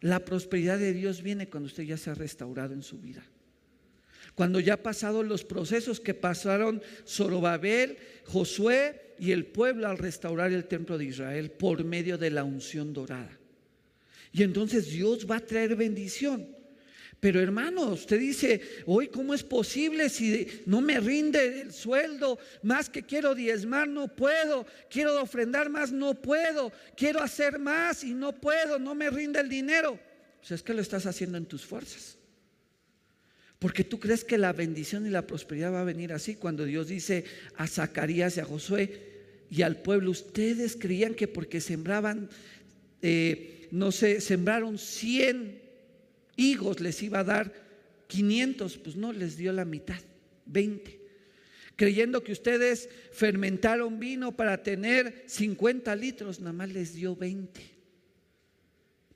La 0.00 0.24
prosperidad 0.24 0.78
de 0.78 0.92
Dios 0.92 1.22
viene 1.22 1.48
cuando 1.48 1.68
usted 1.68 1.84
ya 1.84 1.96
se 1.96 2.10
ha 2.10 2.14
restaurado 2.14 2.74
en 2.74 2.82
su 2.82 2.98
vida. 2.98 3.24
Cuando 4.36 4.60
ya 4.60 4.74
ha 4.74 4.82
pasado 4.82 5.22
los 5.22 5.44
procesos 5.44 5.98
que 5.98 6.12
pasaron 6.12 6.82
Zorobabel, 7.08 7.96
Josué 8.24 9.14
y 9.18 9.32
el 9.32 9.46
pueblo 9.46 9.88
al 9.88 9.96
restaurar 9.96 10.52
el 10.52 10.66
templo 10.66 10.98
de 10.98 11.06
Israel 11.06 11.50
por 11.50 11.82
medio 11.84 12.18
de 12.18 12.30
la 12.30 12.44
unción 12.44 12.92
dorada. 12.92 13.40
Y 14.32 14.42
entonces 14.42 14.90
Dios 14.90 15.26
va 15.28 15.36
a 15.36 15.40
traer 15.40 15.74
bendición. 15.74 16.54
Pero 17.18 17.40
hermano, 17.40 17.92
usted 17.92 18.20
dice, 18.20 18.60
hoy, 18.84 19.08
¿cómo 19.08 19.32
es 19.32 19.42
posible 19.42 20.10
si 20.10 20.46
no 20.66 20.82
me 20.82 21.00
rinde 21.00 21.62
el 21.62 21.72
sueldo? 21.72 22.38
Más 22.62 22.90
que 22.90 23.04
quiero 23.04 23.34
diezmar, 23.34 23.88
no 23.88 24.06
puedo. 24.06 24.66
Quiero 24.90 25.18
ofrendar 25.18 25.70
más, 25.70 25.92
no 25.92 26.12
puedo. 26.12 26.70
Quiero 26.94 27.22
hacer 27.22 27.58
más 27.58 28.04
y 28.04 28.12
no 28.12 28.38
puedo. 28.38 28.78
No 28.78 28.94
me 28.94 29.08
rinde 29.08 29.40
el 29.40 29.48
dinero. 29.48 29.98
Pues 30.40 30.50
es 30.50 30.62
que 30.62 30.74
lo 30.74 30.82
estás 30.82 31.06
haciendo 31.06 31.38
en 31.38 31.46
tus 31.46 31.64
fuerzas. 31.64 32.18
Porque 33.58 33.84
tú 33.84 33.98
crees 33.98 34.24
que 34.24 34.38
la 34.38 34.52
bendición 34.52 35.06
y 35.06 35.10
la 35.10 35.26
prosperidad 35.26 35.72
va 35.72 35.80
a 35.80 35.84
venir 35.84 36.12
así 36.12 36.34
cuando 36.34 36.64
Dios 36.64 36.88
dice 36.88 37.24
a 37.56 37.66
Zacarías 37.66 38.36
y 38.36 38.40
a 38.40 38.44
Josué 38.44 39.16
y 39.50 39.62
al 39.62 39.80
pueblo, 39.80 40.10
ustedes 40.10 40.76
creían 40.76 41.14
que 41.14 41.28
porque 41.28 41.60
sembraban, 41.60 42.28
eh, 43.00 43.68
no 43.70 43.92
sé, 43.92 44.20
sembraron 44.20 44.76
100 44.78 45.66
higos 46.36 46.80
les 46.80 47.02
iba 47.02 47.20
a 47.20 47.24
dar 47.24 47.52
500, 48.08 48.78
pues 48.78 48.96
no, 48.96 49.12
les 49.12 49.36
dio 49.36 49.52
la 49.52 49.64
mitad, 49.64 50.00
20. 50.46 51.00
Creyendo 51.74 52.22
que 52.22 52.32
ustedes 52.32 52.88
fermentaron 53.12 53.98
vino 53.98 54.36
para 54.36 54.62
tener 54.62 55.24
50 55.26 55.94
litros, 55.96 56.40
nada 56.40 56.52
más 56.52 56.70
les 56.70 56.94
dio 56.94 57.16
20. 57.16 57.75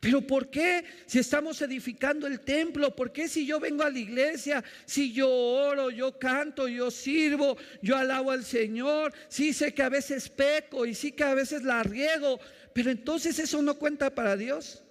Pero 0.00 0.26
¿por 0.26 0.48
qué 0.48 0.82
si 1.04 1.18
estamos 1.18 1.60
edificando 1.60 2.26
el 2.26 2.40
templo? 2.40 2.96
¿Por 2.96 3.12
qué 3.12 3.28
si 3.28 3.44
yo 3.44 3.60
vengo 3.60 3.82
a 3.82 3.90
la 3.90 3.98
iglesia, 3.98 4.64
si 4.86 5.12
yo 5.12 5.28
oro, 5.28 5.90
yo 5.90 6.18
canto, 6.18 6.66
yo 6.68 6.90
sirvo, 6.90 7.58
yo 7.82 7.98
alabo 7.98 8.30
al 8.30 8.42
Señor? 8.42 9.12
Sí 9.28 9.52
sé 9.52 9.74
que 9.74 9.82
a 9.82 9.90
veces 9.90 10.30
peco 10.30 10.86
y 10.86 10.94
sí 10.94 11.12
que 11.12 11.24
a 11.24 11.34
veces 11.34 11.64
la 11.64 11.82
riego, 11.82 12.40
pero 12.74 12.90
entonces 12.90 13.38
eso 13.38 13.60
no 13.60 13.74
cuenta 13.74 14.14
para 14.14 14.38
Dios. 14.38 14.82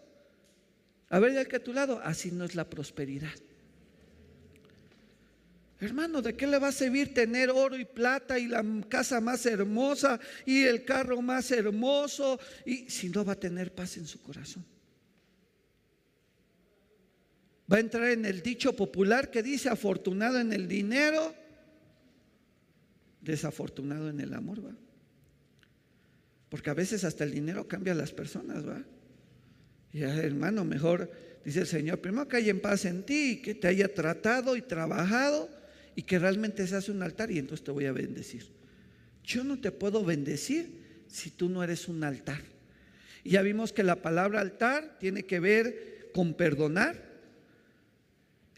A 1.09 1.17
ver, 1.17 1.33
ya 1.33 1.45
que 1.45 1.55
a 1.55 1.63
tu 1.63 1.73
lado, 1.73 1.99
así 2.03 2.31
no 2.31 2.45
es 2.45 2.53
la 2.53 2.69
prosperidad. 2.69 3.33
Hermano, 5.79 6.21
¿de 6.21 6.35
qué 6.35 6.45
le 6.45 6.59
va 6.59 6.67
a 6.67 6.71
servir 6.71 7.15
tener 7.15 7.49
oro 7.49 7.75
y 7.75 7.85
plata 7.85 8.37
y 8.37 8.45
la 8.45 8.63
casa 8.87 9.19
más 9.21 9.43
hermosa 9.47 10.19
y 10.45 10.65
el 10.65 10.85
carro 10.85 11.19
más 11.23 11.49
hermoso 11.49 12.39
y 12.63 12.87
si 12.91 13.09
no 13.09 13.25
va 13.25 13.33
a 13.33 13.39
tener 13.39 13.73
paz 13.73 13.97
en 13.97 14.05
su 14.05 14.21
corazón? 14.21 14.63
Va 17.71 17.77
a 17.77 17.81
entrar 17.81 18.09
en 18.09 18.25
el 18.25 18.41
dicho 18.41 18.75
popular 18.75 19.29
que 19.29 19.43
dice 19.43 19.69
afortunado 19.69 20.39
en 20.39 20.53
el 20.53 20.67
dinero, 20.67 21.35
desafortunado 23.21 24.09
en 24.09 24.19
el 24.19 24.33
amor, 24.33 24.65
¿va? 24.65 24.75
Porque 26.49 26.71
a 26.71 26.73
veces 26.73 27.03
hasta 27.03 27.23
el 27.23 27.31
dinero 27.31 27.67
cambia 27.67 27.93
a 27.93 27.95
las 27.95 28.11
personas, 28.11 28.67
¿va? 28.67 28.83
Y 29.93 30.01
hermano, 30.01 30.65
mejor 30.65 31.11
dice 31.45 31.61
el 31.61 31.67
Señor, 31.67 31.99
primero 31.99 32.27
que 32.27 32.37
haya 32.37 32.51
en 32.51 32.59
paz 32.59 32.85
en 32.85 33.03
ti, 33.03 33.41
que 33.43 33.55
te 33.55 33.67
haya 33.67 33.93
tratado 33.93 34.55
y 34.55 34.61
trabajado 34.61 35.49
y 35.95 36.03
que 36.03 36.17
realmente 36.17 36.65
se 36.65 36.75
hace 36.75 36.91
un 36.91 37.03
altar 37.03 37.31
y 37.31 37.39
entonces 37.39 37.63
te 37.63 37.71
voy 37.71 37.85
a 37.85 37.91
bendecir. 37.91 38.47
Yo 39.23 39.43
no 39.43 39.59
te 39.59 39.71
puedo 39.71 40.03
bendecir 40.03 41.03
si 41.07 41.29
tú 41.29 41.49
no 41.49 41.63
eres 41.63 41.87
un 41.87 42.03
altar. 42.03 42.41
Y 43.23 43.31
ya 43.31 43.41
vimos 43.41 43.73
que 43.73 43.83
la 43.83 44.01
palabra 44.01 44.41
altar 44.41 44.97
tiene 44.99 45.23
que 45.23 45.39
ver 45.39 46.09
con 46.13 46.33
perdonar, 46.33 47.08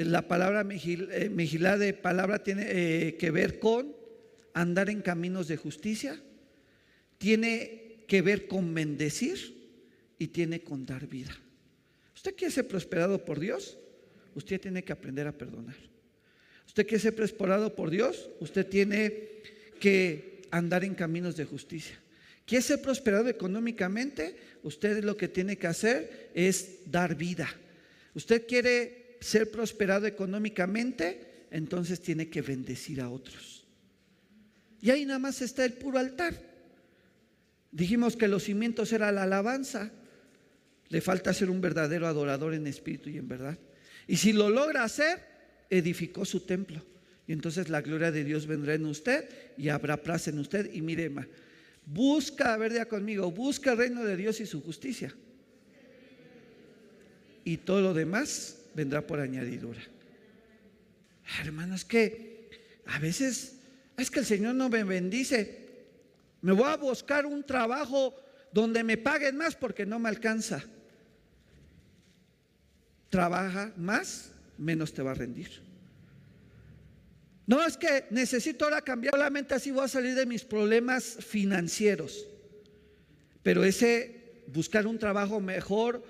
la 0.05 0.27
palabra 0.27 0.61
eh, 0.61 1.29
mejilá 1.29 1.77
de 1.77 1.93
palabra 1.93 2.43
tiene 2.43 2.65
eh, 2.67 3.17
que 3.17 3.31
ver 3.31 3.59
con 3.59 3.95
andar 4.53 4.89
en 4.89 5.01
caminos 5.01 5.47
de 5.47 5.57
justicia, 5.57 6.21
tiene 7.17 8.03
que 8.07 8.21
ver 8.21 8.47
con 8.47 8.73
bendecir 8.73 9.71
y 10.17 10.27
tiene 10.27 10.61
con 10.61 10.85
dar 10.85 11.07
vida. 11.07 11.35
¿Usted 12.15 12.35
quiere 12.35 12.53
ser 12.53 12.67
prosperado 12.67 13.25
por 13.25 13.39
Dios? 13.39 13.77
Usted 14.35 14.59
tiene 14.59 14.83
que 14.83 14.93
aprender 14.93 15.27
a 15.27 15.37
perdonar. 15.37 15.75
¿Usted 16.67 16.85
quiere 16.85 17.01
ser 17.01 17.15
prosperado 17.15 17.75
por 17.75 17.89
Dios? 17.89 18.29
Usted 18.39 18.67
tiene 18.67 19.41
que 19.79 20.43
andar 20.51 20.83
en 20.83 20.95
caminos 20.95 21.35
de 21.35 21.45
justicia. 21.45 21.97
¿Quiere 22.45 22.61
ser 22.61 22.81
prosperado 22.81 23.29
económicamente? 23.29 24.35
Usted 24.63 25.03
lo 25.03 25.17
que 25.17 25.27
tiene 25.27 25.57
que 25.57 25.67
hacer 25.67 26.31
es 26.33 26.79
dar 26.85 27.15
vida. 27.15 27.49
Usted 28.13 28.45
quiere 28.45 29.00
ser 29.21 29.51
prosperado 29.51 30.07
económicamente, 30.07 31.45
entonces 31.51 32.01
tiene 32.01 32.29
que 32.29 32.41
bendecir 32.41 32.99
a 33.01 33.09
otros. 33.09 33.65
Y 34.81 34.89
ahí 34.89 35.05
nada 35.05 35.19
más 35.19 35.41
está 35.41 35.63
el 35.63 35.73
puro 35.73 35.99
altar. 35.99 36.35
Dijimos 37.71 38.17
que 38.17 38.27
los 38.27 38.43
cimientos 38.43 38.91
era 38.91 39.11
la 39.11 39.23
alabanza. 39.23 39.91
Le 40.89 41.01
falta 41.01 41.33
ser 41.33 41.49
un 41.49 41.61
verdadero 41.61 42.07
adorador 42.07 42.55
en 42.55 42.65
espíritu 42.65 43.09
y 43.09 43.17
en 43.17 43.27
verdad. 43.27 43.57
Y 44.07 44.17
si 44.17 44.33
lo 44.33 44.49
logra 44.49 44.83
hacer, 44.83 45.19
edificó 45.69 46.25
su 46.25 46.41
templo. 46.41 46.83
Y 47.27 47.33
entonces 47.33 47.69
la 47.69 47.81
gloria 47.81 48.11
de 48.11 48.23
Dios 48.23 48.47
vendrá 48.47 48.73
en 48.73 48.87
usted 48.87 49.29
y 49.55 49.69
habrá 49.69 50.01
plaza 50.01 50.31
en 50.31 50.39
usted. 50.39 50.73
Y 50.73 50.81
mire, 50.81 51.11
busca, 51.85 52.55
a 52.55 52.57
ver 52.57 52.87
conmigo, 52.87 53.31
busca 53.31 53.73
el 53.73 53.77
reino 53.77 54.03
de 54.03 54.17
Dios 54.17 54.41
y 54.41 54.47
su 54.47 54.61
justicia. 54.61 55.15
y 57.43 57.57
todo 57.57 57.81
lo 57.81 57.93
demás 57.93 58.60
vendrá 58.73 59.05
por 59.05 59.19
añadidura. 59.19 59.81
Hermanos, 61.39 61.85
que 61.85 62.49
a 62.85 62.99
veces 62.99 63.57
es 63.97 64.11
que 64.11 64.19
el 64.19 64.25
Señor 64.25 64.55
no 64.55 64.69
me 64.69 64.83
bendice. 64.83 65.85
Me 66.41 66.51
voy 66.51 66.67
a 66.67 66.77
buscar 66.77 67.25
un 67.25 67.43
trabajo 67.43 68.15
donde 68.51 68.83
me 68.83 68.97
paguen 68.97 69.37
más 69.37 69.55
porque 69.55 69.85
no 69.85 69.99
me 69.99 70.09
alcanza. 70.09 70.63
Trabaja 73.09 73.73
más, 73.77 74.31
menos 74.57 74.93
te 74.93 75.01
va 75.01 75.11
a 75.11 75.15
rendir. 75.15 75.61
No 77.45 77.65
es 77.65 77.75
que 77.75 78.05
necesito 78.11 78.65
ahora 78.65 78.81
cambiar, 78.81 79.13
solamente 79.13 79.53
así 79.53 79.71
voy 79.71 79.83
a 79.83 79.87
salir 79.87 80.15
de 80.15 80.25
mis 80.25 80.43
problemas 80.43 81.17
financieros. 81.19 82.27
Pero 83.43 83.63
ese 83.63 84.43
buscar 84.47 84.87
un 84.87 84.97
trabajo 84.97 85.39
mejor 85.39 86.03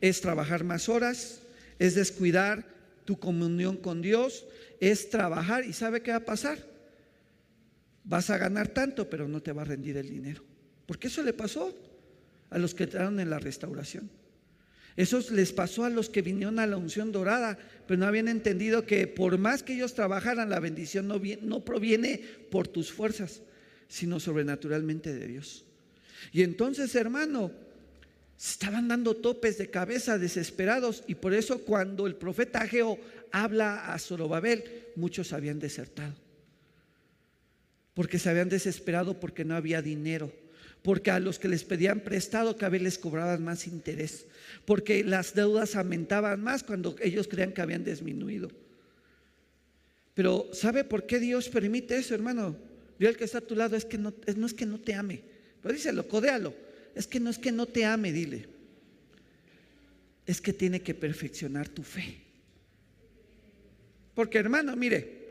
es 0.00 0.20
trabajar 0.20 0.64
más 0.64 0.88
horas, 0.88 1.40
es 1.78 1.94
descuidar 1.94 2.66
tu 3.04 3.18
comunión 3.18 3.76
con 3.76 4.02
Dios, 4.02 4.46
es 4.80 5.10
trabajar 5.10 5.64
y 5.64 5.72
¿sabe 5.72 6.02
qué 6.02 6.10
va 6.10 6.18
a 6.18 6.24
pasar? 6.24 6.58
Vas 8.04 8.30
a 8.30 8.38
ganar 8.38 8.68
tanto, 8.68 9.08
pero 9.08 9.28
no 9.28 9.42
te 9.42 9.52
va 9.52 9.62
a 9.62 9.66
rendir 9.66 9.96
el 9.96 10.08
dinero. 10.08 10.42
Porque 10.86 11.08
eso 11.08 11.22
le 11.22 11.32
pasó 11.32 11.74
a 12.50 12.58
los 12.58 12.74
que 12.74 12.84
entraron 12.84 13.18
en 13.20 13.30
la 13.30 13.38
restauración. 13.38 14.10
Eso 14.96 15.20
les 15.32 15.52
pasó 15.52 15.84
a 15.84 15.90
los 15.90 16.08
que 16.08 16.22
vinieron 16.22 16.58
a 16.60 16.66
la 16.66 16.76
unción 16.76 17.10
dorada, 17.10 17.58
pero 17.86 17.98
no 17.98 18.06
habían 18.06 18.28
entendido 18.28 18.86
que 18.86 19.08
por 19.08 19.38
más 19.38 19.62
que 19.62 19.74
ellos 19.74 19.94
trabajaran, 19.94 20.50
la 20.50 20.60
bendición 20.60 21.08
no, 21.08 21.20
no 21.42 21.64
proviene 21.64 22.18
por 22.50 22.68
tus 22.68 22.92
fuerzas, 22.92 23.42
sino 23.88 24.20
sobrenaturalmente 24.20 25.12
de 25.12 25.26
Dios. 25.26 25.64
Y 26.32 26.42
entonces, 26.42 26.94
hermano, 26.94 27.50
estaban 28.38 28.88
dando 28.88 29.14
topes 29.14 29.58
de 29.58 29.70
cabeza 29.70 30.18
desesperados 30.18 31.04
y 31.06 31.14
por 31.14 31.34
eso 31.34 31.64
cuando 31.64 32.06
el 32.06 32.16
profeta 32.16 32.62
Ageo 32.62 32.98
habla 33.30 33.92
a 33.92 33.98
Zorobabel, 33.98 34.64
muchos 34.96 35.32
habían 35.32 35.58
desertado. 35.58 36.14
Porque 37.94 38.18
se 38.18 38.28
habían 38.28 38.48
desesperado 38.48 39.20
porque 39.20 39.44
no 39.44 39.54
había 39.54 39.82
dinero 39.82 40.32
porque 40.84 41.10
a 41.10 41.18
los 41.18 41.38
que 41.38 41.48
les 41.48 41.64
pedían 41.64 42.00
prestado 42.00 42.58
cada 42.58 42.68
vez 42.68 42.82
les 42.82 42.98
cobraban 42.98 43.42
más 43.42 43.66
interés, 43.66 44.26
porque 44.66 45.02
las 45.02 45.34
deudas 45.34 45.76
aumentaban 45.76 46.42
más 46.42 46.62
cuando 46.62 46.94
ellos 47.00 47.26
creían 47.26 47.52
que 47.52 47.62
habían 47.62 47.84
disminuido. 47.84 48.50
Pero 50.12 50.50
¿sabe 50.52 50.84
por 50.84 51.06
qué 51.06 51.18
Dios 51.18 51.48
permite 51.48 51.96
eso, 51.96 52.14
hermano? 52.14 52.54
Dios 52.98 53.12
el 53.12 53.16
que 53.16 53.24
está 53.24 53.38
a 53.38 53.40
tu 53.40 53.56
lado 53.56 53.76
es 53.76 53.86
que 53.86 53.96
no, 53.96 54.12
no 54.36 54.46
es 54.46 54.52
que 54.52 54.66
no 54.66 54.78
te 54.78 54.92
ame, 54.92 55.22
pero 55.62 55.72
díselo, 55.72 56.06
codéalo, 56.06 56.52
es 56.94 57.06
que 57.06 57.20
no 57.20 57.30
es 57.30 57.38
que 57.38 57.52
no 57.52 57.66
te 57.66 57.84
ame, 57.84 58.12
dile, 58.12 58.48
es 60.26 60.40
que 60.40 60.52
tiene 60.52 60.80
que 60.80 60.94
perfeccionar 60.94 61.68
tu 61.68 61.82
fe. 61.82 62.18
Porque 64.14 64.38
hermano, 64.38 64.76
mire, 64.76 65.24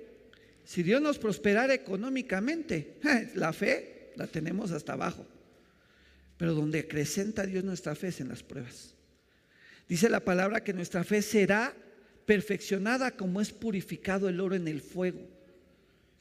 si 0.66 0.84
Dios 0.84 1.02
nos 1.02 1.18
prosperara 1.18 1.74
económicamente, 1.74 2.98
la 3.36 3.54
fe 3.54 4.12
la 4.16 4.28
tenemos 4.28 4.72
hasta 4.72 4.94
abajo. 4.94 5.26
Pero 6.38 6.54
donde 6.54 6.80
acrecenta 6.80 7.46
Dios 7.46 7.64
nuestra 7.64 7.96
fe 7.96 8.08
es 8.08 8.20
en 8.20 8.30
las 8.30 8.44
pruebas. 8.44 8.94
Dice 9.88 10.10
la 10.10 10.22
palabra 10.22 10.64
que 10.64 10.74
nuestra 10.74 11.04
fe 11.04 11.22
será 11.22 11.74
perfeccionada 12.26 13.12
como 13.12 13.42
es 13.42 13.52
purificado 13.52 14.30
el 14.30 14.40
oro 14.40 14.56
en 14.56 14.68
el 14.68 14.82
fuego. 14.82 15.20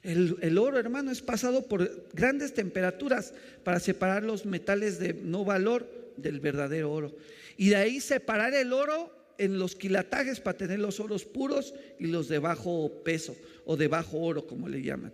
El, 0.02 0.58
oro, 0.58 0.78
hermano, 0.78 1.12
es 1.12 1.22
pasado 1.22 1.62
por 1.68 2.08
grandes 2.12 2.54
temperaturas 2.54 3.32
para 3.62 3.78
separar 3.78 4.24
los 4.24 4.44
metales 4.44 4.98
de 4.98 5.14
no 5.14 5.44
valor 5.44 5.88
del 6.16 6.40
verdadero 6.40 6.92
oro. 6.92 7.16
Y 7.56 7.68
de 7.68 7.76
ahí 7.76 8.00
separar 8.00 8.52
el 8.54 8.72
oro 8.72 9.12
en 9.38 9.58
los 9.58 9.76
quilatajes 9.76 10.40
para 10.40 10.58
tener 10.58 10.80
los 10.80 10.98
oros 10.98 11.24
puros 11.24 11.74
y 12.00 12.06
los 12.06 12.28
de 12.28 12.40
bajo 12.40 13.02
peso 13.04 13.36
o 13.64 13.76
de 13.76 13.86
bajo 13.86 14.18
oro, 14.18 14.46
como 14.46 14.68
le 14.68 14.82
llaman. 14.82 15.12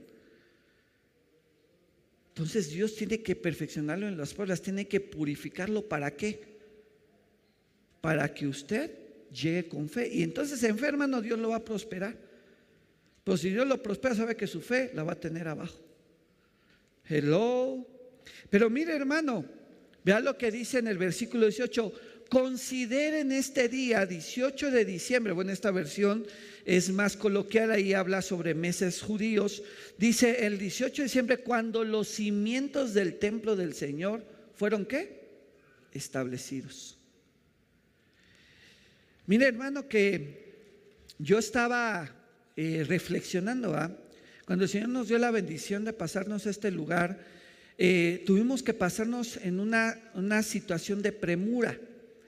Entonces 2.31 2.71
Dios 2.71 2.95
tiene 2.95 3.21
que 3.21 3.37
perfeccionarlo 3.37 4.09
en 4.09 4.17
las 4.17 4.33
pruebas, 4.33 4.63
tiene 4.63 4.89
que 4.89 5.01
purificarlo. 5.01 5.87
¿Para 5.87 6.17
qué? 6.17 6.41
Para 8.01 8.33
que 8.33 8.47
usted 8.47 8.91
llegue 9.31 9.69
con 9.69 9.89
fe. 9.89 10.09
Y 10.09 10.23
entonces 10.23 10.63
enferma, 10.63 11.07
no, 11.07 11.21
Dios 11.21 11.39
lo 11.39 11.51
va 11.51 11.57
a 11.57 11.65
prosperar. 11.65 12.28
Pero 13.29 13.37
si 13.37 13.51
Dios 13.51 13.69
lo 13.69 13.83
prospera, 13.83 14.15
sabe 14.15 14.37
que 14.37 14.47
su 14.47 14.63
fe 14.63 14.91
la 14.95 15.05
va 15.05 15.13
a 15.13 15.21
tener 15.21 15.47
abajo. 15.49 15.79
Hello. 17.07 17.87
Pero 18.49 18.71
mire, 18.71 18.97
hermano, 18.97 19.45
vea 20.03 20.19
lo 20.19 20.39
que 20.39 20.51
dice 20.51 20.79
en 20.79 20.87
el 20.87 20.97
versículo 20.97 21.45
18. 21.45 21.93
Consideren 22.31 23.31
este 23.31 23.69
día, 23.69 24.07
18 24.07 24.71
de 24.71 24.83
diciembre, 24.87 25.35
bueno, 25.35 25.53
esta 25.53 25.71
versión 25.71 26.27
es 26.65 26.89
más 26.89 27.19
coloquial, 27.19 27.71
ahí 27.71 27.93
habla 27.93 28.23
sobre 28.23 28.55
meses 28.55 29.03
judíos. 29.03 29.63
Dice 29.99 30.47
el 30.47 30.59
18 30.59 31.03
de 31.03 31.09
diciembre, 31.09 31.37
cuando 31.37 31.85
los 31.85 32.09
cimientos 32.09 32.95
del 32.95 33.19
templo 33.19 33.57
del 33.57 33.75
Señor 33.75 34.25
fueron 34.55 34.87
qué? 34.87 35.29
Establecidos. 35.93 36.97
Mire 39.27 39.49
hermano 39.49 39.87
que 39.87 40.47
yo 41.19 41.39
estaba 41.39 42.15
eh, 42.61 42.83
reflexionando, 42.83 43.73
cuando 44.45 44.65
el 44.65 44.69
Señor 44.69 44.89
nos 44.89 45.07
dio 45.07 45.17
la 45.19 45.31
bendición 45.31 45.85
de 45.85 45.93
pasarnos 45.93 46.45
a 46.45 46.51
este 46.51 46.73
lugar, 46.73 47.21
eh, 47.79 48.25
tuvimos 48.27 48.65
que 48.65 48.75
pasarnos 48.75 49.37
en 49.37 49.61
una, 49.61 49.97
una 50.15 50.43
situación 50.43 51.01
de 51.01 51.13
premura, 51.13 51.79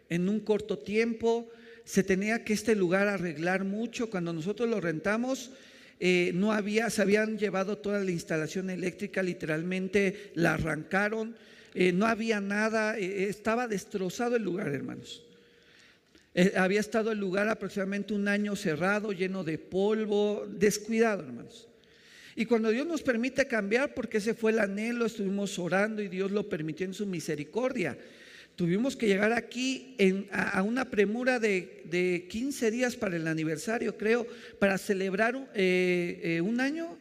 en 0.09 0.29
un 0.29 0.39
corto 0.39 0.79
tiempo, 0.79 1.51
se 1.85 2.05
tenía 2.05 2.45
que 2.45 2.53
este 2.53 2.77
lugar 2.77 3.09
arreglar 3.09 3.65
mucho. 3.65 4.09
Cuando 4.09 4.33
nosotros 4.33 4.69
lo 4.69 4.81
rentamos, 4.81 5.51
eh, 5.99 6.31
no 6.33 6.53
había, 6.53 6.91
se 6.91 7.03
habían 7.03 7.37
llevado 7.37 7.79
toda 7.79 7.99
la 7.99 8.13
instalación 8.13 8.71
eléctrica, 8.71 9.25
literalmente 9.25 10.31
la 10.37 10.55
arrancaron, 10.55 11.35
no 11.75 12.07
había 12.07 12.41
nada, 12.41 12.97
estaba 12.97 13.67
destrozado 13.67 14.37
el 14.37 14.45
lugar, 14.45 14.69
hermanos. 14.69 15.25
Había 16.57 16.81
estado 16.81 17.11
el 17.13 17.19
lugar 17.19 17.49
aproximadamente 17.49 18.15
un 18.15 18.29
año 18.29 18.55
cerrado, 18.55 19.13
lleno 19.13 19.43
de 19.43 19.59
polvo, 19.59 20.47
descuidado, 20.49 21.23
hermanos. 21.23 21.69
Y 22.37 22.47
cuando 22.47 22.71
Dios 22.71 22.87
nos 22.87 23.03
permite 23.03 23.47
cambiar, 23.47 23.95
porque 23.95 24.19
ese 24.19 24.35
fue 24.35 24.53
el 24.53 24.61
anhelo, 24.61 25.07
estuvimos 25.07 25.59
orando 25.59 26.01
y 26.03 26.09
Dios 26.09 26.31
lo 26.31 26.49
permitió 26.49 26.87
en 26.87 26.95
su 26.95 27.07
misericordia. 27.07 27.99
Tuvimos 28.57 28.97
que 28.97 29.07
llegar 29.07 29.33
aquí 29.33 29.97
a, 30.31 30.63
una 30.63 30.91
premura 30.91 31.41
de, 31.41 32.27
15 32.29 32.71
días 32.71 32.97
para 32.97 33.17
el 33.17 33.27
aniversario, 33.27 33.97
creo, 33.97 34.27
para 34.59 34.79
celebrar 34.79 35.51
eh, 35.55 36.21
eh, 36.23 36.41
un 36.41 36.61
año. 36.61 36.99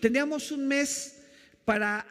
Teníamos 0.00 0.52
un 0.52 0.68
mes 0.68 1.22
para 1.64 2.06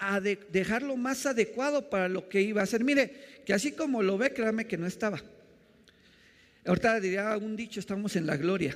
dejarlo 0.51 0.97
más 0.97 1.25
adecuado 1.25 1.89
para 1.89 2.09
lo 2.09 2.27
que 2.27 2.41
iba 2.41 2.61
a 2.61 2.65
ser. 2.65 2.83
Mire, 2.83 3.34
que 3.45 3.53
así 3.53 3.73
como 3.73 4.01
lo 4.01 4.17
ve, 4.17 4.33
créame 4.33 4.65
que 4.65 4.77
no 4.77 4.87
estaba. 4.87 5.21
Ahorita 6.65 6.99
diría 6.99 7.37
un 7.37 7.55
dicho, 7.55 7.79
estamos 7.79 8.15
en 8.15 8.25
la 8.25 8.37
gloria. 8.37 8.75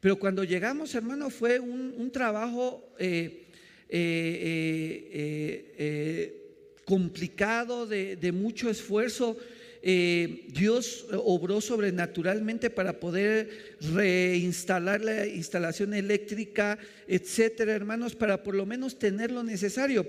Pero 0.00 0.18
cuando 0.18 0.44
llegamos, 0.44 0.94
hermano, 0.94 1.30
fue 1.30 1.58
un, 1.58 2.10
trabajo 2.10 2.94
eh, 2.98 3.46
eh, 3.88 5.74
eh, 5.78 6.42
complicado, 6.84 7.86
de, 7.86 8.32
mucho 8.32 8.68
esfuerzo. 8.68 9.38
Dios 9.82 11.06
obró 11.12 11.62
sobrenaturalmente 11.62 12.68
para 12.68 13.00
poder 13.00 13.76
reinstalar 13.94 15.02
la 15.02 15.26
instalación 15.26 15.94
eléctrica, 15.94 16.78
etcétera, 17.06 17.72
hermanos, 17.72 18.14
para 18.14 18.42
por 18.42 18.54
lo 18.54 18.66
menos 18.66 18.98
tener 18.98 19.30
lo 19.30 19.42
necesario. 19.42 20.06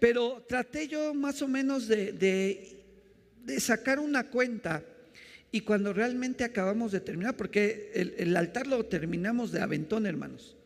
Pero 0.00 0.44
traté 0.48 0.88
yo 0.88 1.14
más 1.14 1.42
o 1.42 1.48
menos 1.48 1.88
de, 1.88 2.12
de, 2.12 2.83
sacar 3.58 3.98
una 3.98 4.24
cuenta. 4.24 4.82
Y 5.52 5.60
cuando 5.60 5.92
realmente 5.92 6.44
acabamos 6.44 6.92
de 6.92 7.00
terminar, 7.00 7.36
porque 7.36 7.92
el, 7.94 8.36
altar 8.36 8.66
lo 8.66 8.84
terminamos 8.86 9.52
de 9.52 9.60
aventón, 9.60 10.06
hermanos. 10.06 10.56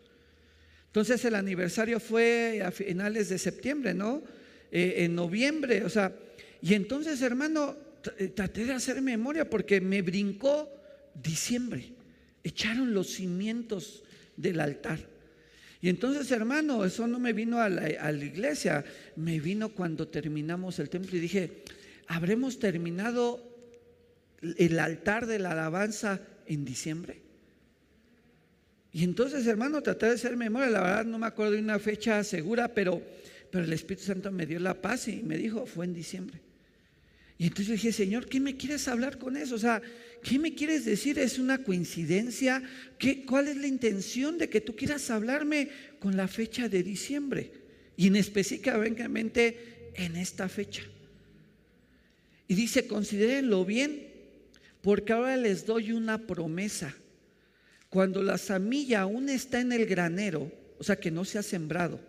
Entonces 0.87 1.25
el 1.25 1.35
aniversario 1.35 2.01
fue 2.01 2.63
a 2.65 2.71
finales 2.71 3.29
de 3.29 3.39
septiembre, 3.39 3.93
¿no? 3.93 4.23
Eh, 4.73 5.05
en 5.05 5.15
noviembre, 5.15 5.85
o 5.85 5.91
sea, 5.91 6.13
y 6.63 6.75
entonces 6.75 7.21
hermano, 7.23 7.77
eh, 8.19 8.29
traté 8.29 8.65
de 8.65 8.73
hacer 8.73 9.01
memoria 9.03 9.49
porque 9.49 9.81
me 9.81 10.03
brincó 10.03 10.71
diciembre, 11.15 11.93
echaron 12.43 12.95
los 12.95 13.09
cimientos 13.09 14.03
del 14.37 14.61
altar. 14.61 15.01
Y 15.81 15.89
entonces, 15.89 16.31
hermano, 16.33 16.85
eso 16.85 17.07
no 17.07 17.19
me 17.19 17.33
vino 17.33 17.61
a 17.61 17.69
la, 17.69 18.13
iglesia, 18.13 18.85
me 19.17 19.39
vino 19.39 19.69
cuando 19.69 20.09
terminamos 20.09 20.79
el 20.81 20.91
templo 20.91 21.17
y 21.17 21.21
dije, 21.21 21.63
¿habremos 22.09 22.59
terminado 22.59 23.41
el 24.43 24.79
altar 24.81 25.27
de 25.27 25.39
la 25.39 25.53
alabanza 25.53 26.21
en 26.47 26.65
diciembre? 26.65 27.21
Y 28.93 29.05
entonces, 29.05 29.47
hermano, 29.47 29.83
traté 29.83 30.07
de 30.07 30.13
hacer 30.13 30.37
memoria. 30.37 30.71
La 30.71 30.81
verdad 30.81 31.05
no 31.05 31.19
me 31.19 31.27
acuerdo 31.27 31.53
de 31.53 31.61
una 31.61 31.79
fecha 31.79 32.25
segura, 32.25 32.69
pero, 32.69 33.01
pero 33.51 33.65
el 33.65 33.73
Espíritu 33.73 34.07
Santo 34.07 34.33
me 34.33 34.47
dio 34.47 34.59
la 34.59 34.75
paz 34.75 35.09
y 35.09 35.23
me 35.23 35.37
dijo, 35.37 35.67
fue 35.67 35.85
en 35.85 35.95
diciembre. 35.95 36.41
Y 37.37 37.47
entonces 37.47 37.75
dije, 37.75 37.93
Señor, 37.93 38.27
¿qué 38.27 38.41
me 38.41 38.57
quieres 38.57 38.89
hablar 38.89 39.19
con 39.19 39.37
eso? 39.37 39.55
O 39.55 39.59
sea, 39.59 39.81
¿qué 40.25 40.39
me 40.41 40.55
quieres 40.55 40.85
decir? 40.85 41.19
¿Es 41.21 41.39
una 41.39 41.59
coincidencia? 41.59 42.63
¿Qué, 42.99 43.25
¿Cuál 43.25 43.47
es 43.47 43.57
la 43.57 43.69
intención 43.69 44.39
de 44.39 44.49
que 44.49 44.61
tú 44.61 44.75
quieras 44.75 45.09
hablarme 45.11 45.69
con 46.01 46.17
la 46.17 46.27
fecha 46.27 46.69
de 46.69 46.83
diciembre? 46.83 47.53
Y 47.97 48.09
en 48.09 48.17
específicamente 48.17 49.93
en 49.95 50.17
esta 50.17 50.49
fecha. 50.49 50.83
Y 52.49 52.55
dice, 52.55 52.87
considérenlo 52.87 53.65
bien, 53.65 54.09
porque 54.81 55.13
ahora 55.13 55.37
les 55.37 55.67
doy 55.67 55.93
una 55.93 56.27
promesa. 56.27 56.95
Cuando 57.91 58.23
la 58.23 58.39
semilla 58.39 59.03
aún 59.03 59.29
está 59.29 59.61
en 59.61 59.73
el 59.73 59.87
granero, 59.87 60.51
o 60.79 60.85
sea 60.85 60.97
que 60.97 61.11
no 61.11 61.25
se 61.25 61.39
ha 61.39 61.43
sembrado, 61.43 62.01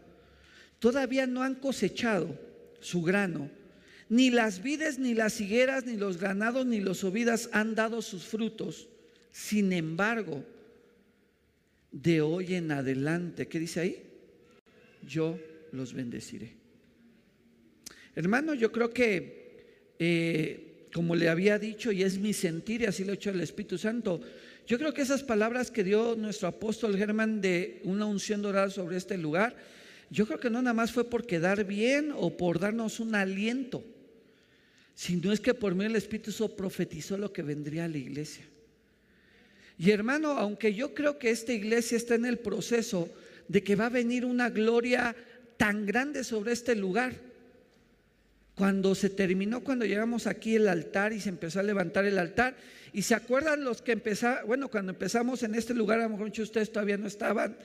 todavía 0.80 1.28
no 1.28 1.44
han 1.44 1.56
cosechado 1.56 2.40
su 2.80 3.04
grano, 3.04 3.50
ni 4.08 4.32
las 4.32 4.64
vides, 4.64 4.98
ni 4.98 5.14
las 5.14 5.40
higueras, 5.40 5.86
ni 5.86 5.96
los 5.96 6.18
granados, 6.18 6.66
ni 6.66 6.80
los 6.80 7.04
ovidas 7.04 7.50
han 7.52 7.76
dado 7.76 8.02
sus 8.02 8.24
frutos. 8.24 8.90
Sin 9.32 9.72
embargo, 9.72 10.44
de 11.92 12.22
hoy 12.22 12.56
en 12.56 12.72
adelante, 12.72 13.48
¿qué 13.48 13.60
dice 13.60 13.80
ahí? 13.82 14.04
Yo 15.08 15.40
los 15.72 15.94
bendeciré. 15.94 16.54
Hermano, 18.16 18.54
yo 18.54 18.72
creo 18.72 18.92
que, 18.92 19.39
eh, 20.00 20.88
como 20.94 21.16
le 21.16 21.30
había 21.30 21.60
dicho, 21.60 21.92
y 21.92 22.04
es 22.04 22.18
mi 22.18 22.34
sentir, 22.34 22.82
y 22.82 22.86
así 22.86 23.04
lo 23.04 23.12
ha 23.12 23.16
hecho 23.16 23.30
el 23.30 23.42
Espíritu 23.42 23.78
Santo, 23.78 24.22
yo 24.66 24.78
creo 24.78 24.94
que 24.94 25.02
esas 25.02 25.24
palabras 25.24 25.72
que 25.72 25.84
dio 25.84 26.16
nuestro 26.16 26.48
apóstol 26.48 26.98
Germán 26.98 27.42
de 27.42 27.82
una 27.84 28.06
unción 28.06 28.42
dorada 28.42 28.70
sobre 28.70 28.98
este 28.98 29.18
lugar, 29.18 29.56
yo 30.10 30.26
creo 30.26 30.40
que 30.40 30.50
no 30.50 30.62
nada 30.62 30.74
más 30.74 30.92
fue 30.92 31.10
por 31.10 31.26
quedar 31.26 31.66
bien 31.66 32.12
o 32.16 32.36
por 32.36 32.60
darnos 32.60 33.00
un 33.00 33.14
aliento, 33.14 33.84
sino 34.96 35.32
es 35.32 35.40
que 35.40 35.54
por 35.54 35.76
medio 35.76 35.90
del 35.90 35.98
Espíritu 35.98 36.32
Santo 36.32 36.56
profetizó 36.56 37.18
lo 37.18 37.32
que 37.32 37.42
vendría 37.42 37.86
a 37.86 37.88
la 37.88 37.98
iglesia. 37.98 38.46
Y 39.78 39.92
hermano, 39.92 40.32
aunque 40.32 40.74
yo 40.74 40.94
creo 40.94 41.18
que 41.18 41.30
esta 41.30 41.54
iglesia 41.54 41.96
está 41.96 42.16
en 42.16 42.26
el 42.26 42.38
proceso 42.38 43.10
de 43.48 43.64
que 43.64 43.76
va 43.76 43.86
a 43.88 43.90
venir 43.90 44.26
una 44.26 44.50
gloria 44.50 45.16
tan 45.58 45.86
grande 45.86 46.24
sobre 46.24 46.52
este 46.52 46.76
lugar, 46.76 47.14
cuando 48.60 48.94
se 48.94 49.10
terminó, 49.10 49.64
cuando 49.64 49.86
llegamos 49.86 50.28
aquí 50.28 50.56
el 50.58 50.68
altar 50.68 51.14
y 51.14 51.22
se 51.22 51.30
empezó 51.30 51.62
a 51.62 51.64
levantar 51.64 52.04
el 52.04 52.20
altar, 52.20 52.58
y 52.92 53.04
se 53.04 53.16
acuerdan 53.16 53.64
los 53.64 53.82
que 53.82 53.94
empezaron, 53.94 54.46
bueno, 54.48 54.68
cuando 54.68 54.92
empezamos 54.92 55.44
en 55.44 55.56
este 55.56 55.74
lugar, 55.74 56.02
a 56.02 56.04
lo 56.04 56.10
mejor 56.10 56.26
muchos 56.26 56.40
de 56.40 56.44
ustedes 56.44 56.74
todavía 56.74 56.98
no 56.98 57.08
estaban, 57.08 57.56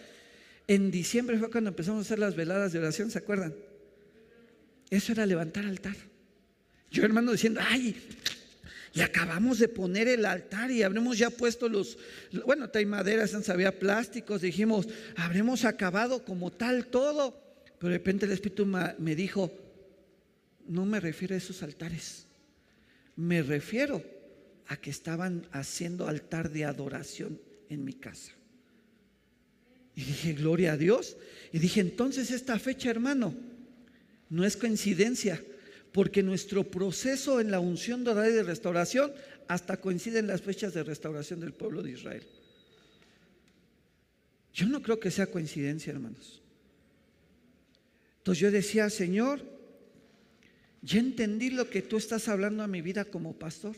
en 0.69 0.93
diciembre 0.93 1.37
fue 1.37 1.51
cuando 1.51 1.71
empezamos 1.71 1.99
a 1.99 2.03
hacer 2.03 2.21
las 2.21 2.37
veladas 2.37 2.73
de 2.73 2.79
oración, 2.79 3.11
¿se 3.11 3.19
acuerdan? 3.19 3.57
Eso 4.89 5.11
era 5.11 5.27
levantar 5.27 5.65
altar. 5.65 5.97
Yo 6.93 7.03
hermano 7.03 7.33
diciendo, 7.33 7.61
ay, 7.61 7.97
y 8.93 9.01
acabamos 9.01 9.59
de 9.59 9.67
poner 9.67 10.07
el 10.07 10.25
altar 10.25 10.71
y 10.71 10.85
habremos 10.85 11.19
ya 11.19 11.31
puesto 11.31 11.69
los, 11.69 11.99
bueno, 12.47 12.71
hay 12.73 12.87
maderas, 12.87 13.35
había 13.49 13.81
plásticos, 13.81 14.43
dijimos, 14.43 14.87
habremos 15.17 15.65
acabado 15.65 16.25
como 16.25 16.53
tal 16.53 16.87
todo. 16.87 17.37
Pero 17.81 17.91
de 17.91 17.99
repente 17.99 18.27
el 18.27 18.33
Espíritu 18.33 18.65
me 18.65 19.17
dijo, 19.17 19.53
no 20.67 20.85
me 20.85 21.01
refiero 21.01 21.35
a 21.35 21.39
esos 21.39 21.63
altares, 21.63 22.27
me 23.17 23.43
refiero 23.43 24.03
a 24.67 24.77
que 24.77 24.91
estaban 24.91 25.47
haciendo 25.53 26.09
altar 26.09 26.51
de 26.51 26.65
adoración 26.65 27.41
en 27.69 27.85
mi 27.85 27.93
casa. 27.93 28.33
Y 29.95 30.03
dije, 30.03 30.33
gloria 30.33 30.73
a 30.73 30.77
Dios. 30.77 31.17
Y 31.53 31.59
dije, 31.59 31.81
entonces 31.81 32.31
esta 32.31 32.59
fecha, 32.59 32.91
hermano, 32.91 33.35
no 34.29 34.45
es 34.45 34.57
coincidencia, 34.57 35.43
porque 35.93 36.23
nuestro 36.23 36.65
proceso 36.65 37.41
en 37.41 37.53
la 37.53 37.61
unción 37.61 38.03
dorada 38.03 38.29
y 38.29 38.33
de 38.33 38.43
restauración 38.43 39.13
hasta 39.47 39.81
coinciden 39.81 40.27
las 40.27 40.43
fechas 40.43 40.75
de 40.75 40.83
restauración 40.83 41.41
del 41.41 41.53
pueblo 41.53 41.83
de 41.83 41.93
Israel. 41.93 42.27
Yo 44.53 44.67
no 44.67 44.83
creo 44.83 44.99
que 44.99 45.11
sea 45.11 45.27
coincidencia, 45.27 45.93
hermanos. 45.93 46.43
Entonces 48.19 48.41
yo 48.41 48.51
decía, 48.51 48.89
Señor, 48.91 49.54
ya 50.85 51.01
entendí 51.01 51.49
lo 51.49 51.71
que 51.71 51.81
tú 51.81 51.97
estás 51.97 52.29
hablando 52.29 52.63
a 52.63 52.67
mi 52.67 52.83
vida 52.83 53.07
como 53.07 53.39
pastor. 53.39 53.75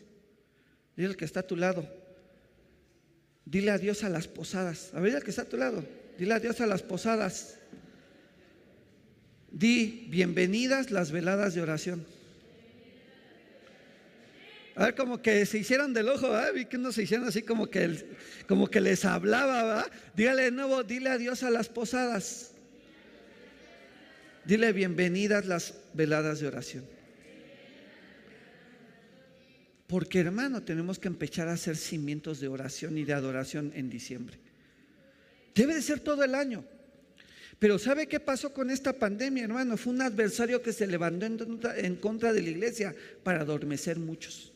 Dile 0.97 1.11
al 1.11 1.17
que 1.17 1.25
está 1.25 1.41
a 1.41 1.47
tu 1.47 1.55
lado. 1.55 1.89
Dile 3.45 3.71
adiós 3.71 4.03
a 4.03 4.09
las 4.09 4.27
posadas. 4.27 4.91
A 4.93 5.01
ver, 5.01 5.15
al 5.15 5.23
que 5.23 5.31
está 5.31 5.43
a 5.43 5.49
tu 5.49 5.57
lado. 5.57 5.85
Dile 6.19 6.35
adiós 6.35 6.61
a 6.61 6.67
las 6.67 6.83
posadas. 6.83 7.59
Di 9.53 10.09
bienvenidas 10.11 10.91
las 10.91 11.13
veladas 11.13 11.55
de 11.55 11.63
oración. 11.63 12.05
A 14.75 14.87
ver, 14.87 14.95
como 14.97 15.23
que 15.23 15.47
se 15.47 15.59
hicieron 15.59 15.95
del 15.95 16.09
ojo, 16.09 16.29
vi 16.55 16.65
que 16.65 16.77
no 16.77 16.91
se 16.91 17.05
hicieron 17.05 17.29
así 17.29 17.43
como 17.43 17.71
que, 17.71 18.05
como 18.49 18.69
que 18.69 18.81
les 18.81 19.05
hablaba, 19.05 19.63
¿verdad? 19.63 19.93
Dígale 20.17 20.43
de 20.43 20.51
nuevo, 20.51 20.83
dile 20.83 21.11
adiós 21.11 21.45
a 21.45 21.51
las 21.51 21.69
posadas. 21.69 22.51
Dile 24.45 24.73
bienvenidas 24.73 25.47
las 25.47 25.75
veladas 25.95 26.41
de 26.41 26.49
oración. 26.49 26.96
Porque 29.87 30.21
hermano, 30.21 30.63
tenemos 30.63 30.99
que 30.99 31.09
empezar 31.09 31.49
a 31.49 31.53
hacer 31.53 31.77
cimientos 31.77 32.41
de 32.41 32.49
oración 32.49 32.99
y 32.99 33.05
de 33.05 33.13
adoración 33.13 33.73
en 33.75 33.89
diciembre. 33.89 34.39
Debe 35.55 35.75
de 35.75 35.83
ser 35.83 36.01
todo 36.01 36.25
el 36.25 36.35
año. 36.35 36.65
Pero 37.59 37.79
¿sabe 37.79 38.07
qué 38.07 38.21
pasó 38.21 38.53
con 38.53 38.71
esta 38.71 38.93
pandemia, 38.93 39.45
hermano? 39.45 39.77
Fue 39.77 39.93
un 39.93 40.03
adversario 40.03 40.61
que 40.61 40.73
se 40.73 40.87
levantó 40.87 41.27
en 41.75 41.97
contra 41.97 42.33
de 42.33 42.43
la 42.43 42.51
iglesia 42.51 42.95
para 43.23 43.41
adormecer 43.41 43.99
muchos. 43.99 44.53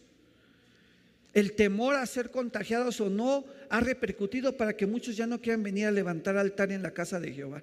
El 1.33 1.53
temor 1.53 1.95
a 1.95 2.05
ser 2.07 2.31
contagiados 2.31 3.01
o 3.01 3.09
no 3.09 3.45
ha 3.71 3.81
repercutido 3.81 4.57
para 4.57 4.77
que 4.77 4.87
muchos 4.87 5.17
ya 5.17 5.27
no 5.27 5.41
quieran 5.41 5.63
venir 5.63 5.87
a 5.87 5.93
levantar 5.93 6.37
altar 6.37 6.73
en 6.73 6.83
la 6.83 6.91
casa 6.91 7.21
de 7.21 7.33
Jehová. 7.33 7.63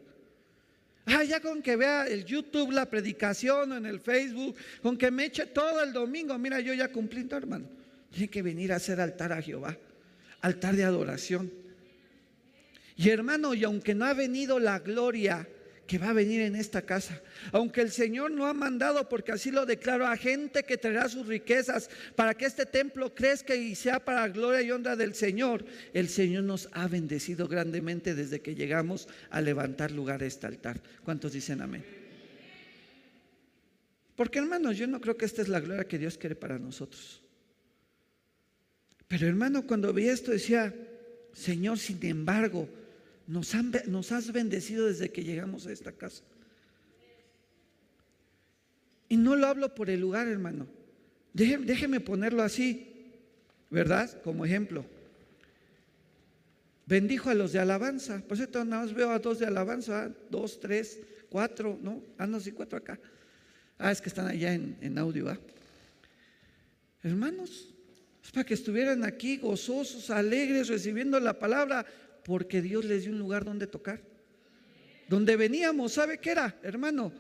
Ah, 1.07 1.23
ya 1.23 1.39
con 1.39 1.61
que 1.61 1.77
vea 1.77 2.05
el 2.05 2.25
YouTube, 2.25 2.71
la 2.71 2.85
predicación 2.85 3.71
en 3.71 3.85
el 3.85 4.01
Facebook, 4.01 4.55
con 4.81 4.97
que 4.97 5.09
me 5.09 5.25
eche 5.25 5.45
todo 5.45 5.81
el 5.81 5.93
domingo, 5.93 6.37
mira, 6.37 6.59
yo 6.59 6.73
ya 6.73 6.91
cumplí, 6.91 7.25
hermano. 7.31 7.65
Tiene 8.11 8.29
que 8.29 8.41
venir 8.41 8.73
a 8.73 8.75
hacer 8.75 8.99
altar 8.99 9.31
a 9.31 9.41
Jehová, 9.41 9.77
altar 10.41 10.75
de 10.75 10.83
adoración. 10.83 11.51
Y 12.97 13.09
hermano, 13.09 13.53
y 13.53 13.63
aunque 13.63 13.95
no 13.95 14.05
ha 14.05 14.13
venido 14.13 14.59
la 14.59 14.79
gloria 14.79 15.47
que 15.87 15.97
va 15.97 16.09
a 16.09 16.13
venir 16.13 16.41
en 16.41 16.55
esta 16.55 16.81
casa. 16.83 17.21
Aunque 17.51 17.81
el 17.81 17.91
Señor 17.91 18.29
no 18.31 18.45
ha 18.45 18.53
mandado, 18.53 19.07
porque 19.07 19.31
así 19.31 19.49
lo 19.49 19.65
declaró 19.65 20.05
a 20.05 20.17
gente 20.17 20.63
que 20.63 20.77
traerá 20.77 21.07
sus 21.07 21.25
riquezas 21.25 21.89
para 22.15 22.33
que 22.33 22.45
este 22.45 22.65
templo 22.65 23.15
crezca 23.15 23.55
y 23.55 23.73
sea 23.73 24.03
para 24.03 24.27
gloria 24.27 24.61
y 24.61 24.71
honra 24.71 24.95
del 24.95 25.15
Señor, 25.15 25.65
el 25.93 26.09
Señor 26.09 26.43
nos 26.43 26.69
ha 26.73 26.87
bendecido 26.87 27.47
grandemente 27.47 28.13
desde 28.13 28.41
que 28.41 28.53
llegamos 28.53 29.07
a 29.29 29.41
levantar 29.41 29.91
lugar 29.91 30.21
a 30.21 30.25
este 30.25 30.45
altar. 30.45 30.81
¿Cuántos 31.03 31.31
dicen 31.31 31.61
amén? 31.61 31.83
Porque 34.15 34.39
hermanos, 34.39 34.77
yo 34.77 34.87
no 34.87 34.99
creo 34.99 35.15
que 35.15 35.25
esta 35.25 35.41
es 35.41 35.47
la 35.47 35.59
gloria 35.59 35.87
que 35.87 35.99
Dios 35.99 36.17
quiere 36.17 36.35
para 36.35 36.59
nosotros. 36.59 37.21
Pero 39.07 39.27
hermano, 39.27 39.65
cuando 39.65 39.93
vi 39.93 40.09
esto 40.09 40.31
decía, 40.31 40.73
Señor, 41.33 41.79
sin 41.79 42.03
embargo, 42.05 42.67
nos, 43.27 44.11
has 44.11 44.31
bendecido 44.31 44.87
desde 44.87 45.11
que 45.11 45.23
llegamos 45.23 45.67
a 45.67 45.71
esta 45.71 45.91
casa. 45.91 46.23
Y 49.09 49.17
no 49.17 49.35
lo 49.35 49.47
hablo 49.47 49.75
por 49.75 49.89
el 49.89 49.99
lugar, 49.99 50.27
hermano. 50.27 50.67
Déjeme, 51.33 51.99
ponerlo 51.99 52.41
así, 52.41 52.87
¿verdad? 53.69 54.21
Como 54.23 54.45
ejemplo. 54.45 54.85
Bendijo 56.85 57.29
a 57.29 57.35
los 57.35 57.51
de 57.51 57.59
alabanza. 57.59 58.23
Por 58.27 58.37
cierto, 58.37 58.63
nada 58.63 58.83
más 58.83 58.93
veo 58.93 59.11
a 59.11 59.19
dos 59.19 59.39
de 59.39 59.45
alabanza, 59.45 60.09
dos, 60.29 60.59
tres, 60.59 60.99
cuatro, 61.29 61.77
¿no? 61.81 62.01
Ah, 62.17 62.25
no, 62.25 62.39
sí, 62.39 62.53
cuatro 62.53 62.77
acá. 62.77 62.99
Ah, 63.77 63.91
es 63.91 64.01
que 64.01 64.09
están 64.09 64.27
allá 64.27 64.53
en, 64.53 64.77
en 64.81 64.97
audio, 64.97 65.29
¿ah? 65.29 65.37
Hermanos, 67.03 67.73
es 68.23 68.31
para 68.31 68.45
que 68.45 68.53
estuvieran 68.53 69.03
aquí 69.03 69.37
gozosos, 69.37 70.09
alegres, 70.09 70.67
recibiendo 70.67 71.19
la 71.19 71.37
palabra, 71.37 71.85
porque 72.27 72.61
Dios 72.61 72.83
les 72.83 73.03
dio 73.03 73.13
un 73.13 73.19
lugar 73.19 73.45
donde 73.45 73.67
tocar. 73.67 74.01
Donde 75.07 75.37
veníamos, 75.37 75.93
¿sabe 75.93 76.19
qué 76.19 76.31
era, 76.31 76.59
hermano? 76.61 77.13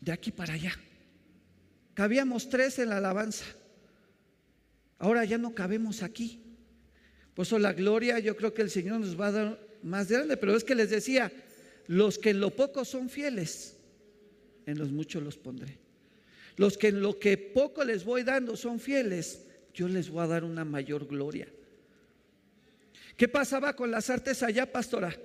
De 0.00 0.12
aquí 0.12 0.30
para 0.30 0.54
allá. 0.54 0.72
Cabíamos 1.94 2.48
tres 2.48 2.78
en 2.78 2.90
la 2.90 2.98
alabanza. 2.98 3.44
Ahora 5.00 5.24
ya 5.24 5.38
no 5.38 5.56
cabemos 5.56 6.04
aquí. 6.04 6.40
Por 7.34 7.44
eso 7.44 7.58
la 7.58 7.72
gloria 7.72 8.20
yo 8.20 8.36
creo 8.36 8.54
que 8.54 8.62
el 8.62 8.70
Señor 8.70 9.00
nos 9.00 9.20
va 9.20 9.26
a 9.26 9.32
dar 9.32 9.68
más 9.82 10.08
grande. 10.08 10.36
Pero 10.36 10.56
es 10.56 10.62
que 10.62 10.76
les 10.76 10.90
decía, 10.90 11.32
los 11.88 12.16
que 12.16 12.30
en 12.30 12.38
lo 12.38 12.50
poco 12.50 12.84
son 12.84 13.10
fieles, 13.10 13.76
en 14.66 14.78
los 14.78 14.92
muchos 14.92 15.20
los 15.20 15.36
pondré. 15.36 15.78
Los 16.56 16.78
que 16.78 16.88
en 16.88 17.00
lo 17.00 17.18
que 17.18 17.38
poco 17.38 17.82
les 17.82 18.04
voy 18.04 18.22
dando 18.22 18.56
son 18.56 18.78
fieles, 18.78 19.46
yo 19.74 19.88
les 19.88 20.08
voy 20.08 20.22
a 20.22 20.28
dar 20.28 20.44
una 20.44 20.64
mayor 20.64 21.08
gloria. 21.08 21.48
¿Qué 23.16 23.28
pasaba 23.28 23.74
con 23.74 23.90
las 23.90 24.10
artes 24.10 24.42
allá, 24.42 24.70
pastora? 24.70 25.16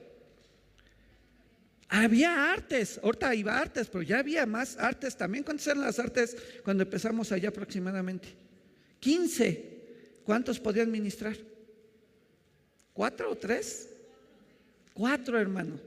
Había 1.92 2.52
artes, 2.52 3.00
ahorita 3.02 3.34
iba 3.34 3.58
artes, 3.58 3.88
pero 3.88 4.04
ya 4.04 4.20
había 4.20 4.46
más 4.46 4.78
artes 4.78 5.18
también. 5.18 5.44
¿Cuántas 5.44 5.66
eran 5.68 5.82
las 5.82 5.98
artes 5.98 6.38
cuando 6.64 6.84
empezamos 6.84 7.32
allá 7.32 7.50
aproximadamente? 7.50 8.30
15. 9.00 9.80
¿Cuántos 10.24 10.60
podían 10.60 10.92
ministrar? 10.92 11.36
¿Cuatro 12.94 13.32
o 13.32 13.36
tres? 13.36 13.90
Cuatro, 14.94 15.40
hermano. 15.40 15.80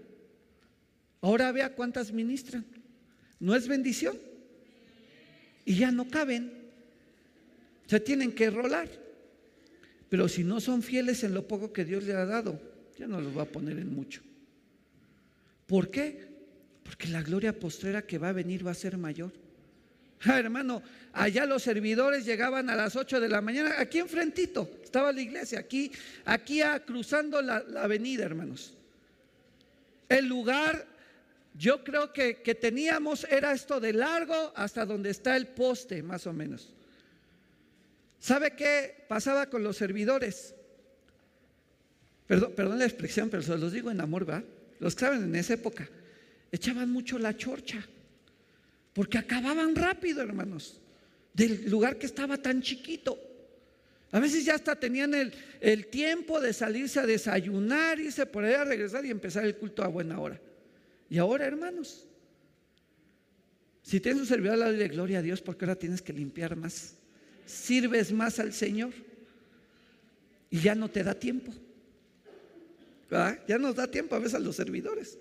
Ahora 1.20 1.52
vea 1.52 1.72
cuántas 1.72 2.10
ministran. 2.10 2.64
¿No 3.38 3.54
es 3.54 3.68
bendición? 3.68 4.18
Y 5.64 5.76
ya 5.76 5.92
no 5.92 6.08
caben. 6.08 6.52
Se 7.86 8.00
tienen 8.00 8.32
que 8.32 8.50
rolar. 8.50 8.88
Pero 10.12 10.28
si 10.28 10.44
no 10.44 10.60
son 10.60 10.82
fieles 10.82 11.24
en 11.24 11.32
lo 11.32 11.48
poco 11.48 11.72
que 11.72 11.86
Dios 11.86 12.04
le 12.04 12.12
ha 12.12 12.26
dado, 12.26 12.60
ya 12.98 13.06
no 13.06 13.18
los 13.18 13.34
va 13.34 13.44
a 13.44 13.46
poner 13.46 13.78
en 13.78 13.94
mucho. 13.94 14.20
¿Por 15.66 15.90
qué? 15.90 16.28
Porque 16.82 17.08
la 17.08 17.22
gloria 17.22 17.58
postrera 17.58 18.02
que 18.02 18.18
va 18.18 18.28
a 18.28 18.32
venir 18.32 18.66
va 18.66 18.72
a 18.72 18.74
ser 18.74 18.98
mayor. 18.98 19.32
Ah, 20.24 20.38
hermano, 20.38 20.82
allá 21.14 21.46
los 21.46 21.62
servidores 21.62 22.26
llegaban 22.26 22.68
a 22.68 22.76
las 22.76 22.94
8 22.94 23.20
de 23.20 23.28
la 23.30 23.40
mañana, 23.40 23.76
aquí 23.78 24.00
enfrentito 24.00 24.68
estaba 24.84 25.12
la 25.12 25.22
iglesia, 25.22 25.60
aquí, 25.60 25.90
aquí 26.26 26.60
cruzando 26.84 27.40
la, 27.40 27.64
avenida, 27.78 28.26
hermanos. 28.26 28.74
El 30.10 30.26
lugar, 30.26 30.86
yo 31.54 31.82
creo 31.82 32.12
que, 32.12 32.42
que 32.42 32.54
teníamos 32.54 33.24
era 33.30 33.54
esto 33.54 33.80
de 33.80 33.94
largo 33.94 34.52
hasta 34.56 34.84
donde 34.84 35.08
está 35.08 35.38
el 35.38 35.46
poste, 35.46 36.02
más 36.02 36.26
o 36.26 36.34
menos. 36.34 36.74
¿Sabe 38.22 38.52
qué 38.54 39.04
pasaba 39.08 39.50
con 39.50 39.64
los 39.64 39.76
servidores? 39.76 40.54
Perdón, 42.28 42.78
la 42.78 42.84
expresión, 42.84 43.28
pero 43.28 43.42
se 43.42 43.58
los 43.58 43.72
digo 43.72 43.90
en 43.90 44.00
amor, 44.00 44.30
¿va? 44.30 44.44
Los 44.78 44.94
que 44.94 45.00
saben 45.00 45.24
en 45.24 45.34
esa 45.34 45.54
época, 45.54 45.88
echaban 46.52 46.88
mucho 46.88 47.18
la 47.18 47.36
chorcha, 47.36 47.84
porque 48.92 49.18
acababan 49.18 49.74
rápido, 49.74 50.22
hermanos, 50.22 50.80
del 51.34 51.68
lugar 51.68 51.98
que 51.98 52.06
estaba 52.06 52.36
tan 52.36 52.62
chiquito. 52.62 53.18
A 54.12 54.20
veces 54.20 54.44
ya 54.44 54.54
hasta 54.54 54.78
tenían 54.78 55.14
el, 55.14 55.34
el 55.60 55.88
tiempo 55.88 56.40
de 56.40 56.52
salirse 56.52 57.00
a 57.00 57.06
desayunar, 57.06 57.98
irse 57.98 58.24
por 58.24 58.44
allá 58.44 58.60
a 58.60 58.66
regresar 58.66 59.04
y 59.04 59.10
empezar 59.10 59.44
el 59.44 59.56
culto 59.56 59.82
a 59.82 59.88
buena 59.88 60.20
hora. 60.20 60.40
Y 61.10 61.18
ahora, 61.18 61.44
hermanos, 61.44 62.06
si 63.82 63.98
tienes 63.98 64.20
un 64.20 64.28
servidor, 64.28 64.58
la 64.58 64.70
de 64.70 64.86
gloria 64.86 65.18
a 65.18 65.22
Dios, 65.22 65.42
porque 65.42 65.64
ahora 65.64 65.74
tienes 65.74 66.00
que 66.00 66.12
limpiar 66.12 66.54
más. 66.54 67.01
Sirves 67.46 68.12
más 68.12 68.38
al 68.38 68.52
Señor 68.52 68.92
y 70.50 70.60
ya 70.60 70.74
no 70.74 70.90
te 70.90 71.02
da 71.02 71.14
tiempo. 71.14 71.52
Ya 73.46 73.58
nos 73.58 73.74
da 73.74 73.90
tiempo 73.90 74.14
a 74.14 74.18
veces 74.18 74.34
a 74.34 74.38
los 74.38 74.56
servidores. 74.56 75.18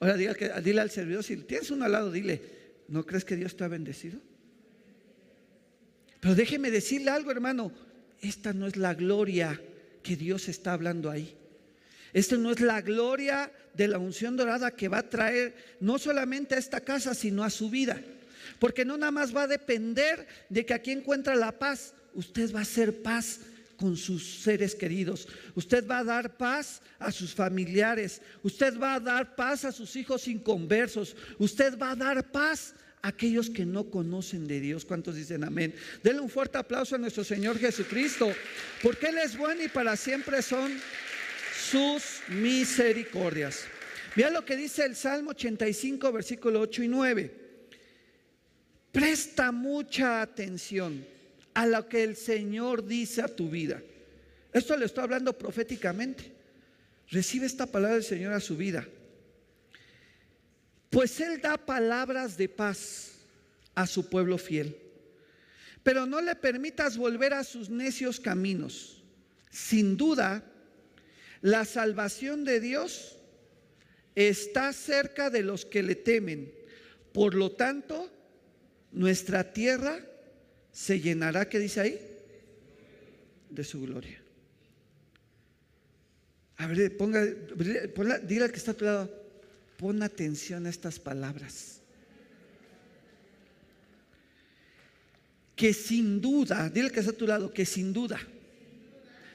Ahora 0.00 0.16
dile 0.16 0.80
al 0.80 0.90
servidor, 0.90 1.24
si 1.24 1.36
tienes 1.38 1.70
uno 1.70 1.84
al 1.84 1.92
lado, 1.92 2.12
dile, 2.12 2.40
¿no 2.88 3.04
crees 3.04 3.24
que 3.24 3.36
Dios 3.36 3.56
te 3.56 3.64
ha 3.64 3.68
bendecido? 3.68 4.20
Pero 6.20 6.34
déjeme 6.34 6.70
decirle 6.70 7.10
algo, 7.10 7.30
hermano, 7.30 7.72
esta 8.20 8.52
no 8.52 8.66
es 8.66 8.76
la 8.76 8.94
gloria 8.94 9.60
que 10.02 10.16
Dios 10.16 10.48
está 10.48 10.72
hablando 10.72 11.10
ahí. 11.10 11.34
Esta 12.12 12.36
no 12.36 12.50
es 12.50 12.60
la 12.60 12.80
gloria 12.80 13.52
de 13.74 13.88
la 13.88 13.98
unción 13.98 14.36
dorada 14.36 14.70
que 14.70 14.88
va 14.88 14.98
a 14.98 15.08
traer 15.10 15.54
no 15.80 15.98
solamente 15.98 16.54
a 16.54 16.58
esta 16.58 16.80
casa, 16.80 17.14
sino 17.14 17.44
a 17.44 17.50
su 17.50 17.70
vida. 17.70 18.02
Porque 18.58 18.84
no 18.84 18.96
nada 18.96 19.12
más 19.12 19.34
va 19.34 19.42
a 19.42 19.48
depender 19.48 20.26
de 20.48 20.64
que 20.64 20.74
aquí 20.74 20.90
encuentra 20.90 21.34
la 21.34 21.58
paz, 21.58 21.94
usted 22.14 22.54
va 22.54 22.60
a 22.60 22.62
hacer 22.62 23.02
paz 23.02 23.40
con 23.78 23.96
sus 23.96 24.42
seres 24.42 24.74
queridos. 24.74 25.28
Usted 25.54 25.86
va 25.86 26.00
a 26.00 26.04
dar 26.04 26.36
paz 26.36 26.82
a 26.98 27.12
sus 27.12 27.32
familiares. 27.32 28.20
Usted 28.42 28.76
va 28.78 28.94
a 28.94 29.00
dar 29.00 29.36
paz 29.36 29.64
a 29.64 29.72
sus 29.72 29.94
hijos 29.94 30.26
inconversos. 30.26 31.16
Usted 31.38 31.78
va 31.78 31.92
a 31.92 31.96
dar 31.96 32.30
paz 32.30 32.74
a 33.02 33.08
aquellos 33.08 33.48
que 33.48 33.64
no 33.64 33.88
conocen 33.88 34.48
de 34.48 34.58
Dios. 34.58 34.84
¿Cuántos 34.84 35.14
dicen 35.14 35.44
amén? 35.44 35.74
Denle 36.02 36.20
un 36.20 36.28
fuerte 36.28 36.58
aplauso 36.58 36.96
a 36.96 36.98
nuestro 36.98 37.22
Señor 37.22 37.56
Jesucristo, 37.56 38.32
porque 38.82 39.06
Él 39.06 39.18
es 39.18 39.38
bueno 39.38 39.62
y 39.62 39.68
para 39.68 39.96
siempre 39.96 40.42
son 40.42 40.72
sus 41.70 42.02
misericordias. 42.28 43.64
Mira 44.16 44.30
lo 44.30 44.44
que 44.44 44.56
dice 44.56 44.84
el 44.84 44.96
Salmo 44.96 45.30
85, 45.30 46.10
versículo 46.10 46.60
8 46.62 46.82
y 46.82 46.88
9. 46.88 47.47
Presta 48.92 49.52
mucha 49.52 50.22
atención 50.22 51.06
a 51.54 51.66
lo 51.66 51.88
que 51.88 52.02
el 52.02 52.16
Señor 52.16 52.86
dice 52.86 53.22
a 53.22 53.28
tu 53.28 53.50
vida. 53.50 53.82
Esto 54.52 54.76
le 54.76 54.86
estoy 54.86 55.04
hablando 55.04 55.36
proféticamente. 55.36 56.32
Recibe 57.10 57.46
esta 57.46 57.66
palabra 57.66 57.94
del 57.94 58.04
Señor 58.04 58.32
a 58.32 58.40
su 58.40 58.56
vida. 58.56 58.86
Pues 60.90 61.20
Él 61.20 61.40
da 61.40 61.58
palabras 61.58 62.36
de 62.36 62.48
paz 62.48 63.12
a 63.74 63.86
su 63.86 64.08
pueblo 64.08 64.38
fiel. 64.38 64.76
Pero 65.82 66.06
no 66.06 66.20
le 66.20 66.34
permitas 66.34 66.96
volver 66.96 67.34
a 67.34 67.44
sus 67.44 67.70
necios 67.70 68.20
caminos. 68.20 69.02
Sin 69.50 69.96
duda, 69.96 70.44
la 71.40 71.64
salvación 71.64 72.44
de 72.44 72.60
Dios 72.60 73.16
está 74.14 74.72
cerca 74.72 75.30
de 75.30 75.42
los 75.42 75.64
que 75.64 75.82
le 75.82 75.94
temen. 75.94 76.52
Por 77.12 77.34
lo 77.34 77.52
tanto, 77.52 78.10
nuestra 78.92 79.52
tierra 79.52 80.00
se 80.72 81.00
llenará, 81.00 81.48
¿qué 81.48 81.58
dice 81.58 81.80
ahí? 81.80 82.00
De 83.50 83.64
su 83.64 83.80
gloria. 83.82 84.20
A 86.56 86.66
ver, 86.66 86.96
ponga, 86.96 87.24
dile 87.24 88.44
al 88.44 88.50
que 88.50 88.58
está 88.58 88.72
a 88.72 88.74
tu 88.74 88.84
lado, 88.84 89.10
pon 89.76 90.02
atención 90.02 90.66
a 90.66 90.70
estas 90.70 90.98
palabras. 90.98 91.80
Que 95.54 95.72
sin 95.72 96.20
duda, 96.20 96.68
dile 96.68 96.86
al 96.86 96.92
que 96.92 97.00
está 97.00 97.12
a 97.12 97.16
tu 97.16 97.26
lado, 97.26 97.52
que 97.52 97.64
sin 97.64 97.92
duda. 97.92 98.20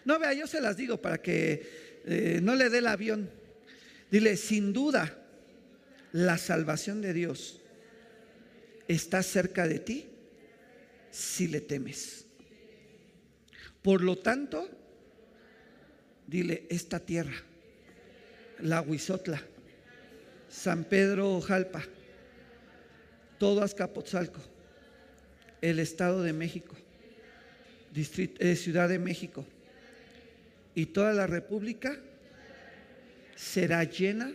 No, 0.05 0.19
vea, 0.19 0.33
yo 0.33 0.47
se 0.47 0.59
las 0.59 0.75
digo 0.75 1.01
para 1.01 1.21
que 1.21 2.01
eh, 2.05 2.39
no 2.41 2.55
le 2.55 2.69
dé 2.69 2.79
el 2.79 2.87
avión. 2.87 3.29
Dile, 4.11 4.35
sin 4.35 4.73
duda, 4.73 5.17
la 6.11 6.37
salvación 6.37 7.01
de 7.01 7.13
Dios 7.13 7.62
está 8.87 9.23
cerca 9.23 9.67
de 9.67 9.79
ti 9.79 10.07
si 11.11 11.47
le 11.47 11.61
temes. 11.61 12.25
Por 13.81 14.01
lo 14.01 14.17
tanto, 14.17 14.69
dile, 16.27 16.65
esta 16.69 16.99
tierra, 16.99 17.35
la 18.59 18.81
Huizotla, 18.81 19.41
San 20.49 20.85
Pedro 20.85 21.41
Jalpa, 21.41 21.83
todo 23.37 23.61
Azcapotzalco, 23.61 24.41
el 25.61 25.79
Estado 25.79 26.23
de 26.23 26.33
México, 26.33 26.75
eh, 27.95 28.55
Ciudad 28.55 28.89
de 28.89 28.99
México 28.99 29.45
y 30.75 30.87
toda 30.87 31.13
la 31.13 31.27
República 31.27 31.97
será 33.35 33.83
llena 33.83 34.31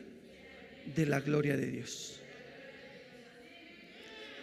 de 0.95 1.07
la 1.07 1.21
gloria 1.21 1.57
de 1.57 1.67
Dios. 1.67 2.21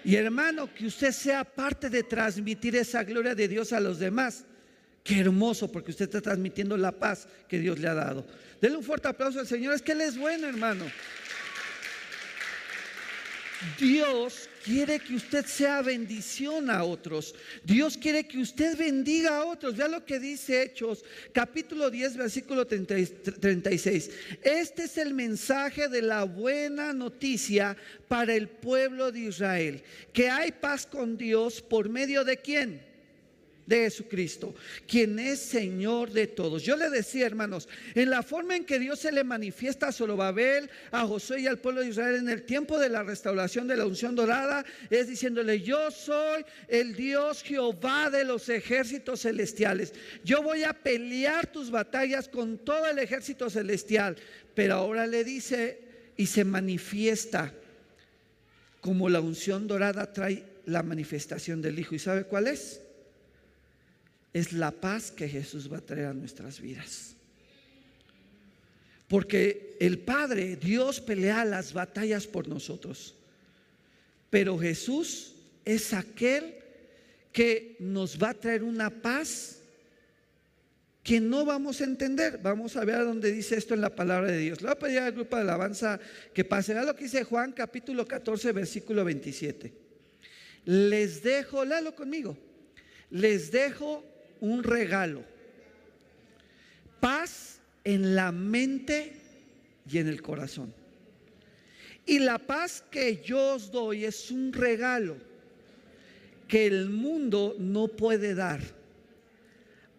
Y 0.05 0.15
hermano, 0.15 0.71
que 0.71 0.85
usted 0.85 1.11
sea 1.11 1.43
parte 1.43 1.89
de 1.89 2.03
transmitir 2.03 2.75
esa 2.75 3.03
gloria 3.03 3.33
de 3.33 3.47
Dios 3.47 3.73
a 3.73 3.79
los 3.79 3.97
demás. 3.97 4.45
Qué 5.03 5.19
hermoso, 5.19 5.71
porque 5.71 5.89
usted 5.89 6.05
está 6.05 6.21
transmitiendo 6.21 6.77
la 6.77 6.91
paz 6.91 7.27
que 7.47 7.57
Dios 7.57 7.79
le 7.79 7.87
ha 7.87 7.95
dado. 7.95 8.25
Denle 8.61 8.77
un 8.77 8.83
fuerte 8.83 9.07
aplauso 9.07 9.39
al 9.39 9.47
Señor. 9.47 9.73
Es 9.73 9.81
que 9.81 9.93
Él 9.93 10.01
es 10.01 10.15
bueno, 10.15 10.47
hermano. 10.47 10.85
Dios 13.79 14.49
quiere 14.63 14.99
que 14.99 15.15
usted 15.15 15.45
sea 15.45 15.81
bendición 15.81 16.69
a 16.69 16.83
otros. 16.83 17.35
Dios 17.63 17.97
quiere 17.97 18.27
que 18.27 18.39
usted 18.39 18.77
bendiga 18.77 19.37
a 19.37 19.45
otros. 19.45 19.75
Vea 19.75 19.87
lo 19.87 20.05
que 20.05 20.19
dice 20.19 20.63
Hechos, 20.63 21.03
capítulo 21.31 21.89
10, 21.89 22.17
versículo 22.17 22.65
36. 22.65 24.09
Este 24.41 24.83
es 24.83 24.97
el 24.97 25.13
mensaje 25.13 25.87
de 25.87 26.01
la 26.01 26.23
buena 26.23 26.93
noticia 26.93 27.77
para 28.07 28.33
el 28.33 28.47
pueblo 28.47 29.11
de 29.11 29.19
Israel, 29.19 29.83
que 30.13 30.29
hay 30.29 30.51
paz 30.51 30.85
con 30.85 31.17
Dios 31.17 31.61
por 31.61 31.89
medio 31.89 32.23
de 32.23 32.37
quién? 32.37 32.94
De 33.65 33.77
Jesucristo, 33.77 34.53
quien 34.87 35.17
es 35.19 35.39
Señor 35.39 36.11
de 36.11 36.27
todos. 36.27 36.63
Yo 36.63 36.75
le 36.77 36.89
decía, 36.89 37.25
hermanos, 37.25 37.67
en 37.95 38.09
la 38.09 38.23
forma 38.23 38.55
en 38.55 38.65
que 38.65 38.79
Dios 38.79 38.99
se 38.99 39.11
le 39.11 39.23
manifiesta 39.23 39.87
a 39.87 39.91
Zorobabel, 39.91 40.69
a 40.91 41.05
Josué 41.07 41.41
y 41.41 41.47
al 41.47 41.59
pueblo 41.59 41.81
de 41.81 41.89
Israel 41.89 42.15
en 42.15 42.29
el 42.29 42.43
tiempo 42.43 42.77
de 42.77 42.89
la 42.89 43.03
restauración 43.03 43.67
de 43.67 43.77
la 43.77 43.85
unción 43.85 44.15
dorada, 44.15 44.65
es 44.89 45.07
diciéndole, 45.07 45.61
yo 45.61 45.89
soy 45.91 46.45
el 46.67 46.95
Dios 46.95 47.43
Jehová 47.43 48.09
de 48.09 48.23
los 48.23 48.49
ejércitos 48.49 49.21
celestiales. 49.21 49.93
Yo 50.23 50.43
voy 50.43 50.63
a 50.63 50.73
pelear 50.73 51.47
tus 51.47 51.71
batallas 51.71 52.27
con 52.27 52.59
todo 52.59 52.85
el 52.85 52.99
ejército 52.99 53.49
celestial. 53.49 54.15
Pero 54.53 54.75
ahora 54.75 55.05
le 55.05 55.23
dice 55.23 55.79
y 56.17 56.27
se 56.27 56.45
manifiesta 56.45 57.53
como 58.79 59.09
la 59.09 59.19
unción 59.19 59.67
dorada 59.67 60.13
trae 60.13 60.43
la 60.65 60.83
manifestación 60.83 61.61
del 61.61 61.79
Hijo. 61.79 61.95
¿Y 61.95 61.99
sabe 61.99 62.23
cuál 62.23 62.47
es? 62.47 62.84
Es 64.35 64.51
la 64.51 64.69
paz 64.69 65.11
que 65.11 65.29
Jesús 65.29 65.71
va 65.71 65.77
a 65.77 65.81
traer 65.81 66.07
a 66.07 66.13
nuestras 66.13 66.59
vidas. 66.59 67.15
Porque 69.07 69.77
el 69.79 69.99
Padre, 69.99 70.57
Dios 70.57 70.99
pelea 70.99 71.45
las 71.45 71.71
batallas 71.71 72.27
por 72.27 72.49
nosotros. 72.49 73.15
Pero 74.29 74.59
Jesús 74.59 75.35
es 75.63 75.93
aquel 75.93 76.53
que 77.31 77.77
nos 77.79 78.21
va 78.21 78.31
a 78.31 78.33
traer 78.33 78.63
una 78.63 78.89
paz 78.89 79.61
que 81.01 81.21
no 81.21 81.45
vamos 81.45 81.79
a 81.79 81.85
entender. 81.85 82.37
Vamos 82.43 82.75
a 82.75 82.83
ver 82.83 82.95
a 82.95 83.03
dónde 83.05 83.31
dice 83.31 83.55
esto 83.55 83.73
en 83.73 83.79
la 83.79 83.95
palabra 83.95 84.33
de 84.33 84.39
Dios. 84.39 84.59
Le 84.59 84.67
voy 84.67 84.73
a 84.73 84.79
pedir 84.79 84.99
al 84.99 85.13
grupo 85.13 85.37
de 85.37 85.43
alabanza 85.43 85.97
que 86.33 86.43
pase. 86.43 86.73
Vea 86.73 86.83
lo 86.83 86.93
que 86.93 87.05
dice 87.05 87.23
Juan 87.23 87.53
capítulo 87.53 88.05
14, 88.05 88.51
versículo 88.51 89.05
27. 89.05 89.73
Les 90.65 91.23
dejo, 91.23 91.63
léalo 91.63 91.95
conmigo. 91.95 92.37
Les 93.11 93.49
dejo 93.49 94.03
un 94.41 94.63
regalo. 94.63 95.23
Paz 96.99 97.59
en 97.83 98.15
la 98.15 98.31
mente 98.31 99.13
y 99.89 99.97
en 99.97 100.07
el 100.07 100.21
corazón. 100.21 100.73
Y 102.05 102.19
la 102.19 102.37
paz 102.37 102.83
que 102.91 103.21
yo 103.23 103.55
os 103.55 103.71
doy 103.71 104.05
es 104.05 104.31
un 104.31 104.53
regalo 104.53 105.17
que 106.47 106.67
el 106.67 106.89
mundo 106.89 107.55
no 107.59 107.87
puede 107.87 108.35
dar. 108.35 108.61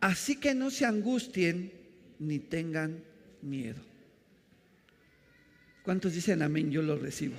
Así 0.00 0.36
que 0.36 0.54
no 0.54 0.70
se 0.70 0.84
angustien 0.84 1.72
ni 2.18 2.38
tengan 2.38 3.02
miedo. 3.42 3.80
¿Cuántos 5.82 6.14
dicen 6.14 6.42
amén? 6.42 6.70
Yo 6.70 6.82
lo 6.82 6.96
recibo. 6.96 7.34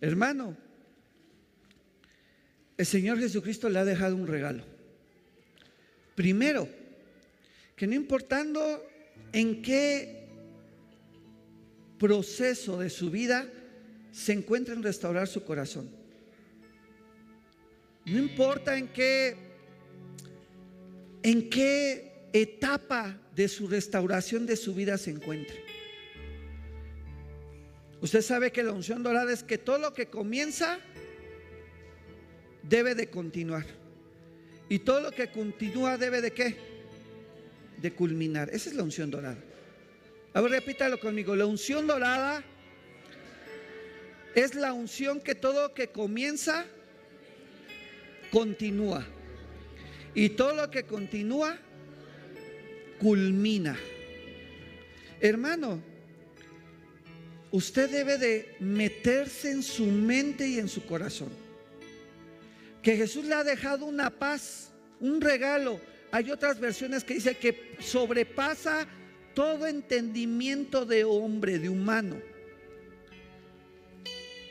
Hermano, 0.00 0.56
el 2.76 2.86
Señor 2.86 3.18
Jesucristo 3.18 3.68
le 3.68 3.78
ha 3.78 3.84
dejado 3.84 4.16
un 4.16 4.26
regalo. 4.26 4.64
Primero, 6.20 6.68
que 7.74 7.86
no 7.86 7.94
importando 7.94 8.86
en 9.32 9.62
qué 9.62 10.28
proceso 11.98 12.78
de 12.78 12.90
su 12.90 13.10
vida 13.10 13.48
se 14.12 14.34
encuentra 14.34 14.74
en 14.74 14.82
restaurar 14.82 15.28
su 15.28 15.42
corazón. 15.44 15.88
No 18.04 18.18
importa 18.18 18.76
en 18.76 18.88
qué 18.88 19.34
en 21.22 21.48
qué 21.48 22.28
etapa 22.34 23.18
de 23.34 23.48
su 23.48 23.66
restauración 23.66 24.44
de 24.44 24.56
su 24.56 24.74
vida 24.74 24.98
se 24.98 25.12
encuentre. 25.12 25.64
Usted 28.02 28.20
sabe 28.20 28.52
que 28.52 28.62
la 28.62 28.72
unción 28.72 29.02
dorada 29.02 29.32
es 29.32 29.42
que 29.42 29.56
todo 29.56 29.78
lo 29.78 29.94
que 29.94 30.08
comienza 30.10 30.80
debe 32.62 32.94
de 32.94 33.08
continuar. 33.08 33.79
Y 34.70 34.78
todo 34.78 35.00
lo 35.00 35.10
que 35.10 35.32
continúa 35.32 35.98
debe 35.98 36.22
de 36.22 36.30
qué? 36.30 36.56
De 37.82 37.92
culminar. 37.92 38.48
Esa 38.50 38.70
es 38.70 38.76
la 38.76 38.84
unción 38.84 39.10
dorada. 39.10 39.36
A 40.32 40.40
ver, 40.40 40.52
repítalo 40.52 41.00
conmigo. 41.00 41.34
La 41.34 41.44
unción 41.44 41.88
dorada 41.88 42.44
es 44.36 44.54
la 44.54 44.72
unción 44.72 45.20
que 45.20 45.34
todo 45.34 45.62
lo 45.68 45.74
que 45.74 45.88
comienza 45.88 46.66
continúa. 48.30 49.04
Y 50.14 50.28
todo 50.30 50.54
lo 50.54 50.70
que 50.70 50.84
continúa, 50.84 51.58
culmina. 53.00 53.76
Hermano, 55.20 55.82
usted 57.50 57.90
debe 57.90 58.18
de 58.18 58.54
meterse 58.60 59.50
en 59.50 59.64
su 59.64 59.86
mente 59.86 60.46
y 60.46 60.60
en 60.60 60.68
su 60.68 60.86
corazón. 60.86 61.39
Que 62.82 62.96
Jesús 62.96 63.24
le 63.24 63.34
ha 63.34 63.44
dejado 63.44 63.86
una 63.86 64.10
paz, 64.10 64.70
un 65.00 65.20
regalo. 65.20 65.80
Hay 66.10 66.30
otras 66.30 66.58
versiones 66.58 67.04
que 67.04 67.14
dice 67.14 67.36
que 67.36 67.76
sobrepasa 67.80 68.86
todo 69.34 69.66
entendimiento 69.66 70.84
de 70.84 71.04
hombre, 71.04 71.58
de 71.58 71.68
humano. 71.68 72.16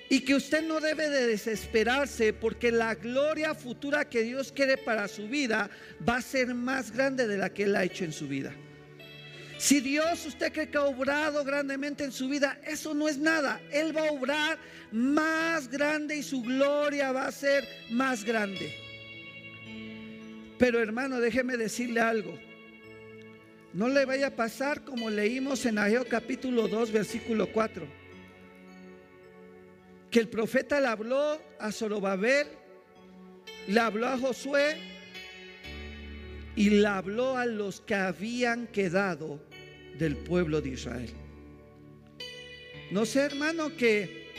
Y 0.09 0.21
que 0.21 0.35
usted 0.35 0.63
no 0.63 0.79
debe 0.79 1.09
de 1.09 1.27
desesperarse 1.27 2.33
porque 2.33 2.71
la 2.71 2.95
gloria 2.95 3.53
futura 3.53 4.09
que 4.09 4.23
Dios 4.23 4.51
quiere 4.51 4.77
para 4.77 5.07
su 5.07 5.27
vida 5.27 5.69
va 6.07 6.17
a 6.17 6.21
ser 6.21 6.55
más 6.55 6.91
grande 6.91 7.27
de 7.27 7.37
la 7.37 7.53
que 7.53 7.63
Él 7.63 7.75
ha 7.75 7.83
hecho 7.83 8.05
en 8.05 8.13
su 8.13 8.27
vida. 8.27 8.55
Si 9.59 9.81
Dios 9.81 10.25
usted 10.25 10.51
cree 10.51 10.69
que 10.69 10.77
ha 10.77 10.85
obrado 10.85 11.43
grandemente 11.43 12.03
en 12.03 12.11
su 12.11 12.27
vida, 12.29 12.59
eso 12.65 12.95
no 12.95 13.07
es 13.07 13.17
nada. 13.17 13.61
Él 13.71 13.95
va 13.95 14.07
a 14.07 14.11
obrar 14.11 14.57
más 14.91 15.67
grande 15.67 16.15
y 16.15 16.23
su 16.23 16.41
gloria 16.41 17.11
va 17.11 17.27
a 17.27 17.31
ser 17.31 17.67
más 17.91 18.23
grande. 18.23 18.73
Pero 20.57 20.81
hermano, 20.81 21.19
déjeme 21.19 21.57
decirle 21.57 21.99
algo. 21.99 22.39
No 23.73 23.87
le 23.89 24.05
vaya 24.05 24.27
a 24.27 24.35
pasar 24.35 24.83
como 24.83 25.09
leímos 25.09 25.65
en 25.65 25.77
Ageo 25.77 26.05
capítulo 26.07 26.67
2, 26.67 26.91
versículo 26.91 27.51
4 27.51 27.99
que 30.09 30.19
el 30.19 30.27
profeta 30.27 30.79
le 30.79 30.87
habló 30.87 31.39
a 31.59 31.71
Zorobabel, 31.71 32.47
le 33.67 33.79
habló 33.79 34.07
a 34.07 34.17
Josué 34.17 34.77
y 36.55 36.69
le 36.71 36.87
habló 36.87 37.37
a 37.37 37.45
los 37.45 37.81
que 37.81 37.95
habían 37.95 38.67
quedado 38.67 39.39
del 39.99 40.15
pueblo 40.15 40.61
de 40.61 40.69
Israel. 40.69 41.09
No 42.89 43.05
sé, 43.05 43.19
hermano, 43.21 43.75
que, 43.75 44.31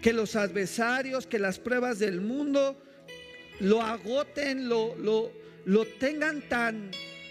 que 0.00 0.12
los 0.14 0.36
adversarios, 0.36 1.26
que 1.26 1.38
las 1.38 1.58
pruebas 1.58 1.98
del 1.98 2.22
mundo 2.22 2.80
lo 3.60 3.82
agoten, 3.82 4.68
lo, 4.68 4.96
lo, 4.96 5.32
lo 5.66 5.84
tengan 5.84 6.40
tan, 6.48 6.90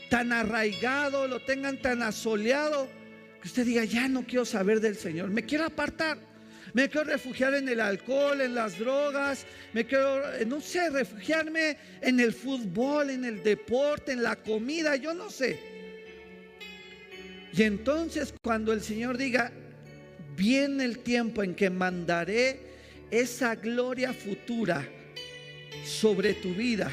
tan 0.09 0.31
arraigado, 0.31 1.27
lo 1.27 1.39
tengan 1.39 1.81
tan 1.81 2.03
asoleado, 2.03 2.87
que 3.41 3.47
usted 3.47 3.65
diga, 3.65 3.85
ya 3.85 4.07
no 4.07 4.25
quiero 4.25 4.45
saber 4.45 4.81
del 4.81 4.97
Señor, 4.97 5.29
me 5.29 5.43
quiero 5.43 5.65
apartar. 5.65 6.35
Me 6.73 6.89
quiero 6.89 7.09
refugiar 7.09 7.53
en 7.53 7.69
el 7.69 7.79
alcohol, 7.79 8.41
en 8.41 8.53
las 8.53 8.77
drogas. 8.77 9.45
Me 9.71 9.85
quiero, 9.85 10.29
eh, 10.33 10.45
no 10.45 10.59
sé, 10.59 10.89
refugiarme 10.89 11.77
en 12.01 12.19
el 12.19 12.33
fútbol, 12.33 13.11
en 13.11 13.23
el 13.23 13.41
deporte, 13.43 14.11
en 14.11 14.21
la 14.21 14.35
comida, 14.35 14.97
yo 14.97 15.13
no 15.13 15.29
sé. 15.29 15.74
Y 17.55 17.63
entonces 17.63 18.33
cuando 18.43 18.73
el 18.73 18.81
Señor 18.81 19.17
diga, 19.17 19.51
viene 20.35 20.83
el 20.83 20.99
tiempo 20.99 21.41
en 21.41 21.55
que 21.55 21.69
mandaré 21.69 22.59
esa 23.11 23.55
gloria 23.55 24.13
futura 24.13 24.85
sobre 25.85 26.33
tu 26.33 26.53
vida. 26.53 26.91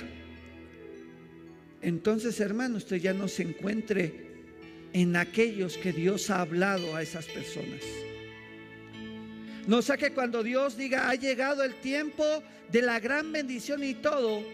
Entonces, 1.81 2.39
hermano, 2.39 2.77
usted 2.77 2.99
ya 2.99 3.13
no 3.13 3.27
se 3.27 3.43
encuentre 3.43 4.31
en 4.93 5.17
aquellos 5.17 5.77
que 5.77 5.93
Dios 5.93 6.31
ha 6.31 6.43
hablado 6.43 6.95
a 6.95 7.03
esas 7.03 7.27
personas. 7.27 7.81
No 9.67 9.83
sea 9.83 9.97
que 9.97 10.13
cuando 10.13 10.45
Dios 10.45 10.77
diga, 10.77 11.09
ha 11.11 11.15
llegado 11.17 11.65
el 11.65 11.75
tiempo 11.75 12.25
de 12.71 12.83
la 12.83 13.01
gran 13.01 13.33
bendición 13.33 13.83
y 13.83 13.95
todo, 13.95 14.45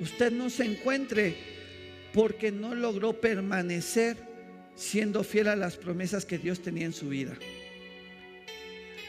usted 0.00 0.32
no 0.32 0.50
se 0.50 0.64
encuentre 0.64 1.34
porque 2.12 2.52
no 2.52 2.74
logró 2.74 3.18
permanecer 3.20 4.29
siendo 4.74 5.24
fiel 5.24 5.48
a 5.48 5.56
las 5.56 5.76
promesas 5.76 6.24
que 6.24 6.38
Dios 6.38 6.60
tenía 6.60 6.86
en 6.86 6.92
su 6.92 7.08
vida. 7.08 7.36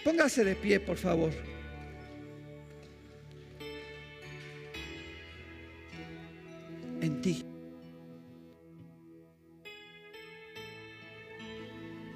Póngase 0.04 0.44
de 0.44 0.56
pie, 0.56 0.80
por 0.80 0.98
favor. 0.98 1.32
En 7.02 7.22
ti. 7.22 7.44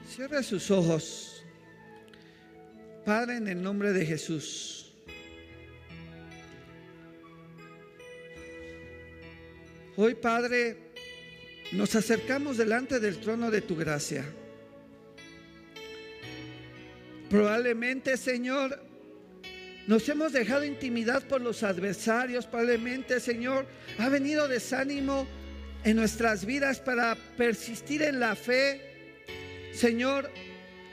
Cierre 0.08 0.44
sus 0.44 0.72
ojos. 0.72 1.46
Padre, 3.06 3.38
en 3.38 3.48
el 3.48 3.62
nombre 3.62 3.94
de 3.94 4.06
Jesús. 4.06 4.94
Hoy, 9.98 10.16
Padre, 10.16 10.85
nos 11.72 11.96
acercamos 11.96 12.58
delante 12.58 13.00
del 13.00 13.18
trono 13.18 13.52
de 13.52 13.62
tu 13.62 13.76
gracia. 13.76 14.26
Probablemente, 17.30 18.18
Señor, 18.18 18.80
nos 19.88 20.08
hemos 20.10 20.32
dejado 20.32 20.64
intimidad 20.64 21.24
por 21.24 21.42
los 21.42 21.64
adversarios. 21.64 22.46
Probablemente, 22.46 23.20
Señor, 23.20 23.66
ha 23.98 24.10
venido 24.10 24.48
desánimo 24.48 25.28
en 25.84 25.96
nuestras 25.96 26.46
vidas 26.46 26.80
para 26.80 27.16
persistir 27.38 28.02
en 28.04 28.20
la 28.20 28.36
fe. 28.36 28.82
Señor, 29.74 30.32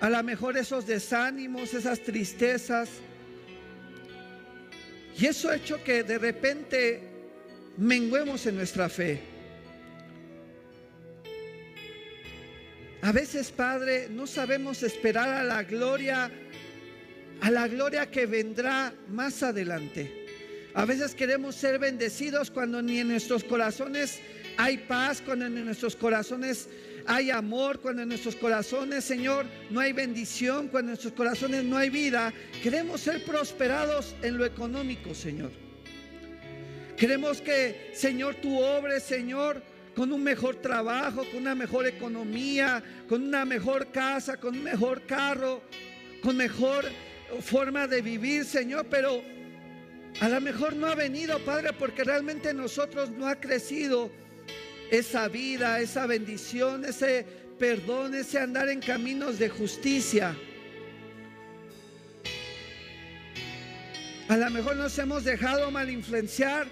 a 0.01 0.11
lo 0.11 0.23
mejor 0.23 0.57
esos 0.57 0.87
desánimos, 0.87 1.75
esas 1.75 2.01
tristezas. 2.01 2.89
Y 5.19 5.27
eso 5.27 5.51
ha 5.51 5.57
hecho 5.57 5.83
que 5.85 6.03
de 6.03 6.19
repente 6.19 7.01
menguemos 7.77 8.47
en 8.47 8.57
nuestra 8.57 8.89
fe. 8.89 9.32
A 13.03 13.11
veces, 13.11 13.51
Padre, 13.51 14.07
no 14.09 14.29
sabemos 14.29 14.85
esperar 14.85 15.29
a 15.29 15.43
la 15.43 15.65
gloria, 15.65 16.31
a 17.41 17.51
la 17.51 17.67
gloria 17.67 18.09
que 18.09 18.27
vendrá 18.27 18.95
más 19.09 19.43
adelante. 19.43 20.25
A 20.75 20.85
veces 20.85 21.13
queremos 21.13 21.57
ser 21.57 21.81
bendecidos 21.81 22.49
cuando 22.49 22.81
ni 22.81 23.01
en 23.01 23.09
nuestros 23.09 23.43
corazones 23.43 24.21
hay 24.57 24.79
paz, 24.79 25.21
cuando 25.21 25.47
en 25.47 25.65
nuestros 25.65 25.97
corazones 25.97 26.69
hay 27.05 27.33
amor, 27.33 27.81
cuando 27.81 28.03
en 28.03 28.09
nuestros 28.09 28.37
corazones, 28.37 29.03
Señor, 29.03 29.47
no 29.71 29.81
hay 29.81 29.93
bendición, 29.93 30.69
cuando 30.69 30.91
en 30.91 30.93
nuestros 30.93 31.15
corazones 31.15 31.65
no 31.65 31.77
hay 31.77 31.91
vida, 31.91 32.33
queremos 32.63 33.01
ser 33.01 33.25
prosperados 33.25 34.15
en 34.23 34.39
lo 34.39 34.45
económico, 34.45 35.13
Señor. 35.13 35.51
Queremos 36.97 37.41
que, 37.41 37.91
Señor, 37.95 38.37
tú 38.37 38.61
obres, 38.61 39.03
Señor, 39.03 39.61
con 39.95 40.13
un 40.13 40.23
mejor 40.23 40.57
trabajo, 40.57 41.25
con 41.31 41.43
una 41.43 41.55
mejor 41.55 41.87
economía, 41.87 42.83
con 43.09 43.23
una 43.23 43.45
mejor 43.45 43.91
casa, 43.93 44.39
con 44.39 44.57
un 44.57 44.65
mejor 44.65 45.03
carro, 45.07 45.63
con 46.23 46.37
mejor 46.37 46.85
forma 47.41 47.87
de 47.87 48.03
vivir, 48.03 48.45
Señor, 48.45 48.87
pero 48.89 49.23
a 50.21 50.29
lo 50.29 50.41
mejor 50.41 50.77
no 50.77 50.87
ha 50.87 50.95
venido, 50.95 51.39
Padre, 51.41 51.73
porque 51.73 52.05
realmente 52.05 52.53
nosotros 52.55 53.11
no 53.11 53.27
ha 53.27 53.41
crecido 53.41 54.11
esa 54.91 55.29
vida, 55.29 55.81
esa 55.81 56.07
bendición, 56.07 56.85
ese 56.85 57.27
perdón, 57.59 58.15
ese 58.15 58.39
andar 58.39 58.69
en 58.69 58.81
caminos 58.81 59.39
de 59.39 59.49
justicia. 59.49 60.37
A 64.29 64.37
lo 64.37 64.51
mejor 64.51 64.77
nos 64.77 64.99
hemos 64.99 65.25
dejado 65.25 65.71
mal 65.71 65.91
influenciar 65.91 66.67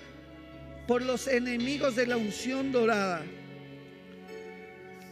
por 0.90 1.02
los 1.02 1.28
enemigos 1.28 1.94
de 1.94 2.04
la 2.04 2.16
unción 2.16 2.72
dorada. 2.72 3.22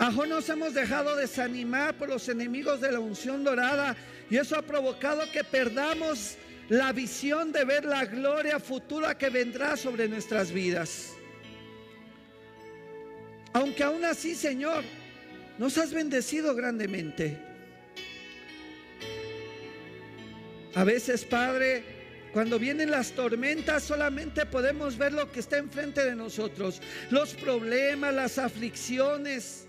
A 0.00 0.10
lo 0.10 0.26
nos 0.26 0.48
hemos 0.48 0.74
dejado 0.74 1.14
desanimar 1.14 1.96
por 1.96 2.08
los 2.08 2.28
enemigos 2.28 2.80
de 2.80 2.90
la 2.90 2.98
unción 2.98 3.44
dorada 3.44 3.94
y 4.28 4.38
eso 4.38 4.56
ha 4.58 4.62
provocado 4.62 5.30
que 5.30 5.44
perdamos 5.44 6.36
la 6.68 6.92
visión 6.92 7.52
de 7.52 7.64
ver 7.64 7.84
la 7.84 8.06
gloria 8.06 8.58
futura 8.58 9.16
que 9.16 9.30
vendrá 9.30 9.76
sobre 9.76 10.08
nuestras 10.08 10.50
vidas. 10.50 11.12
Aunque 13.52 13.84
aún 13.84 14.04
así, 14.04 14.34
Señor, 14.34 14.82
nos 15.58 15.78
has 15.78 15.92
bendecido 15.92 16.56
grandemente. 16.56 17.38
A 20.74 20.82
veces, 20.82 21.24
Padre, 21.24 21.97
cuando 22.32 22.58
vienen 22.58 22.90
las 22.90 23.12
tormentas 23.12 23.82
solamente 23.82 24.44
podemos 24.46 24.98
ver 24.98 25.12
lo 25.12 25.30
que 25.32 25.40
está 25.40 25.56
enfrente 25.56 26.04
de 26.04 26.14
nosotros, 26.14 26.80
los 27.10 27.34
problemas, 27.34 28.14
las 28.14 28.38
aflicciones. 28.38 29.66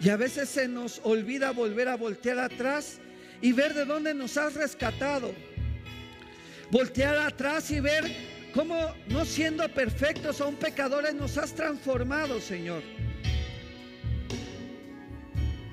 Y 0.00 0.10
a 0.10 0.16
veces 0.16 0.48
se 0.48 0.68
nos 0.68 1.00
olvida 1.02 1.50
volver 1.50 1.88
a 1.88 1.96
voltear 1.96 2.38
atrás 2.38 2.98
y 3.40 3.52
ver 3.52 3.74
de 3.74 3.84
dónde 3.84 4.14
nos 4.14 4.36
has 4.36 4.54
rescatado. 4.54 5.34
Voltear 6.70 7.16
atrás 7.16 7.70
y 7.70 7.80
ver 7.80 8.04
cómo 8.52 8.94
no 9.08 9.24
siendo 9.24 9.68
perfectos 9.72 10.40
un 10.40 10.56
pecadores 10.56 11.14
nos 11.14 11.38
has 11.38 11.54
transformado, 11.54 12.40
Señor. 12.40 12.82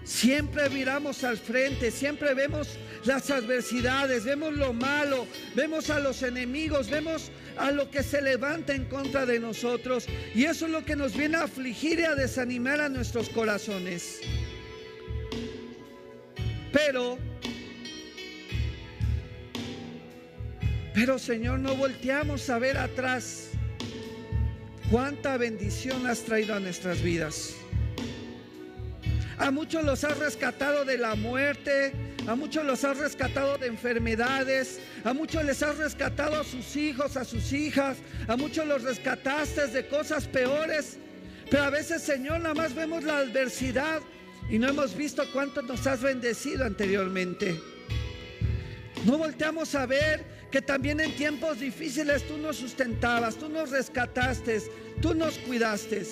Siempre 0.04 0.70
miramos 0.70 1.24
al 1.24 1.38
frente, 1.38 1.92
siempre 1.92 2.34
vemos 2.34 2.78
las 3.06 3.30
adversidades, 3.30 4.26
vemos 4.26 4.54
lo 4.54 4.74
malo, 4.74 5.28
vemos 5.56 5.90
a 5.90 6.00
los 6.00 6.24
enemigos, 6.24 6.90
vemos 6.90 7.32
a 7.58 7.72
lo 7.72 7.90
que 7.90 8.04
se 8.04 8.22
levanta 8.22 8.74
en 8.74 8.86
contra 8.86 9.26
de 9.26 9.40
nosotros. 9.40 10.08
Y 10.34 10.46
eso 10.46 10.66
es 10.66 10.72
lo 10.72 10.84
que 10.86 10.96
nos 10.96 11.16
viene 11.16 11.38
a 11.38 11.44
afligir 11.44 12.00
y 12.00 12.04
a 12.04 12.16
desanimar 12.16 12.82
a 12.82 12.90
nuestros 12.90 13.30
corazones. 13.30 14.22
Pero 16.72 17.18
Pero 20.96 21.20
Señor, 21.20 21.60
no 21.60 21.76
volteamos 21.76 22.50
a 22.50 22.58
ver 22.58 22.78
atrás 22.78 23.50
cuánta 24.90 25.36
bendición 25.36 26.08
has 26.08 26.22
traído 26.22 26.56
a 26.56 26.62
nuestras 26.62 27.02
vidas. 27.02 27.54
A 29.38 29.52
muchos 29.52 29.84
los 29.84 30.06
has 30.06 30.18
rescatado 30.18 30.86
de 30.86 30.98
la 30.98 31.16
muerte, 31.16 31.92
a 32.28 32.36
muchos 32.36 32.66
los 32.66 32.84
has 32.84 32.98
rescatado 32.98 33.58
de 33.58 33.68
enfermedades, 33.68 34.80
a 35.04 35.14
muchos 35.14 35.44
les 35.46 35.62
has 35.62 35.78
rescatado 35.78 36.40
a 36.40 36.44
sus 36.44 36.76
hijos, 36.76 37.18
a 37.18 37.24
sus 37.24 37.54
hijas, 37.54 37.98
a 38.28 38.36
muchos 38.36 38.66
los 38.66 38.84
rescataste 38.84 39.68
de 39.68 39.88
cosas 39.88 40.26
peores. 40.28 40.98
Pero 41.50 41.64
a 41.64 41.70
veces, 41.70 42.02
Señor, 42.02 42.42
nada 42.42 42.56
más 42.56 42.74
vemos 42.74 43.04
la 43.04 43.20
adversidad 43.20 44.02
y 44.50 44.58
no 44.58 44.68
hemos 44.68 44.96
visto 44.96 45.24
cuánto 45.32 45.62
nos 45.62 45.86
has 45.86 46.02
bendecido 46.02 46.66
anteriormente. 46.66 47.60
No 49.06 49.18
volteamos 49.18 49.76
a 49.76 49.86
ver 49.86 50.26
que 50.52 50.62
también 50.62 51.00
en 51.00 51.16
tiempos 51.16 51.60
difíciles 51.60 52.26
tú 52.28 52.38
nos 52.38 52.58
sustentabas, 52.58 53.36
tú 53.36 53.50
nos 53.50 53.70
rescataste, 53.70 54.64
tú 55.02 55.14
nos 55.14 55.38
cuidaste. 55.40 56.04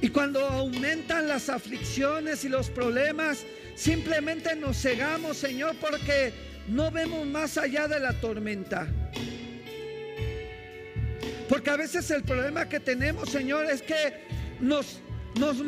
Y 0.00 0.08
cuando 0.08 0.40
aumentan 0.40 1.28
las 1.28 1.48
aflicciones 1.48 2.44
y 2.44 2.48
los 2.48 2.68
problemas, 2.70 3.44
simplemente 3.74 4.54
nos 4.54 4.80
cegamos, 4.80 5.36
Señor, 5.36 5.76
porque 5.80 6.32
no 6.68 6.90
vemos 6.90 7.26
más 7.26 7.58
allá 7.58 7.88
de 7.88 8.00
la 8.00 8.12
tormenta. 8.20 8.86
Porque 11.48 11.70
a 11.70 11.76
veces 11.76 12.10
el 12.10 12.22
problema 12.22 12.68
que 12.68 12.80
tenemos, 12.80 13.30
Señor, 13.30 13.66
es 13.66 13.82
que 13.82 14.14
nos, 14.60 15.00
nos, 15.38 15.58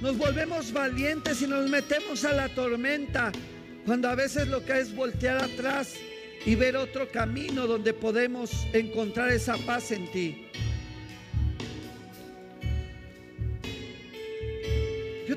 nos 0.00 0.18
volvemos 0.18 0.72
valientes 0.72 1.42
y 1.42 1.46
nos 1.46 1.68
metemos 1.68 2.24
a 2.24 2.32
la 2.32 2.48
tormenta 2.48 3.32
cuando 3.84 4.08
a 4.08 4.14
veces 4.14 4.48
lo 4.48 4.64
que 4.64 4.78
es 4.78 4.94
voltear 4.94 5.42
atrás 5.42 5.94
y 6.44 6.54
ver 6.54 6.76
otro 6.76 7.10
camino 7.10 7.66
donde 7.66 7.92
podemos 7.92 8.50
encontrar 8.72 9.30
esa 9.30 9.56
paz 9.58 9.92
en 9.92 10.10
ti. 10.10 10.46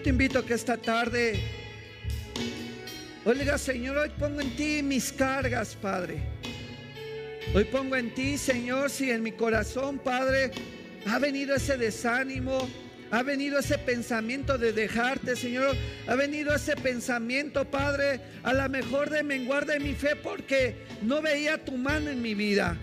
Te 0.04 0.10
invito 0.10 0.40
a 0.40 0.46
que 0.46 0.56
esta 0.56 0.78
tarde, 0.78 1.40
oiga 3.24 3.56
Señor, 3.60 3.98
hoy 3.98 4.10
pongo 4.18 4.42
en 4.42 4.56
ti 4.56 4.82
mis 4.82 5.12
cargas, 5.14 5.76
Padre. 5.76 6.24
Hoy 7.54 7.66
pongo 7.66 7.96
en 7.96 8.12
ti, 8.12 8.36
Señor, 8.40 8.90
si 8.90 9.12
en 9.12 9.22
mi 9.22 9.34
corazón, 9.34 10.00
Padre, 10.00 10.50
ha 11.06 11.20
venido 11.20 11.54
ese 11.54 11.78
desánimo, 11.78 12.68
ha 13.12 13.22
venido 13.22 13.60
ese 13.60 13.78
pensamiento 13.78 14.58
de 14.58 14.74
dejarte, 14.74 15.36
Señor. 15.36 15.76
Ha 16.08 16.16
venido 16.16 16.56
ese 16.56 16.76
pensamiento, 16.76 17.70
Padre, 17.70 18.22
a 18.42 18.54
la 18.54 18.68
mejor 18.70 19.12
de 19.12 19.22
menguar 19.22 19.68
de 19.68 19.80
mi 19.80 19.94
fe 19.94 20.16
porque 20.16 20.78
no 21.04 21.22
veía 21.22 21.64
tu 21.64 21.74
mano 21.78 22.10
en 22.10 22.24
mi 22.24 22.34
vida. 22.34 22.76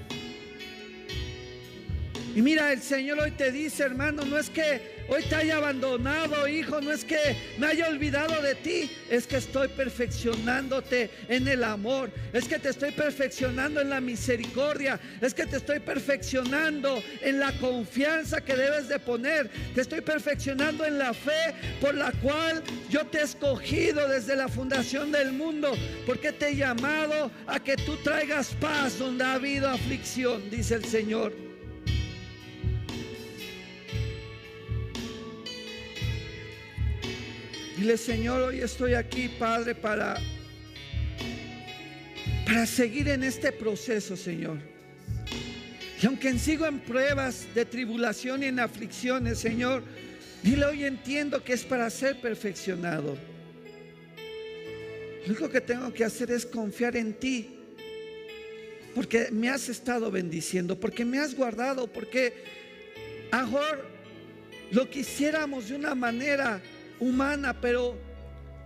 Y 2.36 2.42
mira, 2.42 2.72
el 2.72 2.80
Señor 2.80 3.18
hoy 3.18 3.32
te 3.32 3.50
dice, 3.50 3.82
hermano, 3.82 4.24
no 4.24 4.38
es 4.38 4.50
que 4.50 4.97
hoy 5.08 5.22
te 5.24 5.34
haya 5.34 5.56
abandonado, 5.56 6.46
hijo, 6.46 6.80
no 6.80 6.92
es 6.92 7.04
que 7.04 7.18
me 7.58 7.66
haya 7.66 7.88
olvidado 7.88 8.40
de 8.42 8.54
ti, 8.54 8.90
es 9.10 9.26
que 9.26 9.36
estoy 9.36 9.68
perfeccionándote 9.68 11.10
en 11.28 11.48
el 11.48 11.64
amor, 11.64 12.10
es 12.32 12.46
que 12.46 12.58
te 12.58 12.68
estoy 12.68 12.92
perfeccionando 12.92 13.80
en 13.80 13.90
la 13.90 14.00
misericordia, 14.00 15.00
es 15.20 15.34
que 15.34 15.46
te 15.46 15.56
estoy 15.56 15.80
perfeccionando 15.80 17.02
en 17.22 17.40
la 17.40 17.52
confianza 17.58 18.40
que 18.42 18.54
debes 18.54 18.88
de 18.88 18.98
poner, 18.98 19.50
te 19.74 19.80
estoy 19.80 20.00
perfeccionando 20.00 20.84
en 20.84 20.98
la 20.98 21.14
fe 21.14 21.54
por 21.80 21.94
la 21.94 22.12
cual 22.12 22.62
yo 22.90 23.06
te 23.06 23.18
he 23.18 23.22
escogido 23.22 24.08
desde 24.08 24.36
la 24.36 24.48
fundación 24.48 25.10
del 25.10 25.32
mundo, 25.32 25.72
porque 26.06 26.32
te 26.32 26.48
he 26.48 26.56
llamado 26.56 27.30
a 27.46 27.58
que 27.60 27.76
tú 27.76 27.96
traigas 27.96 28.54
paz 28.60 28.98
donde 28.98 29.24
ha 29.24 29.34
habido 29.34 29.68
aflicción, 29.68 30.50
dice 30.50 30.74
el 30.74 30.84
Señor. 30.84 31.47
Dile, 37.78 37.96
Señor, 37.96 38.42
hoy 38.42 38.58
estoy 38.58 38.94
aquí, 38.94 39.28
Padre, 39.28 39.72
para, 39.72 40.16
para 42.44 42.66
seguir 42.66 43.06
en 43.06 43.22
este 43.22 43.52
proceso, 43.52 44.16
Señor. 44.16 44.58
Y 46.02 46.06
aunque 46.06 46.36
sigo 46.40 46.66
en 46.66 46.80
pruebas 46.80 47.46
de 47.54 47.64
tribulación 47.64 48.42
y 48.42 48.46
en 48.46 48.58
aflicciones, 48.58 49.38
Señor, 49.38 49.84
dile, 50.42 50.64
hoy 50.64 50.86
entiendo 50.86 51.44
que 51.44 51.52
es 51.52 51.62
para 51.62 51.88
ser 51.88 52.20
perfeccionado. 52.20 53.16
Lo 55.20 55.26
único 55.28 55.48
que 55.48 55.60
tengo 55.60 55.92
que 55.92 56.02
hacer 56.04 56.32
es 56.32 56.44
confiar 56.44 56.96
en 56.96 57.14
ti. 57.14 57.60
Porque 58.92 59.28
me 59.30 59.50
has 59.50 59.68
estado 59.68 60.10
bendiciendo, 60.10 60.80
porque 60.80 61.04
me 61.04 61.20
has 61.20 61.32
guardado, 61.32 61.86
porque 61.86 62.32
mejor 63.30 63.86
lo 64.72 64.90
quisiéramos 64.90 65.68
de 65.68 65.76
una 65.76 65.94
manera 65.94 66.60
humana, 67.00 67.58
pero, 67.60 67.96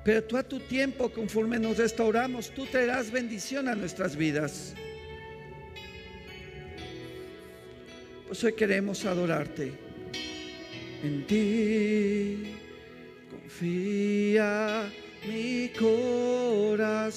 pero 0.05 0.23
tú 0.25 0.37
a 0.37 0.43
tu 0.43 0.61
tiempo, 0.61 1.11
conforme 1.11 1.59
nos 1.59 1.77
restauramos, 1.79 2.51
tú 2.51 2.67
traerás 2.67 3.11
bendición 3.11 3.69
a 3.69 3.75
nuestras 3.75 4.17
vidas. 4.17 4.75
Pues 8.27 8.43
hoy 8.45 8.53
queremos 8.55 9.05
adorarte. 9.05 9.73
En 11.03 11.27
ti 11.27 12.55
confía 13.31 14.91
mi 15.29 15.71
corazón. 15.79 17.13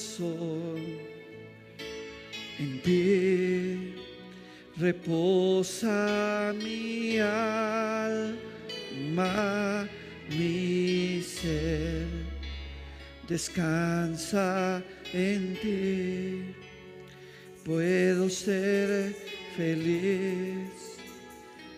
En 2.59 2.81
ti 2.81 3.95
reposa 4.77 6.53
mi 6.57 7.17
alma 7.19 8.35
mi 10.29 11.21
ser, 11.21 12.07
descansa 13.27 14.83
en 15.13 15.55
ti. 15.61 16.55
Puedo 17.63 18.29
ser 18.29 19.15
feliz. 19.55 20.97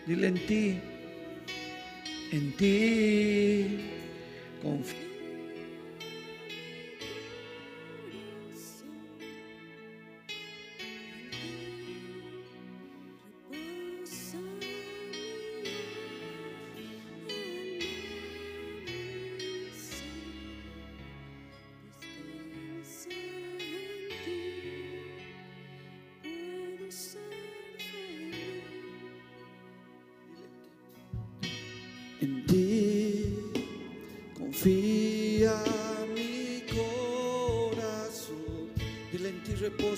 Dile 0.06 0.28
en 0.28 0.46
ti, 0.46 0.78
en 2.32 2.52
ti. 2.52 3.80
Confío. 4.62 5.07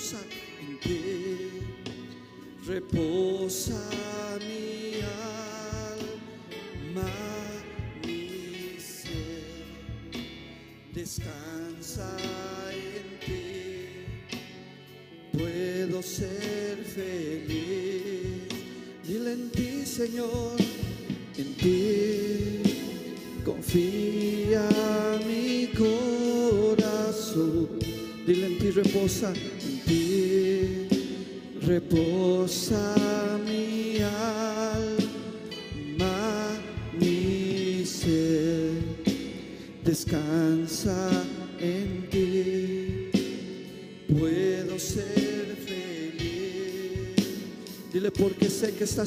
Reposa, 0.00 0.18
en 0.62 0.78
ti 0.80 0.98
reposa 2.66 3.99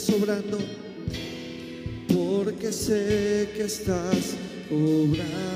sobrando 0.03 0.57
porque 2.13 2.73
sé 2.73 3.49
que 3.55 3.63
estás 3.63 4.35
obrando 4.69 5.52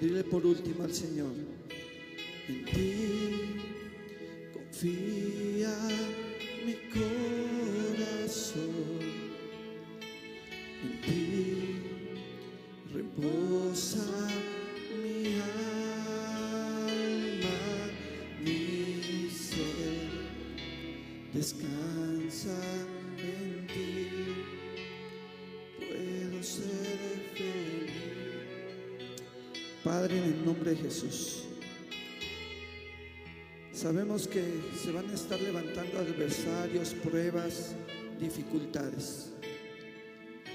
Dile 0.00 0.24
por 0.24 0.44
último 0.44 0.84
al 0.84 0.92
Señor, 0.92 1.32
en 2.48 2.64
ti 2.66 3.56
confía 4.52 5.74
Sabemos 33.72 34.26
que 34.26 34.42
se 34.82 34.90
van 34.90 35.10
a 35.10 35.14
estar 35.14 35.40
levantando 35.40 35.98
adversarios, 35.98 36.94
pruebas, 36.94 37.72
dificultades. 38.18 39.30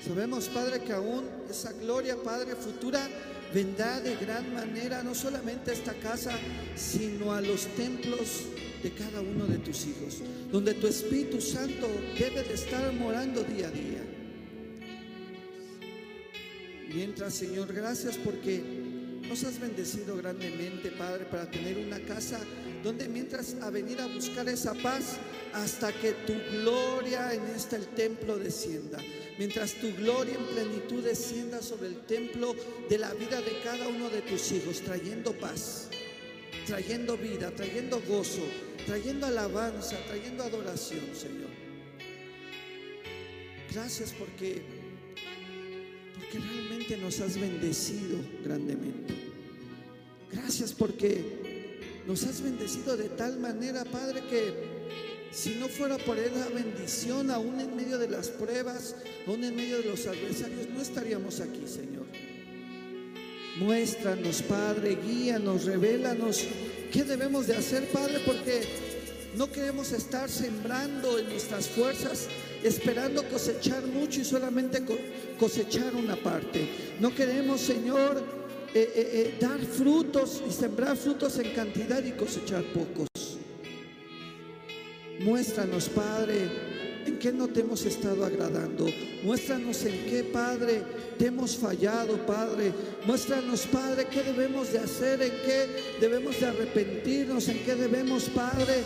Sabemos, 0.06 0.48
Padre, 0.48 0.82
que 0.82 0.94
aún 0.94 1.26
esa 1.50 1.72
gloria, 1.74 2.16
Padre, 2.16 2.56
futura 2.56 3.08
vendrá 3.54 4.00
de 4.00 4.16
gran 4.16 4.52
manera, 4.54 5.04
no 5.04 5.14
solamente 5.14 5.70
a 5.70 5.74
esta 5.74 5.94
casa, 5.94 6.32
sino 6.76 7.34
a 7.34 7.42
los 7.42 7.68
templos 7.76 8.46
de 8.82 8.92
cada 8.92 9.22
uno 9.22 9.46
de 9.46 9.60
tus 9.60 9.86
hijos, 9.86 10.24
donde 10.52 10.74
tu 10.74 10.88
Espíritu 10.88 11.40
Santo 11.40 11.88
debe 12.18 12.42
de 12.42 12.56
estar 12.56 12.92
morando 12.94 13.44
día 13.44 13.68
a 13.68 13.72
día. 13.72 14.04
Mientras, 16.94 17.36
Señor, 17.36 17.72
gracias 17.72 18.18
porque 18.18 18.81
nos 19.32 19.46
has 19.46 19.62
bendecido 19.62 20.18
grandemente, 20.18 20.92
Padre, 20.92 21.24
para 21.24 21.50
tener 21.50 21.78
una 21.78 22.02
casa 22.02 22.38
donde 22.84 23.08
mientras 23.08 23.56
a 23.62 23.70
venir 23.70 24.02
a 24.02 24.08
buscar 24.08 24.50
esa 24.50 24.74
paz 24.74 25.20
hasta 25.54 25.94
que 25.94 26.12
tu 26.28 26.34
gloria 26.52 27.34
en 27.34 27.42
este 27.56 27.78
el 27.78 27.88
templo 27.88 28.38
descienda. 28.38 28.98
Mientras 29.40 29.76
tu 29.76 29.90
gloria 29.96 30.36
en 30.36 30.46
plenitud 30.48 31.02
descienda 31.02 31.62
sobre 31.62 31.88
el 31.88 32.02
templo 32.02 32.54
de 32.90 32.98
la 32.98 33.14
vida 33.14 33.40
de 33.40 33.58
cada 33.64 33.88
uno 33.88 34.10
de 34.10 34.22
tus 34.22 34.52
hijos, 34.52 34.82
trayendo 34.82 35.32
paz, 35.32 35.88
trayendo 36.68 37.16
vida, 37.16 37.52
trayendo 37.52 38.02
gozo, 38.02 38.44
trayendo 38.86 39.28
alabanza, 39.28 39.96
trayendo 40.08 40.44
adoración, 40.44 41.06
Señor. 41.16 41.52
Gracias 43.72 44.12
porque 44.12 44.62
que 46.32 46.40
realmente 46.40 46.98
nos 46.98 47.20
has 47.20 47.38
bendecido 47.38 48.18
grandemente. 48.44 49.21
Gracias 50.32 50.74
porque 50.74 52.02
nos 52.08 52.24
has 52.24 52.42
bendecido 52.42 52.96
de 52.96 53.10
tal 53.10 53.38
manera, 53.40 53.84
Padre, 53.86 54.22
que 54.30 54.54
si 55.32 55.56
no 55.56 55.68
fuera 55.68 55.98
por 55.98 56.18
esa 56.18 56.50
bendición, 56.50 57.32
aún 57.32 57.60
en 57.60 57.76
medio 57.76 57.98
de 57.98 58.10
las 58.10 58.30
pruebas, 58.30 58.96
aún 59.28 59.44
en 59.44 59.56
medio 59.56 59.78
de 59.78 59.86
los 59.86 60.06
adversarios, 60.08 60.70
no 60.70 60.82
estaríamos 60.82 61.40
aquí, 61.40 61.64
Señor. 61.68 62.06
Muéstranos, 63.60 64.42
Padre, 64.42 64.98
guíanos, 65.06 65.66
revélanos 65.66 66.48
qué 66.92 67.04
debemos 67.04 67.48
de 67.48 67.56
hacer, 67.56 67.88
Padre, 67.90 68.20
porque 68.26 68.62
no 69.36 69.52
queremos 69.52 69.92
estar 69.92 70.30
sembrando 70.30 71.20
en 71.20 71.30
nuestras 71.30 71.68
fuerzas, 71.68 72.28
esperando 72.64 73.28
cosechar 73.30 73.84
mucho 73.86 74.22
y 74.22 74.26
solamente 74.26 74.82
cosechar 75.40 75.96
una 75.96 76.16
parte. 76.16 76.68
No 77.00 77.14
queremos, 77.14 77.62
Señor, 77.62 78.41
eh, 78.74 78.90
eh, 78.96 79.10
eh, 79.14 79.38
dar 79.38 79.60
frutos 79.60 80.42
y 80.48 80.52
sembrar 80.52 80.96
frutos 80.96 81.38
en 81.40 81.52
cantidad 81.52 82.02
y 82.04 82.12
cosechar 82.12 82.64
pocos. 82.72 83.08
Muéstranos, 85.20 85.90
Padre, 85.90 86.50
en 87.06 87.20
qué 87.20 87.34
no 87.34 87.50
te 87.50 87.60
hemos 87.60 87.86
estado 87.86 88.24
agradando. 88.24 88.88
Muéstranos 89.24 89.84
en 89.84 90.06
qué, 90.06 90.24
Padre, 90.24 90.84
te 91.18 91.26
hemos 91.26 91.58
fallado, 91.58 92.26
Padre. 92.26 92.72
Muéstranos, 93.06 93.68
Padre, 93.68 94.08
qué 94.10 94.24
debemos 94.24 94.72
de 94.72 94.80
hacer, 94.80 95.22
en 95.22 95.32
qué 95.46 95.68
debemos 96.00 96.40
de 96.40 96.46
arrepentirnos, 96.46 97.50
en 97.50 97.60
qué 97.66 97.76
debemos, 97.76 98.30
Padre, 98.30 98.84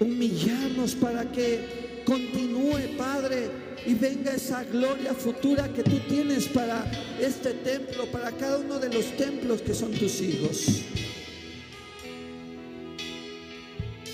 humillarnos 0.00 0.94
para 0.94 1.30
que 1.30 2.02
continúe, 2.06 2.96
Padre, 2.96 3.63
y 3.86 3.94
venga 3.94 4.32
esa 4.32 4.64
gloria 4.64 5.14
futura 5.14 5.68
que 5.72 5.82
tú 5.82 5.98
tienes 6.08 6.48
para 6.48 6.90
este 7.20 7.54
templo, 7.54 8.06
para 8.10 8.32
cada 8.32 8.58
uno 8.58 8.78
de 8.78 8.92
los 8.92 9.16
templos 9.16 9.62
que 9.62 9.74
son 9.74 9.92
tus 9.92 10.20
hijos. 10.20 10.82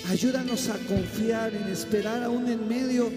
Ayúdanos 0.09 0.67
a 0.67 0.77
confiar, 0.79 1.53
en 1.55 1.69
esperar 1.71 2.23
aún 2.23 2.49
en 2.49 2.67
medio 2.67 3.09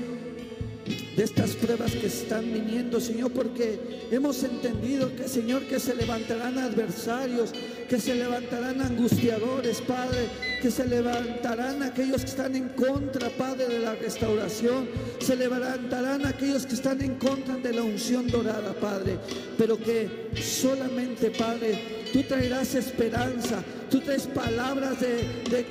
de 1.16 1.22
estas 1.22 1.52
pruebas 1.52 1.92
que 1.92 2.06
están 2.06 2.52
viniendo, 2.52 3.00
Señor, 3.00 3.30
porque 3.32 4.08
hemos 4.10 4.42
entendido 4.42 5.14
que, 5.14 5.28
Señor, 5.28 5.62
que 5.64 5.78
se 5.78 5.94
levantarán 5.94 6.58
adversarios, 6.58 7.52
que 7.88 8.00
se 8.00 8.14
levantarán 8.14 8.80
angustiadores, 8.80 9.80
Padre, 9.80 10.26
que 10.60 10.70
se 10.70 10.86
levantarán 10.86 11.82
aquellos 11.82 12.22
que 12.22 12.30
están 12.30 12.56
en 12.56 12.70
contra, 12.70 13.28
Padre, 13.30 13.68
de 13.68 13.78
la 13.80 13.94
restauración, 13.94 14.88
se 15.20 15.36
levantarán 15.36 16.26
aquellos 16.26 16.66
que 16.66 16.74
están 16.74 17.00
en 17.02 17.14
contra 17.16 17.56
de 17.56 17.72
la 17.72 17.82
unción 17.82 18.26
dorada, 18.26 18.72
Padre, 18.74 19.18
pero 19.56 19.78
que 19.78 20.30
solamente, 20.40 21.30
Padre, 21.30 22.03
Tú 22.14 22.22
traerás 22.22 22.76
esperanza, 22.76 23.60
tú 23.90 23.98
traes 23.98 24.28
palabras 24.28 25.00
de, 25.00 25.66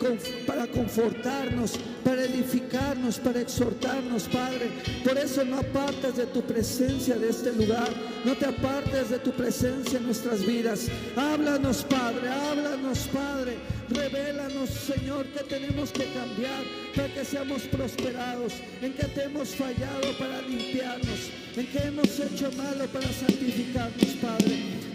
para 0.45 0.67
confortarnos, 0.67 1.79
para 2.03 2.25
edificarnos, 2.25 3.17
para 3.17 3.39
exhortarnos, 3.39 4.23
Padre. 4.23 4.69
Por 5.05 5.17
eso 5.17 5.45
no 5.45 5.59
apartes 5.59 6.17
de 6.17 6.25
tu 6.25 6.41
presencia 6.41 7.15
de 7.15 7.29
este 7.29 7.53
lugar, 7.53 7.87
no 8.25 8.35
te 8.35 8.47
apartes 8.47 9.09
de 9.11 9.19
tu 9.19 9.31
presencia 9.31 9.99
en 9.99 10.05
nuestras 10.05 10.45
vidas. 10.45 10.89
Háblanos, 11.15 11.85
Padre, 11.85 12.27
háblanos, 12.27 13.07
Padre. 13.13 13.55
Revélanos, 13.87 14.69
Señor, 14.69 15.25
que 15.27 15.45
tenemos 15.45 15.93
que 15.93 16.03
cambiar 16.11 16.65
para 16.93 17.07
que 17.13 17.23
seamos 17.23 17.61
prosperados, 17.61 18.51
en 18.81 18.91
que 18.91 19.05
te 19.05 19.23
hemos 19.23 19.55
fallado 19.55 20.11
para 20.19 20.41
limpiarnos, 20.41 21.31
en 21.55 21.67
que 21.67 21.77
hemos 21.87 22.19
hecho 22.19 22.51
malo 22.57 22.85
para 22.87 23.07
santificarnos, 23.07 24.11
Padre. 24.21 24.92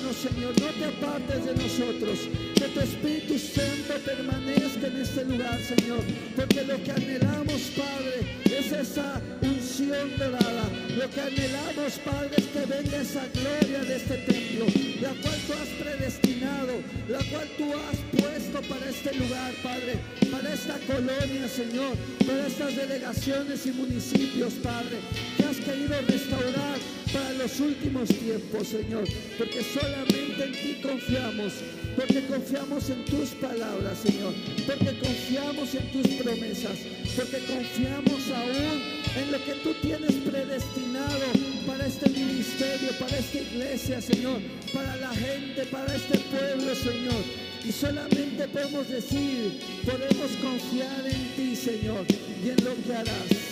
Señor, 0.00 0.54
no 0.60 0.66
te 0.66 0.84
apartes 0.86 1.44
de 1.44 1.54
nosotros. 1.54 2.18
Que 2.54 2.68
tu 2.68 2.80
Espíritu 2.80 3.38
Santo 3.38 3.94
permanezca 4.04 4.86
en 4.86 5.00
este 5.00 5.24
lugar, 5.26 5.60
Señor. 5.60 6.00
Porque 6.34 6.64
lo 6.64 6.82
que 6.82 6.90
anhelamos, 6.90 7.60
Padre, 7.76 8.49
es 8.60 8.72
esa 8.72 9.20
unción 9.40 10.10
dorada. 10.18 10.64
Lo 10.96 11.08
que 11.08 11.20
anhelamos, 11.20 11.98
Padre, 12.04 12.34
es 12.36 12.46
que 12.46 12.60
venga 12.66 12.96
esa 12.98 13.24
gloria 13.32 13.80
de 13.84 13.96
este 13.96 14.16
templo, 14.18 14.66
la 15.00 15.08
cual 15.22 15.38
tú 15.46 15.52
has 15.54 15.68
predestinado, 15.80 16.72
la 17.08 17.18
cual 17.30 17.48
tú 17.56 17.72
has 17.72 18.20
puesto 18.20 18.60
para 18.68 18.90
este 18.90 19.14
lugar, 19.14 19.52
Padre, 19.62 19.98
para 20.30 20.52
esta 20.52 20.78
colonia, 20.86 21.48
Señor, 21.48 21.96
para 22.26 22.46
estas 22.46 22.76
delegaciones 22.76 23.66
y 23.66 23.72
municipios, 23.72 24.52
Padre, 24.62 24.98
que 25.36 25.44
has 25.44 25.56
querido 25.56 25.96
restaurar 26.06 26.78
para 27.12 27.32
los 27.32 27.60
últimos 27.60 28.08
tiempos, 28.08 28.68
Señor, 28.68 29.04
porque 29.38 29.62
solamente 29.62 30.44
en 30.44 30.52
ti 30.52 30.80
confiamos, 30.82 31.54
porque 31.96 32.26
confiamos 32.26 32.90
en 32.90 33.04
tus 33.04 33.30
palabras, 33.30 33.98
Señor, 33.98 34.32
porque 34.66 34.98
confiamos 34.98 35.74
en 35.74 35.92
tus 35.92 36.06
promesas, 36.14 36.78
porque 37.16 37.38
confiamos 37.46 38.22
aún 38.34 39.00
en 39.16 39.32
lo 39.32 39.44
que 39.44 39.54
tú 39.62 39.74
tienes 39.82 40.12
predestinado 40.28 41.26
para 41.66 41.86
este 41.86 42.08
ministerio, 42.10 42.90
para 42.98 43.18
esta 43.18 43.38
iglesia, 43.38 44.00
Señor, 44.00 44.40
para 44.72 44.96
la 44.96 45.10
gente, 45.10 45.64
para 45.66 45.94
este 45.94 46.18
pueblo, 46.18 46.74
Señor. 46.74 47.24
Y 47.64 47.72
solamente 47.72 48.48
podemos 48.48 48.88
decir, 48.88 49.60
podemos 49.84 50.30
confiar 50.42 51.06
en 51.06 51.36
ti, 51.36 51.54
Señor, 51.54 52.06
y 52.44 52.48
en 52.48 52.64
lo 52.64 52.74
que 52.82 52.94
harás. 52.94 53.49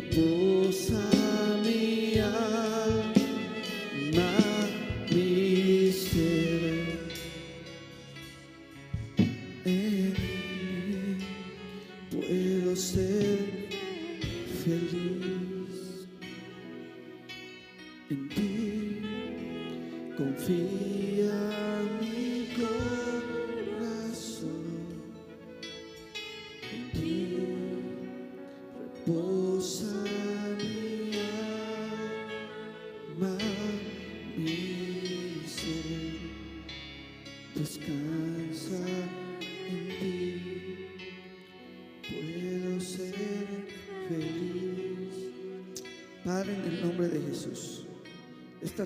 reposa. 0.00 1.19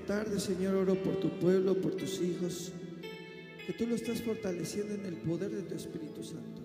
Tarde, 0.05 0.39
Señor, 0.39 0.75
oro 0.75 0.95
por 1.03 1.17
tu 1.17 1.31
pueblo, 1.39 1.81
por 1.81 1.95
tus 1.95 2.21
hijos, 2.21 2.73
que 3.67 3.73
tú 3.73 3.87
lo 3.87 3.95
estás 3.95 4.23
fortaleciendo 4.23 4.95
en 4.95 5.07
el 5.07 5.17
poder 5.17 5.51
de 5.51 5.63
tu 5.63 5.75
Espíritu 5.75 6.23
Santo. 6.23 6.63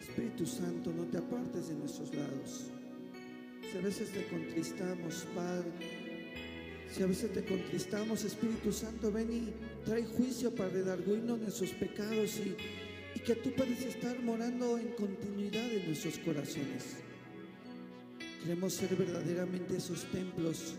Espíritu 0.00 0.46
Santo, 0.46 0.92
no 0.92 1.04
te 1.04 1.18
apartes 1.18 1.68
de 1.68 1.74
nuestros 1.74 2.14
lados. 2.14 2.70
Si 3.70 3.78
a 3.78 3.80
veces 3.80 4.10
te 4.10 4.24
contristamos, 4.26 5.26
Padre, 5.34 5.70
si 6.90 7.02
a 7.02 7.06
veces 7.06 7.32
te 7.32 7.44
contristamos, 7.44 8.24
Espíritu 8.24 8.72
Santo, 8.72 9.10
ven 9.10 9.32
y 9.32 9.84
trae 9.84 10.04
juicio 10.04 10.54
para 10.54 10.70
redarguirnos 10.70 11.40
nuestros 11.40 11.70
pecados 11.70 12.38
y, 12.38 12.56
que 13.26 13.34
tú 13.34 13.50
puedes 13.56 13.82
estar 13.82 14.22
morando 14.22 14.78
en 14.78 14.88
continuidad 14.92 15.68
en 15.72 15.86
nuestros 15.86 16.16
corazones. 16.18 16.98
Queremos 18.40 18.74
ser 18.74 18.94
verdaderamente 18.94 19.78
esos 19.78 20.04
templos 20.12 20.76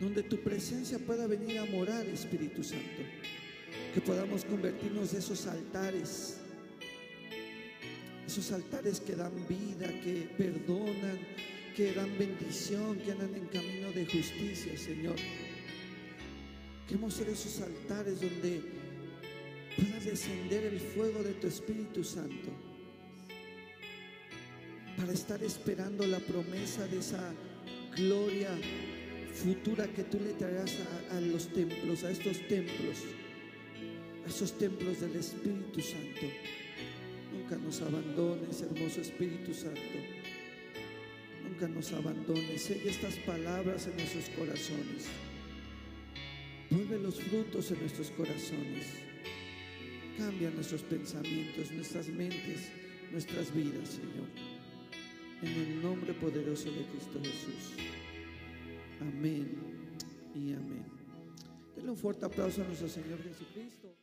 donde 0.00 0.22
tu 0.22 0.38
presencia 0.38 0.98
pueda 0.98 1.26
venir 1.26 1.58
a 1.58 1.64
morar, 1.64 2.06
Espíritu 2.06 2.62
Santo. 2.62 3.02
Que 3.94 4.00
podamos 4.00 4.44
convertirnos 4.44 5.12
en 5.12 5.18
esos 5.18 5.46
altares, 5.46 6.38
esos 8.26 8.52
altares 8.52 9.00
que 9.00 9.16
dan 9.16 9.32
vida, 9.48 9.88
que 10.00 10.28
perdonan, 10.36 11.18
que 11.74 11.92
dan 11.92 12.16
bendición, 12.18 12.98
que 12.98 13.12
andan 13.12 13.34
en 13.34 13.46
camino 13.46 13.90
de 13.92 14.06
justicia, 14.06 14.76
Señor. 14.76 15.16
Queremos 16.86 17.14
ser 17.14 17.28
esos 17.28 17.60
altares 17.60 18.20
donde 18.20 18.62
pueda 19.76 20.00
descender 20.00 20.64
el 20.64 20.80
fuego 20.80 21.22
de 21.22 21.34
tu 21.34 21.46
Espíritu 21.46 22.04
Santo 22.04 22.50
para 24.96 25.12
estar 25.12 25.42
esperando 25.42 26.06
la 26.06 26.18
promesa 26.18 26.86
de 26.88 26.98
esa 26.98 27.32
gloria 27.96 28.50
futura 29.38 29.86
que 29.86 30.02
tú 30.02 30.18
le 30.18 30.32
traerás 30.32 30.76
a, 31.12 31.20
los 31.20 31.48
templos, 31.52 32.02
a 32.02 32.10
estos 32.10 32.40
templos, 32.48 33.04
a 34.24 34.28
esos 34.28 34.58
templos 34.58 35.00
del 35.00 35.14
Espíritu 35.14 35.80
Santo. 35.80 36.26
Nunca 37.32 37.56
nos 37.56 37.80
abandones, 37.80 38.62
hermoso 38.62 39.00
Espíritu 39.00 39.54
Santo. 39.54 39.98
Nunca 41.48 41.68
nos 41.68 41.92
abandones. 41.92 42.62
Sella 42.62 42.90
estas 42.90 43.14
palabras 43.18 43.86
en 43.86 43.96
nuestros 43.96 44.28
corazones. 44.30 45.06
Vuelve 46.70 46.98
los 46.98 47.20
frutos 47.20 47.70
en 47.70 47.80
nuestros 47.80 48.10
corazones. 48.10 48.86
Cambia 50.18 50.50
nuestros 50.50 50.82
pensamientos, 50.82 51.70
nuestras 51.70 52.08
mentes, 52.08 52.72
nuestras 53.12 53.54
vidas, 53.54 53.88
Señor. 53.88 54.28
En 55.42 55.52
el 55.52 55.80
nombre 55.80 56.12
poderoso 56.14 56.64
de 56.72 56.84
Cristo 56.86 57.20
Jesús. 57.22 58.07
Amén 59.00 59.58
y 60.34 60.52
amén. 60.52 60.84
Denle 61.74 61.90
un 61.90 61.96
fuerte 61.96 62.26
aplauso 62.26 62.62
a 62.62 62.64
nuestro 62.66 62.88
Señor 62.88 63.22
Jesucristo. 63.22 63.94